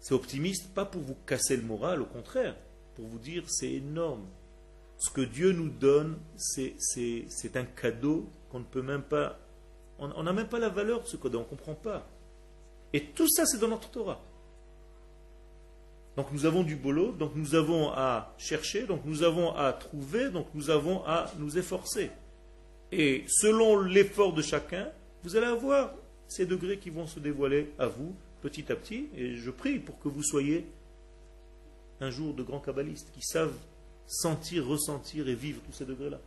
C'est 0.00 0.14
optimiste, 0.14 0.72
pas 0.74 0.84
pour 0.84 1.02
vous 1.02 1.16
casser 1.26 1.56
le 1.56 1.64
moral, 1.64 2.00
au 2.02 2.06
contraire, 2.06 2.56
pour 2.94 3.06
vous 3.06 3.18
dire 3.18 3.44
c'est 3.48 3.72
énorme. 3.72 4.26
Ce 4.98 5.10
que 5.10 5.20
Dieu 5.20 5.52
nous 5.52 5.68
donne, 5.68 6.18
c'est 6.36 7.56
un 7.56 7.64
cadeau 7.64 8.28
qu'on 8.50 8.60
ne 8.60 8.64
peut 8.64 8.82
même 8.82 9.02
pas. 9.02 9.38
On 9.98 10.22
n'a 10.22 10.32
même 10.32 10.48
pas 10.48 10.60
la 10.60 10.68
valeur 10.68 11.02
de 11.02 11.06
ce 11.08 11.16
cadeau, 11.16 11.38
on 11.38 11.42
ne 11.42 11.46
comprend 11.46 11.74
pas. 11.74 12.08
Et 12.92 13.06
tout 13.06 13.28
ça, 13.28 13.44
c'est 13.44 13.58
dans 13.58 13.68
notre 13.68 13.90
Torah. 13.90 14.20
Donc 16.16 16.32
nous 16.32 16.46
avons 16.46 16.62
du 16.62 16.74
boulot, 16.74 17.12
donc 17.12 17.32
nous 17.36 17.54
avons 17.54 17.90
à 17.90 18.34
chercher, 18.38 18.86
donc 18.86 19.02
nous 19.04 19.22
avons 19.22 19.54
à 19.54 19.72
trouver, 19.72 20.30
donc 20.30 20.46
nous 20.54 20.70
avons 20.70 21.04
à 21.04 21.30
nous 21.38 21.58
efforcer. 21.58 22.10
Et 22.90 23.24
selon 23.28 23.80
l'effort 23.82 24.32
de 24.32 24.42
chacun, 24.42 24.88
vous 25.22 25.36
allez 25.36 25.46
avoir 25.46 25.92
ces 26.28 26.46
degrés 26.46 26.78
qui 26.78 26.90
vont 26.90 27.06
se 27.06 27.18
dévoiler 27.18 27.72
à 27.78 27.88
vous 27.88 28.14
petit 28.42 28.70
à 28.70 28.76
petit. 28.76 29.08
Et 29.16 29.36
je 29.36 29.50
prie 29.50 29.78
pour 29.78 29.98
que 29.98 30.08
vous 30.08 30.22
soyez 30.22 30.66
un 32.00 32.10
jour 32.10 32.34
de 32.34 32.42
grands 32.42 32.60
kabbalistes 32.60 33.10
qui 33.12 33.22
savent 33.22 33.56
sentir, 34.06 34.66
ressentir 34.66 35.28
et 35.28 35.34
vivre 35.34 35.60
tous 35.66 35.72
ces 35.72 35.84
degrés-là. 35.84 36.20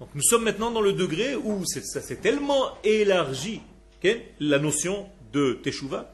Donc 0.00 0.08
nous 0.14 0.22
sommes 0.22 0.44
maintenant 0.44 0.70
dans 0.70 0.80
le 0.80 0.92
degré 0.92 1.36
où 1.36 1.64
ça 1.66 2.00
s'est 2.00 2.16
tellement 2.16 2.78
élargi 2.82 3.60
la 4.40 4.58
notion 4.58 5.08
de 5.32 5.54
Teshuvah, 5.62 6.12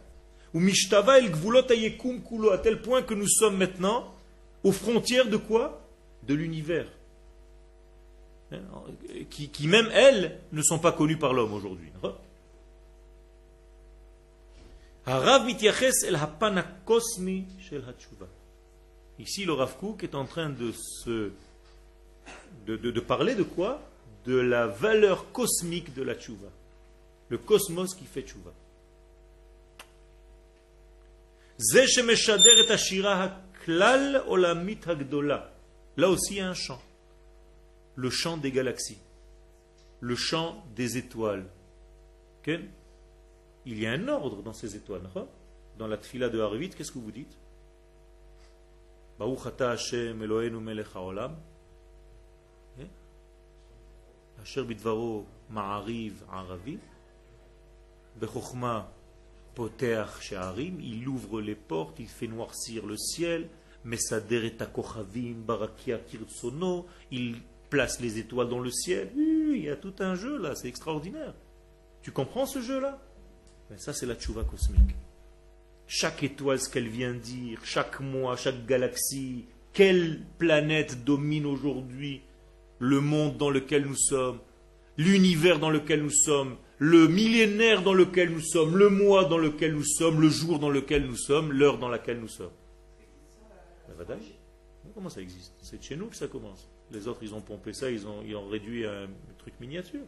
ou 0.55 0.61
Mishtava 0.61 1.19
el 1.19 1.31
Gvulot 1.31 1.67
Kulo, 2.29 2.51
à 2.51 2.59
tel 2.59 2.81
point 2.81 3.03
que 3.03 3.15
nous 3.15 3.29
sommes 3.29 3.57
maintenant 3.57 4.15
aux 4.63 4.73
frontières 4.73 5.29
de 5.29 5.37
quoi? 5.37 5.87
De 6.27 6.35
l'univers. 6.35 6.87
Hein, 8.53 8.59
qui, 9.31 9.67
même 9.69 9.89
elles 9.93 10.41
ne 10.53 10.63
sont 10.63 10.79
pas 10.79 10.93
connues 10.93 11.19
par 11.19 11.33
l'homme 11.33 11.53
aujourd'hui. 11.53 11.91
Ici, 19.19 19.45
le 19.45 19.53
Rav 19.53 19.77
Kook 19.77 20.03
est 20.03 20.15
en 20.15 20.25
train 20.25 20.51
de, 20.51 20.73
se, 20.73 21.31
de, 22.67 22.77
de, 22.77 22.91
de 22.91 23.01
parler 23.01 23.35
de 23.35 23.43
quoi? 23.43 23.83
De 24.27 24.37
la 24.37 24.67
valeur 24.67 25.31
cosmique 25.33 25.95
de 25.95 26.03
la 26.03 26.15
tchouva. 26.15 26.49
Le 27.29 27.39
cosmos 27.39 27.95
qui 27.95 28.05
fait 28.05 28.23
tchouva. 28.23 28.53
Là 35.97 36.09
aussi, 36.09 36.35
il 36.35 36.37
y 36.37 36.41
a 36.41 36.49
un 36.49 36.55
chant. 36.55 36.81
Le 38.01 38.09
chant 38.09 38.39
des 38.39 38.51
galaxies. 38.51 39.03
Le 40.01 40.17
chant 40.17 40.65
des 40.75 40.97
étoiles. 40.97 41.45
Il 42.47 43.79
y 43.79 43.87
a 43.87 43.93
un 43.93 44.09
ordre 44.09 44.43
dans 44.43 44.55
ces 44.55 44.75
étoiles. 44.75 45.03
Dans 45.77 45.87
la 45.87 45.99
tfila 45.99 46.31
de 46.31 46.41
Harvit, 46.41 46.71
qu'est-ce 46.71 46.93
que 46.93 46.99
vous 46.99 47.13
dites? 47.13 47.37
Baruch 49.19 49.53
Hashem 49.61 50.23
Eloheinu 50.23 50.61
melech 50.61 50.87
haolam. 50.95 51.37
Asher 54.41 54.65
bidvaro 54.65 55.27
ma'ariv 55.51 56.23
aravi. 56.33 56.79
Bechokma 58.19 58.91
poter 59.55 60.07
she'arim. 60.23 60.81
Il 60.81 61.07
ouvre 61.07 61.43
les 61.43 61.55
portes, 61.55 61.99
il 61.99 62.09
fait 62.09 62.29
noircir 62.29 62.87
le 62.87 62.97
ciel. 62.97 63.51
Mesader 63.85 64.47
et 64.47 64.57
kochavim 64.73 65.43
barakia 65.47 65.99
kirtsono. 65.99 66.87
Il 67.11 67.37
place 67.71 68.01
les 68.01 68.19
étoiles 68.19 68.49
dans 68.49 68.59
le 68.59 68.71
ciel. 68.71 69.11
Il 69.17 69.63
y 69.65 69.71
a 69.71 69.77
tout 69.77 69.95
un 70.01 70.15
jeu 70.15 70.39
là, 70.39 70.55
c'est 70.55 70.69
extraordinaire. 70.69 71.35
Tu 72.03 72.11
comprends 72.11 72.47
ce 72.47 72.61
jeu-là? 72.61 73.01
Ben, 73.71 73.79
Ça, 73.79 73.93
c'est 73.93 74.07
la 74.07 74.15
tchouva 74.17 74.45
cosmique. 74.45 74.97
Chaque 75.87 76.23
étoile, 76.23 76.61
ce 76.61 76.69
qu'elle 76.69 76.89
vient 76.89 77.13
dire, 77.15 77.61
chaque 77.65 78.01
mois, 78.01 78.37
chaque 78.37 78.67
galaxie, 78.67 79.47
quelle 79.73 80.21
planète 80.39 81.05
domine 81.05 81.47
aujourd'hui 81.47 82.23
le 82.79 83.01
monde 83.01 83.37
dans 83.37 83.51
lequel 83.51 83.87
nous 83.87 83.97
sommes, 83.97 84.39
l'univers 84.97 85.59
dans 85.59 85.71
lequel 85.71 86.03
nous 86.03 86.11
sommes, 86.11 86.57
le 86.79 87.09
millénaire 87.09 87.83
dans 87.83 87.93
lequel 87.93 88.31
nous 88.31 88.41
sommes, 88.41 88.77
le 88.77 88.89
mois 88.89 89.27
dans 89.27 89.37
lequel 89.37 89.75
nous 89.75 89.85
sommes, 89.85 90.21
le 90.21 90.29
jour 90.31 90.59
dans 90.59 90.71
lequel 90.71 91.07
nous 91.07 91.17
sommes, 91.17 91.53
l'heure 91.53 91.79
dans 91.79 91.89
laquelle 91.89 92.21
nous 92.21 92.29
sommes. 92.29 92.53
Ben, 93.99 94.19
Comment 94.95 95.11
ça 95.11 95.21
existe? 95.21 95.55
C'est 95.61 95.83
chez 95.83 95.97
nous 95.97 96.07
que 96.07 96.17
ça 96.17 96.27
commence. 96.27 96.71
Les 96.93 97.07
autres, 97.09 97.21
ils 97.23 97.35
ont 97.35 97.41
pompé 97.41 97.73
ça, 97.73 97.91
ils 97.91 98.07
ont, 98.07 98.21
ont 98.21 98.49
réduit 98.49 98.85
un 98.87 99.09
truc 99.39 99.55
miniature. 99.61 100.03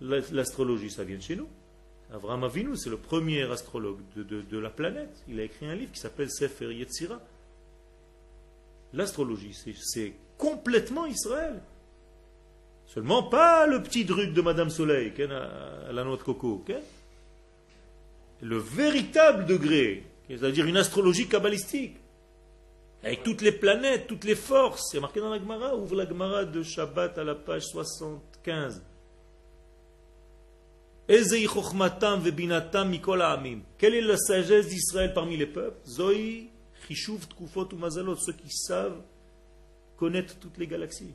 L'astrologie, 0.00 0.90
ça 0.90 1.04
vient 1.04 1.16
de 1.16 1.22
chez 1.22 1.36
nous. 1.36 1.48
Avraham 2.12 2.44
Avinu, 2.44 2.76
c'est 2.76 2.90
le 2.90 2.96
premier 2.96 3.42
astrologue 3.50 3.98
de, 4.14 4.58
la 4.58 4.70
planète. 4.70 5.24
Il 5.28 5.40
a 5.40 5.44
écrit 5.44 5.66
un 5.66 5.74
livre 5.74 5.92
qui 5.92 6.00
s'appelle 6.00 6.30
Sefer 6.30 6.72
Yetzira. 6.72 7.20
L'astrologie, 8.92 9.54
c'est 9.54 10.12
complètement 10.38 11.06
Israël. 11.06 11.60
Seulement 12.86 13.24
pas 13.24 13.66
le 13.66 13.82
petit 13.82 14.06
truc 14.06 14.32
de 14.32 14.40
Madame 14.40 14.70
Soleil, 14.70 15.12
la 15.18 16.04
noix 16.04 16.16
de 16.16 16.22
coco. 16.22 16.64
Le 18.42 18.56
véritable 18.58 19.44
degré, 19.44 20.04
c'est-à-dire 20.28 20.66
une 20.66 20.76
astrologie 20.76 21.26
kabbalistique. 21.26 21.96
Avec 23.06 23.22
toutes 23.22 23.40
les 23.40 23.52
planètes, 23.52 24.08
toutes 24.08 24.24
les 24.24 24.34
forces. 24.34 24.88
C'est 24.90 24.98
marqué 24.98 25.20
dans 25.20 25.30
la 25.30 25.38
Gemara. 25.38 25.76
Ouvre 25.76 25.94
la 25.94 26.08
Gemara 26.08 26.44
de 26.44 26.60
Shabbat 26.64 27.16
à 27.16 27.22
la 27.22 27.36
page 27.36 27.62
75. 27.66 28.82
Quelle 33.78 33.94
est 33.94 34.00
la 34.00 34.16
sagesse 34.16 34.66
d'Israël 34.66 35.14
parmi 35.14 35.36
les 35.36 35.46
peuples? 35.46 35.78
Zoï, 35.88 36.48
Chishuv, 36.88 37.28
Tkufot 37.28 37.68
ou 37.72 37.76
Mazalot, 37.76 38.16
ceux 38.16 38.32
qui 38.32 38.50
savent 38.50 39.00
connaître 39.96 40.36
toutes 40.40 40.58
les 40.58 40.66
galaxies 40.66 41.14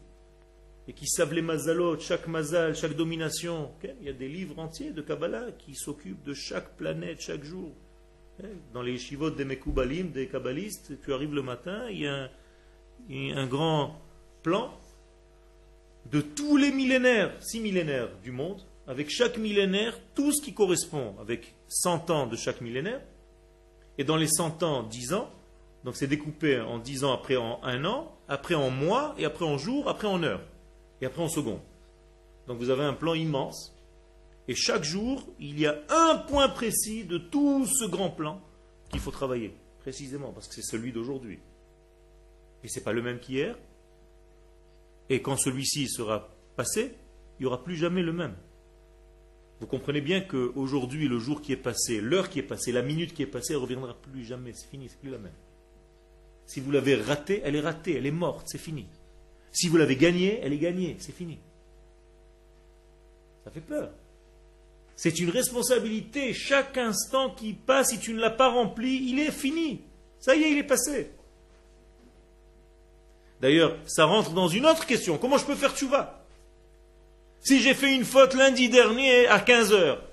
et 0.87 0.93
qui 0.93 1.07
savent 1.07 1.33
les 1.33 1.41
mazalot, 1.41 1.99
chaque 1.99 2.27
mazal, 2.27 2.73
chaque 2.73 2.95
domination. 2.95 3.69
Il 3.99 4.05
y 4.05 4.09
a 4.09 4.13
des 4.13 4.29
livres 4.29 4.59
entiers 4.59 4.91
de 4.91 5.01
Kabbalah 5.01 5.51
qui 5.57 5.75
s'occupent 5.75 6.23
de 6.23 6.33
chaque 6.33 6.77
planète, 6.77 7.19
chaque 7.19 7.43
jour. 7.43 7.75
Dans 8.73 8.81
les 8.81 8.97
shivot 8.97 9.29
des 9.29 9.45
Mekoubalim, 9.45 10.11
des 10.11 10.27
Kabbalistes, 10.27 10.99
tu 11.03 11.13
arrives 11.13 11.33
le 11.33 11.43
matin, 11.43 11.89
il 11.89 11.99
y 11.99 12.07
a 12.07 12.29
un, 13.09 13.47
grand 13.47 13.99
plan 14.41 14.71
de 16.11 16.21
tous 16.21 16.57
les 16.57 16.71
millénaires, 16.71 17.31
six 17.41 17.59
millénaires 17.59 18.09
du 18.23 18.31
monde, 18.31 18.61
avec 18.87 19.09
chaque 19.09 19.37
millénaire, 19.37 19.97
tout 20.15 20.31
ce 20.31 20.41
qui 20.41 20.53
correspond, 20.53 21.15
avec 21.19 21.53
100 21.67 22.09
ans 22.09 22.27
de 22.27 22.35
chaque 22.35 22.61
millénaire, 22.61 23.01
et 23.97 24.03
dans 24.03 24.17
les 24.17 24.27
100 24.27 24.63
ans, 24.63 24.83
10 24.83 25.13
ans, 25.13 25.29
donc 25.83 25.95
c'est 25.95 26.07
découpé 26.07 26.59
en 26.59 26.79
10 26.79 27.03
ans, 27.03 27.13
après 27.13 27.35
en 27.35 27.59
un 27.63 27.85
an, 27.85 28.15
après 28.27 28.55
en 28.55 28.69
mois, 28.69 29.13
et 29.17 29.25
après 29.25 29.45
en 29.45 29.57
jours, 29.57 29.87
après 29.87 30.07
en 30.07 30.23
heures, 30.23 30.43
et 31.01 31.05
après 31.05 31.21
en 31.21 31.29
secondes. 31.29 31.61
Donc 32.47 32.57
vous 32.57 32.69
avez 32.69 32.83
un 32.83 32.93
plan 32.93 33.13
immense, 33.13 33.75
et 34.51 34.53
chaque 34.53 34.83
jour, 34.83 35.25
il 35.39 35.57
y 35.57 35.65
a 35.65 35.81
un 35.87 36.17
point 36.17 36.49
précis 36.49 37.05
de 37.05 37.17
tout 37.17 37.65
ce 37.65 37.85
grand 37.85 38.09
plan 38.09 38.41
qu'il 38.89 38.99
faut 38.99 39.09
travailler, 39.09 39.55
précisément, 39.79 40.33
parce 40.33 40.49
que 40.49 40.55
c'est 40.55 40.61
celui 40.61 40.91
d'aujourd'hui. 40.91 41.39
Et 42.61 42.67
ce 42.67 42.77
n'est 42.77 42.83
pas 42.83 42.91
le 42.91 43.01
même 43.01 43.21
qu'hier. 43.21 43.57
Et 45.07 45.21
quand 45.21 45.37
celui-ci 45.37 45.87
sera 45.87 46.35
passé, 46.57 46.93
il 47.39 47.43
n'y 47.43 47.45
aura 47.45 47.63
plus 47.63 47.77
jamais 47.77 48.01
le 48.01 48.11
même. 48.11 48.35
Vous 49.61 49.67
comprenez 49.67 50.01
bien 50.01 50.19
qu'aujourd'hui, 50.19 51.07
le 51.07 51.17
jour 51.17 51.41
qui 51.41 51.53
est 51.53 51.55
passé, 51.55 52.01
l'heure 52.01 52.27
qui 52.27 52.39
est 52.39 52.43
passée, 52.43 52.73
la 52.73 52.81
minute 52.81 53.13
qui 53.13 53.21
est 53.21 53.27
passée, 53.27 53.53
elle 53.53 53.59
ne 53.59 53.63
reviendra 53.63 53.93
plus 53.93 54.25
jamais. 54.25 54.51
C'est 54.53 54.67
fini, 54.67 54.89
c'est 54.89 54.99
plus 54.99 55.11
la 55.11 55.17
même. 55.17 55.31
Si 56.45 56.59
vous 56.59 56.71
l'avez 56.71 56.95
ratée, 56.95 57.39
elle 57.45 57.55
est 57.55 57.61
ratée, 57.61 57.95
elle 57.95 58.05
est 58.05 58.11
morte, 58.11 58.47
c'est 58.49 58.57
fini. 58.57 58.85
Si 59.53 59.69
vous 59.69 59.77
l'avez 59.77 59.95
gagnée, 59.95 60.41
elle 60.43 60.51
est 60.51 60.57
gagnée, 60.57 60.97
c'est 60.99 61.15
fini. 61.15 61.39
Ça 63.45 63.51
fait 63.51 63.61
peur. 63.61 63.93
C'est 65.01 65.17
une 65.17 65.31
responsabilité. 65.31 66.31
Chaque 66.31 66.77
instant 66.77 67.31
qui 67.31 67.53
passe, 67.53 67.89
si 67.89 67.97
tu 67.97 68.13
ne 68.13 68.19
l'as 68.19 68.29
pas 68.29 68.49
rempli, 68.49 69.09
il 69.09 69.17
est 69.17 69.31
fini. 69.31 69.81
Ça 70.19 70.35
y 70.35 70.43
est, 70.43 70.51
il 70.51 70.59
est 70.59 70.63
passé. 70.63 71.09
D'ailleurs, 73.41 73.75
ça 73.87 74.05
rentre 74.05 74.29
dans 74.29 74.47
une 74.47 74.67
autre 74.67 74.85
question. 74.85 75.17
Comment 75.17 75.39
je 75.39 75.45
peux 75.45 75.55
faire 75.55 75.75
tchouva? 75.75 76.23
Si 77.39 77.61
j'ai 77.61 77.73
fait 77.73 77.95
une 77.95 78.05
faute 78.05 78.35
lundi 78.35 78.69
dernier 78.69 79.25
à 79.25 79.39
15 79.39 79.73
heures, 79.73 80.03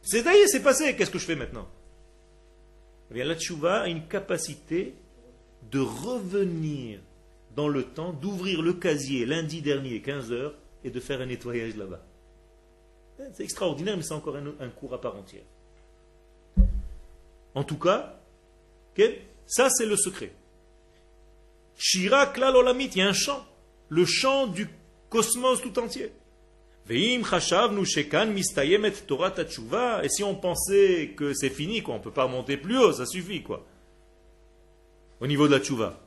c'est 0.00 0.22
d'ailleurs, 0.22 0.48
c'est 0.48 0.62
passé. 0.62 0.96
Qu'est-ce 0.96 1.10
que 1.10 1.18
je 1.18 1.26
fais 1.26 1.36
maintenant? 1.36 1.68
Eh 3.10 3.14
bien, 3.14 3.26
La 3.26 3.34
tchouva 3.34 3.82
a 3.82 3.88
une 3.88 4.06
capacité 4.06 4.94
de 5.70 5.80
revenir 5.80 7.00
dans 7.54 7.68
le 7.68 7.82
temps 7.82 8.14
d'ouvrir 8.14 8.62
le 8.62 8.72
casier 8.72 9.26
lundi 9.26 9.60
dernier, 9.60 9.98
15h, 9.98 10.52
et 10.84 10.90
de 10.90 11.00
faire 11.00 11.20
un 11.20 11.26
nettoyage 11.26 11.76
là-bas. 11.76 12.02
C'est 13.34 13.44
extraordinaire, 13.44 13.96
mais 13.96 14.02
c'est 14.02 14.14
encore 14.14 14.36
un, 14.36 14.68
cours 14.68 14.94
à 14.94 15.00
part 15.00 15.16
entière. 15.16 15.44
En 17.54 17.64
tout 17.64 17.78
cas, 17.78 18.18
ça 19.46 19.70
c'est 19.70 19.86
le 19.86 19.96
secret. 19.96 20.32
Shira 21.76 22.26
klal 22.26 22.56
olamit, 22.56 22.90
il 22.94 22.98
y 22.98 23.02
a 23.02 23.08
un 23.08 23.12
chant, 23.12 23.44
le 23.88 24.04
chant 24.04 24.46
du 24.46 24.68
cosmos 25.08 25.60
tout 25.60 25.78
entier. 25.78 26.12
Et 26.90 27.18
si 30.08 30.24
on 30.24 30.34
pensait 30.34 31.14
que 31.16 31.32
c'est 31.32 31.50
fini, 31.50 31.82
quoi, 31.82 31.94
on 31.94 31.98
ne 31.98 32.02
peut 32.02 32.10
pas 32.10 32.26
monter 32.26 32.56
plus 32.56 32.76
haut, 32.78 32.92
ça 32.92 33.06
suffit, 33.06 33.42
quoi. 33.42 33.64
Au 35.20 35.26
niveau 35.26 35.46
de 35.46 35.52
la 35.52 35.60
tchouva. 35.60 36.00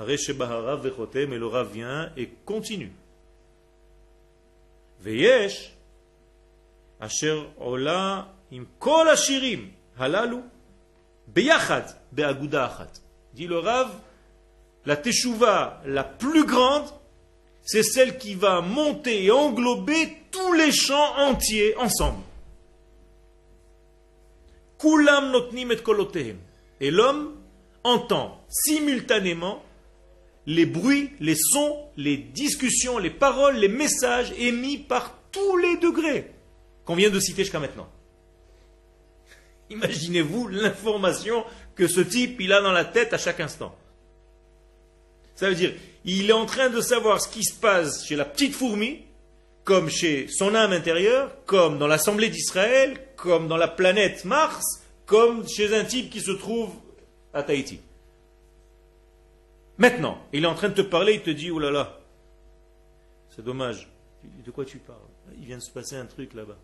Mais 0.00 0.16
le 1.38 1.46
Rav 1.46 1.72
vient 1.72 2.12
et 2.16 2.28
continue. 2.44 2.92
Veyesh, 5.00 5.74
beaguda 12.12 12.64
achat. 12.64 12.92
Dit 13.34 13.46
le 13.46 13.58
Rav, 13.58 13.90
la 14.86 14.96
teshuva 14.96 15.82
la 15.84 16.04
plus 16.04 16.44
grande, 16.44 16.88
c'est 17.62 17.82
celle 17.82 18.18
qui 18.18 18.34
va 18.34 18.60
monter 18.62 19.24
et 19.24 19.30
englober 19.30 20.16
tous 20.30 20.52
les 20.54 20.72
champs 20.72 21.16
entiers 21.18 21.76
ensemble. 21.76 22.22
Kulam 24.78 25.30
notnim 25.30 25.70
et. 25.70 26.36
Et 26.80 26.90
l'homme 26.90 27.36
entend 27.84 28.40
simultanément 28.48 29.62
les 30.46 30.64
bruits, 30.64 31.10
les 31.20 31.34
sons, 31.34 31.76
les 31.96 32.16
discussions, 32.16 32.98
les 32.98 33.10
paroles, 33.10 33.56
les 33.56 33.68
messages 33.68 34.32
émis 34.38 34.78
par 34.78 35.18
tous 35.30 35.56
les 35.58 35.76
degrés 35.76 36.30
qu'on 36.88 36.94
vient 36.94 37.10
de 37.10 37.20
citer 37.20 37.42
jusqu'à 37.42 37.60
maintenant. 37.60 37.86
Imaginez-vous 39.68 40.48
l'information 40.48 41.44
que 41.74 41.86
ce 41.86 42.00
type 42.00 42.40
il 42.40 42.50
a 42.50 42.62
dans 42.62 42.72
la 42.72 42.86
tête 42.86 43.12
à 43.12 43.18
chaque 43.18 43.40
instant. 43.40 43.76
Ça 45.34 45.50
veut 45.50 45.54
dire, 45.54 45.74
il 46.06 46.30
est 46.30 46.32
en 46.32 46.46
train 46.46 46.70
de 46.70 46.80
savoir 46.80 47.20
ce 47.20 47.28
qui 47.28 47.44
se 47.44 47.52
passe 47.52 48.06
chez 48.06 48.16
la 48.16 48.24
petite 48.24 48.54
fourmi, 48.54 49.04
comme 49.64 49.90
chez 49.90 50.28
son 50.28 50.54
âme 50.54 50.72
intérieure, 50.72 51.44
comme 51.44 51.78
dans 51.78 51.88
l'Assemblée 51.88 52.30
d'Israël, 52.30 52.98
comme 53.16 53.48
dans 53.48 53.58
la 53.58 53.68
planète 53.68 54.24
Mars, 54.24 54.64
comme 55.04 55.46
chez 55.46 55.76
un 55.76 55.84
type 55.84 56.08
qui 56.08 56.22
se 56.22 56.30
trouve 56.30 56.72
à 57.34 57.42
Tahiti. 57.42 57.82
Maintenant, 59.76 60.16
il 60.32 60.44
est 60.44 60.48
en 60.48 60.54
train 60.54 60.70
de 60.70 60.82
te 60.82 60.88
parler, 60.88 61.16
il 61.16 61.22
te 61.22 61.28
dit, 61.28 61.50
oh 61.50 61.58
là 61.58 61.70
là, 61.70 62.00
c'est 63.28 63.44
dommage. 63.44 63.90
De 64.24 64.50
quoi 64.50 64.64
tu 64.64 64.78
parles? 64.78 64.96
Il 65.38 65.44
vient 65.44 65.58
de 65.58 65.62
se 65.62 65.70
passer 65.70 65.96
un 65.96 66.06
truc 66.06 66.32
là-bas. 66.32 66.56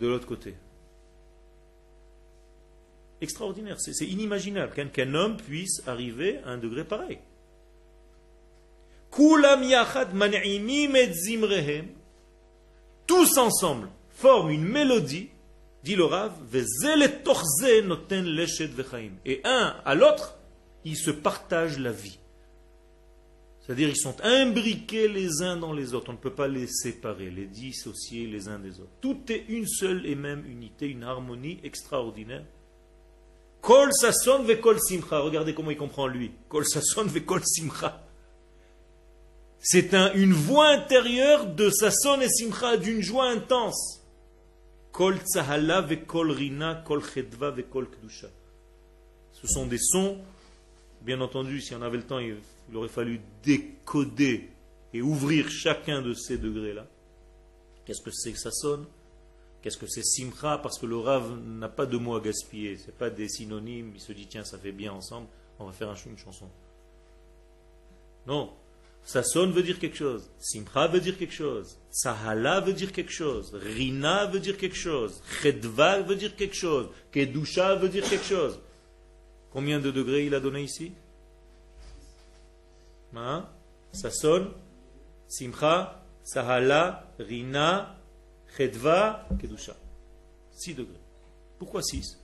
De 0.00 0.08
l'autre 0.08 0.26
côté. 0.26 0.54
Extraordinaire, 3.20 3.78
c'est 3.78 4.06
inimaginable 4.06 4.72
qu'un 4.90 5.14
homme 5.14 5.36
puisse 5.36 5.82
arriver 5.86 6.38
à 6.44 6.50
un 6.50 6.58
degré 6.58 6.84
pareil. 6.84 7.18
Tous 13.06 13.36
ensemble 13.36 13.88
forment 14.10 14.50
une 14.50 14.64
mélodie, 14.64 15.28
dit 15.82 15.96
le 15.96 16.04
Rav, 16.04 16.32
et 19.26 19.40
un 19.44 19.76
à 19.84 19.94
l'autre 19.94 20.38
ils 20.84 20.96
se 20.96 21.10
partagent 21.10 21.78
la 21.78 21.92
vie. 21.92 22.19
C'est-à-dire 23.70 23.90
ils 23.90 23.96
sont 23.96 24.16
imbriqués 24.24 25.06
les 25.06 25.42
uns 25.42 25.56
dans 25.56 25.72
les 25.72 25.94
autres. 25.94 26.10
On 26.10 26.14
ne 26.14 26.18
peut 26.18 26.34
pas 26.34 26.48
les 26.48 26.66
séparer, 26.66 27.30
les 27.30 27.46
dissocier 27.46 28.26
les 28.26 28.48
uns 28.48 28.58
des 28.58 28.80
autres. 28.80 28.90
Tout 29.00 29.20
est 29.28 29.44
une 29.48 29.68
seule 29.68 30.06
et 30.06 30.16
même 30.16 30.44
unité, 30.44 30.88
une 30.88 31.04
harmonie 31.04 31.60
extraordinaire. 31.62 32.42
Kol 33.60 33.92
sason 33.92 34.42
ve 34.42 34.56
kol 34.60 34.80
simcha. 34.80 35.20
Regardez 35.20 35.54
comment 35.54 35.70
il 35.70 35.76
comprend 35.76 36.08
lui. 36.08 36.32
Kol 36.48 36.66
sason 36.66 37.04
ve 37.04 37.20
kol 37.20 37.42
simcha. 37.44 38.04
C'est 39.60 39.94
un, 39.94 40.12
une 40.14 40.32
voix 40.32 40.70
intérieure 40.70 41.46
de 41.46 41.70
sason 41.70 42.20
et 42.20 42.28
simcha, 42.28 42.76
d'une 42.76 43.02
joie 43.02 43.28
intense. 43.28 44.00
Kol 44.90 45.20
tsahala 45.20 45.82
ve 45.82 46.04
kol 46.08 46.32
rina, 46.32 46.82
kol 46.84 47.04
chedva 47.04 47.52
ve 47.52 47.62
kol 47.62 47.88
kedusha. 47.88 48.30
Ce 49.30 49.46
sont 49.46 49.66
des 49.66 49.78
sons 49.78 50.18
Bien 51.02 51.20
entendu, 51.22 51.62
si 51.62 51.74
on 51.74 51.80
avait 51.80 51.96
le 51.96 52.02
temps, 52.02 52.18
il, 52.18 52.36
aurait 52.76 52.88
fallu 52.88 53.20
décoder 53.42 54.50
et 54.92 55.02
ouvrir 55.02 55.48
chacun 55.48 56.02
de 56.02 56.14
ces 56.14 56.38
degrés-là. 56.38 56.86
Qu'est-ce 57.84 58.02
que 58.02 58.10
c'est 58.10 58.32
que 58.32 58.38
ça 58.38 58.50
sonne? 58.50 58.86
Qu'est-ce 59.62 59.76
que 59.76 59.86
c'est 59.86 60.04
simcha? 60.04 60.58
Parce 60.58 60.78
que 60.78 60.86
le 60.86 60.96
Rav 60.96 61.38
n'a 61.38 61.68
pas 61.68 61.86
de 61.86 61.96
mots 61.96 62.16
à 62.16 62.20
gaspiller. 62.20 62.76
Ce 62.76 62.90
pas 62.90 63.10
des 63.10 63.28
synonymes. 63.28 63.92
Il 63.94 64.00
se 64.00 64.12
dit, 64.12 64.26
tiens, 64.26 64.44
ça 64.44 64.58
fait 64.58 64.72
bien 64.72 64.92
ensemble, 64.92 65.26
on 65.58 65.66
va 65.66 65.72
faire 65.72 65.94
une 66.06 66.18
chanson. 66.18 66.48
Non. 68.26 68.52
Ça 69.02 69.22
sonne 69.22 69.52
veut 69.52 69.62
dire 69.62 69.78
quelque 69.78 69.96
chose. 69.96 70.30
Simcha 70.38 70.86
veut 70.86 71.00
dire 71.00 71.16
quelque 71.16 71.34
chose. 71.34 71.78
Sahala 71.90 72.60
veut 72.60 72.72
dire 72.72 72.92
quelque 72.92 73.12
chose. 73.12 73.54
Rina 73.54 74.26
veut 74.26 74.40
dire 74.40 74.56
quelque 74.56 74.76
chose. 74.76 75.22
Chedva 75.42 76.00
veut 76.02 76.16
dire 76.16 76.36
quelque 76.36 76.54
chose. 76.54 76.88
Kedusha 77.10 77.76
veut 77.76 77.88
dire 77.88 78.08
quelque 78.08 78.26
chose. 78.26 78.60
Combien 79.50 79.80
de 79.80 79.90
degrés 79.90 80.26
il 80.26 80.34
a 80.34 80.40
donné 80.40 80.62
ici? 80.62 80.92
Hein? 83.16 83.48
Ça 83.92 84.10
sonne. 84.10 84.52
Simcha, 85.28 86.04
Sahala, 86.22 87.12
Rina, 87.18 87.96
Chedva, 88.56 89.28
Kedusha? 89.38 89.76
6 90.52 90.74
degrés. 90.74 91.00
Pourquoi 91.58 91.82
6 91.82 92.18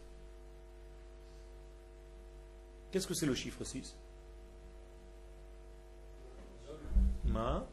Qu'est-ce 2.90 3.06
que 3.06 3.14
c'est 3.14 3.26
le 3.26 3.34
chiffre 3.34 3.64
6 3.64 3.96
Ma? 7.26 7.66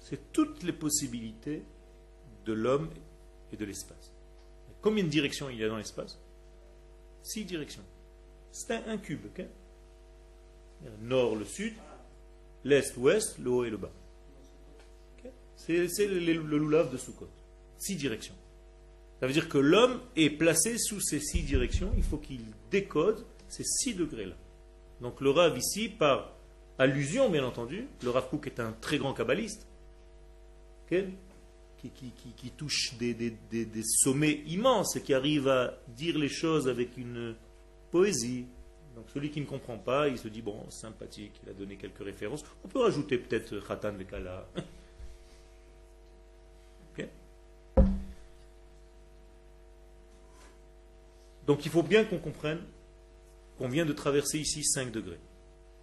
C'est 0.00 0.32
toutes 0.32 0.62
les 0.62 0.72
possibilités 0.72 1.62
de 2.44 2.52
l'homme 2.52 2.90
et 3.52 3.56
de 3.56 3.64
l'espace. 3.64 4.12
Combien 4.80 5.04
de 5.04 5.08
directions 5.08 5.50
il 5.50 5.58
y 5.58 5.64
a 5.64 5.68
dans 5.68 5.76
l'espace? 5.76 6.18
Six 7.22 7.44
directions. 7.44 7.84
C'est 8.50 8.72
un, 8.88 8.98
cube. 8.98 9.26
Nord, 11.02 11.36
le 11.36 11.44
sud, 11.44 11.74
l'est, 12.64 12.96
l'ouest, 12.96 13.38
le 13.38 13.50
haut 13.50 13.64
et 13.64 13.70
le 13.70 13.76
bas. 13.76 13.90
C'est 15.56 16.06
le, 16.06 16.32
loulav 16.32 16.90
de 16.90 16.96
Sukkot. 16.96 17.28
Six 17.78 17.96
directions. 17.96 18.34
Ça 19.20 19.26
veut 19.26 19.32
dire 19.32 19.48
que 19.48 19.58
l'homme 19.58 20.00
est 20.16 20.30
placé 20.30 20.78
sous 20.78 21.00
ces 21.00 21.20
six 21.20 21.42
directions. 21.42 21.92
Il 21.96 22.02
faut 22.02 22.16
qu'il 22.16 22.40
décode 22.70 23.24
ces 23.48 23.64
six 23.64 23.94
degrés-là. 23.94 24.34
Donc 25.00 25.20
le 25.20 25.30
Rav 25.30 25.56
ici, 25.58 25.88
par 25.88 26.32
allusion 26.78 27.28
bien 27.28 27.44
entendu, 27.44 27.86
le 28.02 28.10
Rav 28.10 28.28
Kook 28.30 28.46
est 28.46 28.60
un 28.60 28.72
très 28.72 28.98
grand 28.98 29.12
kabbaliste 29.12 29.66
qui, 30.88 32.50
touche 32.56 32.94
des, 32.98 33.34
sommets 33.84 34.42
immenses 34.46 34.96
et 34.96 35.02
qui 35.02 35.14
arrive 35.14 35.48
à 35.48 35.78
dire 35.88 36.18
les 36.18 36.28
choses 36.28 36.68
avec 36.68 36.96
une 36.96 37.34
poésie. 37.90 38.46
Celui 39.08 39.30
qui 39.30 39.40
ne 39.40 39.46
comprend 39.46 39.78
pas, 39.78 40.08
il 40.08 40.18
se 40.18 40.28
dit, 40.28 40.42
bon, 40.42 40.68
sympathique, 40.70 41.40
il 41.42 41.50
a 41.50 41.52
donné 41.52 41.76
quelques 41.76 42.04
références. 42.04 42.44
On 42.64 42.68
peut 42.68 42.80
rajouter 42.80 43.18
peut-être 43.18 43.58
Khatan 43.66 43.92
Vekala. 43.92 44.46
Donc 51.50 51.64
il 51.64 51.70
faut 51.72 51.82
bien 51.82 52.04
qu'on 52.04 52.18
comprenne 52.18 52.60
qu'on 53.58 53.68
vient 53.68 53.84
de 53.84 53.92
traverser 53.92 54.38
ici 54.38 54.62
5 54.62 54.92
degrés. 54.92 55.18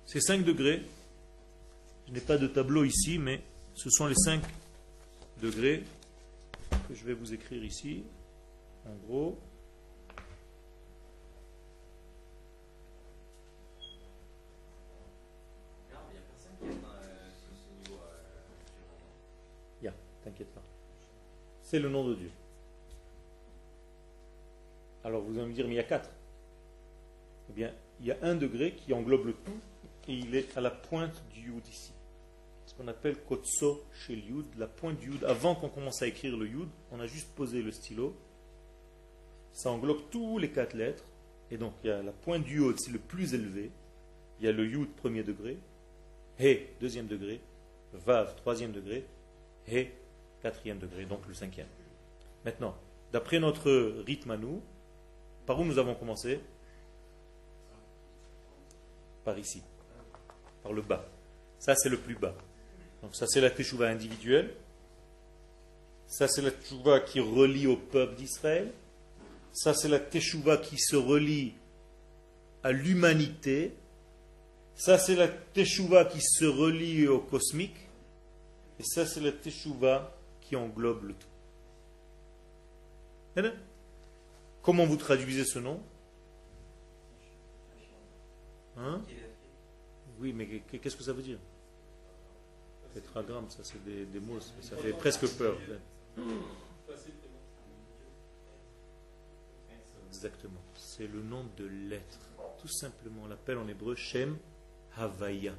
Ces 0.05 0.21
5 0.21 0.45
degrés, 0.45 0.81
je 2.07 2.13
n'ai 2.13 2.21
pas 2.21 2.37
de 2.37 2.47
tableau 2.47 2.85
ici, 2.85 3.19
mais 3.19 3.41
ce 3.73 3.89
sont 3.89 4.07
les 4.07 4.15
5 4.15 4.41
degrés 5.41 5.83
que 6.87 6.95
je 6.95 7.03
vais 7.03 7.13
vous 7.13 7.33
écrire 7.33 7.61
ici. 7.65 8.03
En 8.85 8.95
gros, 9.07 9.37
C'est 21.67 21.79
le 21.79 21.89
nom 21.89 22.07
de 22.07 22.15
Dieu. 22.15 22.31
Alors 25.03 25.21
vous 25.21 25.37
allez 25.37 25.47
me 25.47 25.53
dire, 25.53 25.67
mais 25.67 25.73
il 25.73 25.77
y 25.77 25.79
a 25.79 25.83
quatre. 25.83 26.09
Eh 27.49 27.53
bien, 27.53 27.71
il 27.99 28.07
y 28.07 28.11
a 28.11 28.17
un 28.23 28.35
degré 28.35 28.73
qui 28.73 28.93
englobe 28.93 29.27
le 29.27 29.33
tout 29.33 29.59
et 30.07 30.13
il 30.13 30.35
est 30.35 30.57
à 30.57 30.61
la 30.61 30.71
pointe 30.71 31.21
du 31.33 31.51
Yud 31.51 31.67
ici 31.67 31.91
qu'on 32.77 32.87
appelle 32.87 33.17
Kotso 33.27 33.83
chez 33.91 34.15
le 34.15 34.21
Yud, 34.21 34.45
la 34.57 34.67
pointe 34.67 34.99
du 34.99 35.11
Yud. 35.11 35.23
Avant 35.25 35.55
qu'on 35.55 35.69
commence 35.69 36.01
à 36.01 36.07
écrire 36.07 36.37
le 36.37 36.47
Yud, 36.47 36.69
on 36.91 36.99
a 36.99 37.07
juste 37.07 37.29
posé 37.35 37.61
le 37.61 37.71
stylo. 37.71 38.15
Ça 39.51 39.71
englobe 39.71 40.01
tous 40.11 40.37
les 40.37 40.51
quatre 40.51 40.75
lettres. 40.75 41.03
Et 41.49 41.57
donc 41.57 41.73
il 41.83 41.87
y 41.87 41.91
a 41.91 42.03
la 42.03 42.11
pointe 42.11 42.43
du 42.43 42.61
Yud, 42.61 42.79
c'est 42.79 42.91
le 42.91 42.99
plus 42.99 43.33
élevé. 43.33 43.71
il 44.39 44.45
y 44.45 44.49
a 44.49 44.51
le 44.51 44.65
Yud 44.65 44.89
premier 44.95 45.23
degré, 45.23 45.57
He 46.39 46.67
deuxième 46.79 47.07
degré, 47.07 47.39
Vav 47.93 48.35
troisième 48.35 48.73
degré, 48.73 49.05
He 49.67 49.87
quatrième 50.49 50.79
degré, 50.79 51.05
donc 51.05 51.27
le 51.27 51.33
cinquième. 51.33 51.67
Maintenant, 52.45 52.73
d'après 53.11 53.39
notre 53.39 54.01
rythme 54.05 54.31
à 54.31 54.37
nous, 54.37 54.61
par 55.45 55.59
où 55.59 55.65
nous 55.65 55.77
avons 55.77 55.93
commencé? 55.93 56.39
Par 59.25 59.37
ici, 59.37 59.61
par 60.63 60.71
le 60.71 60.81
bas. 60.81 61.05
Ça, 61.59 61.75
c'est 61.75 61.89
le 61.89 61.97
plus 61.97 62.15
bas. 62.15 62.33
Donc, 63.01 63.13
ça, 63.13 63.27
c'est 63.27 63.41
la 63.41 63.49
teshuva 63.49 63.87
individuelle. 63.87 64.53
Ça, 66.07 66.29
c'est 66.29 66.41
la 66.41 66.51
teshuva 66.51 67.01
qui 67.01 67.19
relie 67.19 67.67
au 67.67 67.75
peuple 67.75 68.15
d'Israël. 68.15 68.71
Ça, 69.51 69.73
c'est 69.73 69.89
la 69.89 69.99
teshuva 69.99 70.57
qui 70.57 70.77
se 70.77 70.95
relie 70.95 71.55
à 72.63 72.71
l'humanité. 72.71 73.73
Ça, 74.75 74.97
c'est 74.97 75.15
la 75.15 75.27
teshuva 75.27 76.05
qui 76.05 76.21
se 76.21 76.45
relie 76.45 77.07
au 77.07 77.19
cosmique. 77.19 77.75
Et 78.79 78.83
ça, 78.83 79.05
c'est 79.05 79.19
la 79.19 79.33
teshuva 79.33 80.16
qui 80.47 80.55
englobe 80.55 81.03
le 81.03 81.13
tout. 81.13 81.27
Comment 84.61 84.85
vous 84.85 84.95
traduisez 84.95 85.43
ce 85.43 85.59
nom? 85.59 85.81
Hein? 88.77 89.01
Oui, 90.19 90.31
mais 90.33 90.47
qu'est-ce 90.47 90.95
que 90.95 91.03
ça 91.03 91.11
veut 91.13 91.21
dire? 91.21 91.39
Tétragramme, 92.93 93.49
ça 93.49 93.63
c'est 93.63 93.83
des, 93.83 94.19
mots, 94.19 94.39
ça 94.39 94.77
fait 94.77 94.93
presque 94.93 95.27
peur. 95.37 95.57
Exactement. 100.07 100.61
C'est 100.75 101.07
le 101.07 101.21
nom 101.21 101.45
de 101.57 101.65
l'être. 101.65 102.19
Tout 102.59 102.69
simplement, 102.69 103.23
on 103.25 103.27
l'appelle 103.27 103.57
en 103.57 103.67
hébreu 103.67 103.95
Shem 103.95 104.37
Havaya. 104.95 105.53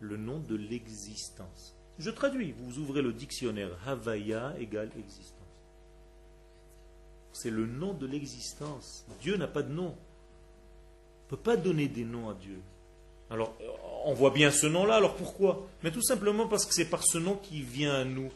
Le 0.00 0.16
nom 0.16 0.40
de 0.40 0.56
l'existence. 0.56 1.77
Je 1.98 2.10
traduis. 2.10 2.54
Vous 2.58 2.78
ouvrez 2.78 3.02
le 3.02 3.12
dictionnaire. 3.12 3.70
Havaya 3.86 4.54
égale 4.58 4.90
existence. 4.98 5.34
C'est 7.32 7.50
le 7.50 7.66
nom 7.66 7.92
de 7.92 8.06
l'existence. 8.06 9.04
Dieu 9.20 9.36
n'a 9.36 9.46
pas 9.46 9.62
de 9.62 9.72
nom. 9.72 9.94
On 9.94 11.24
ne 11.24 11.36
peut 11.36 11.36
pas 11.36 11.56
donner 11.56 11.88
des 11.88 12.04
noms 12.04 12.30
à 12.30 12.34
Dieu. 12.34 12.58
Alors, 13.30 13.54
on 14.04 14.14
voit 14.14 14.30
bien 14.30 14.50
ce 14.50 14.66
nom-là, 14.66 14.96
alors 14.96 15.14
pourquoi? 15.14 15.66
Mais 15.82 15.90
tout 15.90 16.02
simplement 16.02 16.48
parce 16.48 16.64
que 16.64 16.72
c'est 16.72 16.88
par 16.88 17.04
ce 17.04 17.18
nom 17.18 17.36
qui 17.36 17.60
vient 17.60 17.94
à 17.94 18.04
nous, 18.04 18.32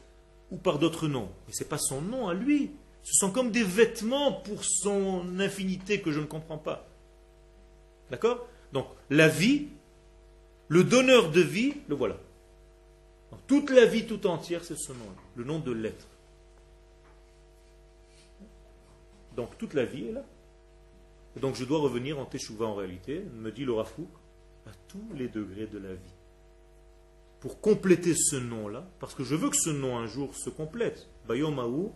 ou 0.51 0.59
par 0.59 0.79
d'autres 0.79 1.09
noms. 1.09 1.31
Mais 1.47 1.55
ce 1.55 1.63
n'est 1.63 1.69
pas 1.69 1.79
son 1.79 2.03
nom 2.03 2.29
à 2.29 2.35
lui. 2.35 2.71
Ce 3.03 3.15
sont 3.15 3.33
comme 3.33 3.51
des 3.51 3.65
vêtements 3.65 4.33
pour 4.33 4.65
son 4.65 5.41
infinité 5.41 6.01
que 6.01 6.13
je 6.13 6.21
ne 6.21 6.27
comprends 6.27 6.59
pas. 6.59 6.87
D'accord? 8.11 8.47
Donc, 8.73 8.87
la 9.09 9.29
vie, 9.29 9.69
le 10.69 10.85
donneur 10.85 11.31
de 11.31 11.41
vie, 11.41 11.75
le 11.89 11.95
voilà. 11.95 12.17
Toute 13.47 13.71
la 13.71 13.87
vie 13.87 14.07
tout 14.07 14.27
entière, 14.27 14.65
c'est 14.65 14.79
ce 14.79 14.93
nom, 14.93 15.07
le 15.37 15.45
nom 15.45 15.59
de 15.59 15.73
l'être. 15.73 16.07
Donc, 19.37 19.57
toute 19.59 19.75
la 19.75 19.85
vie 19.85 20.09
est 20.09 20.13
là. 20.13 20.25
donc, 21.41 21.55
je 21.57 21.65
dois 21.65 21.79
revenir 21.79 22.19
en 22.19 22.27
Teshuvah 22.27 22.67
en 22.67 22.75
réalité, 22.75 23.25
me 23.35 23.51
dit 23.51 23.65
le 23.65 23.73
Rafouk, 23.73 24.11
à 24.67 24.71
tous 24.89 25.09
les 25.15 25.29
degrés 25.29 25.67
de 25.67 25.79
la 25.79 25.95
vie. 25.95 26.15
Pour 27.41 27.61
compléter 27.61 28.15
ce 28.15 28.37
nom-là, 28.37 28.87
parce 29.01 29.15
que 29.15 29.25
je 29.25 29.35
veux 29.35 29.51
que 29.51 29.57
ce 29.57 29.71
nom 29.71 29.99
un 29.99 30.07
jour 30.07 30.37
se 30.37 30.51
complète. 30.51 31.09
Bayomahu, 31.27 31.89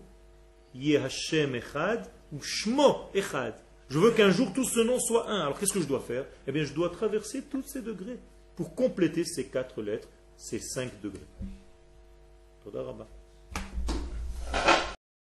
Hashem 0.74 1.54
Echad 1.54 2.10
ou 2.32 2.40
Shmo 2.42 3.10
Echad. 3.14 3.54
Je 3.88 3.98
veux 3.98 4.10
qu'un 4.10 4.30
jour 4.30 4.52
tout 4.52 4.64
ce 4.64 4.80
nom 4.80 4.98
soit 4.98 5.28
un. 5.30 5.42
Alors 5.42 5.58
qu'est-ce 5.58 5.72
que 5.72 5.80
je 5.80 5.86
dois 5.86 6.00
faire? 6.00 6.26
Eh 6.46 6.52
bien, 6.52 6.64
je 6.64 6.74
dois 6.74 6.90
traverser 6.90 7.42
tous 7.42 7.62
ces 7.62 7.82
degrés 7.82 8.18
pour 8.56 8.74
compléter 8.74 9.24
ces 9.24 9.46
quatre 9.46 9.82
lettres, 9.82 10.08
ces 10.36 10.58
cinq 10.58 11.00
degrés. 11.00 11.26
Toda 12.62 12.82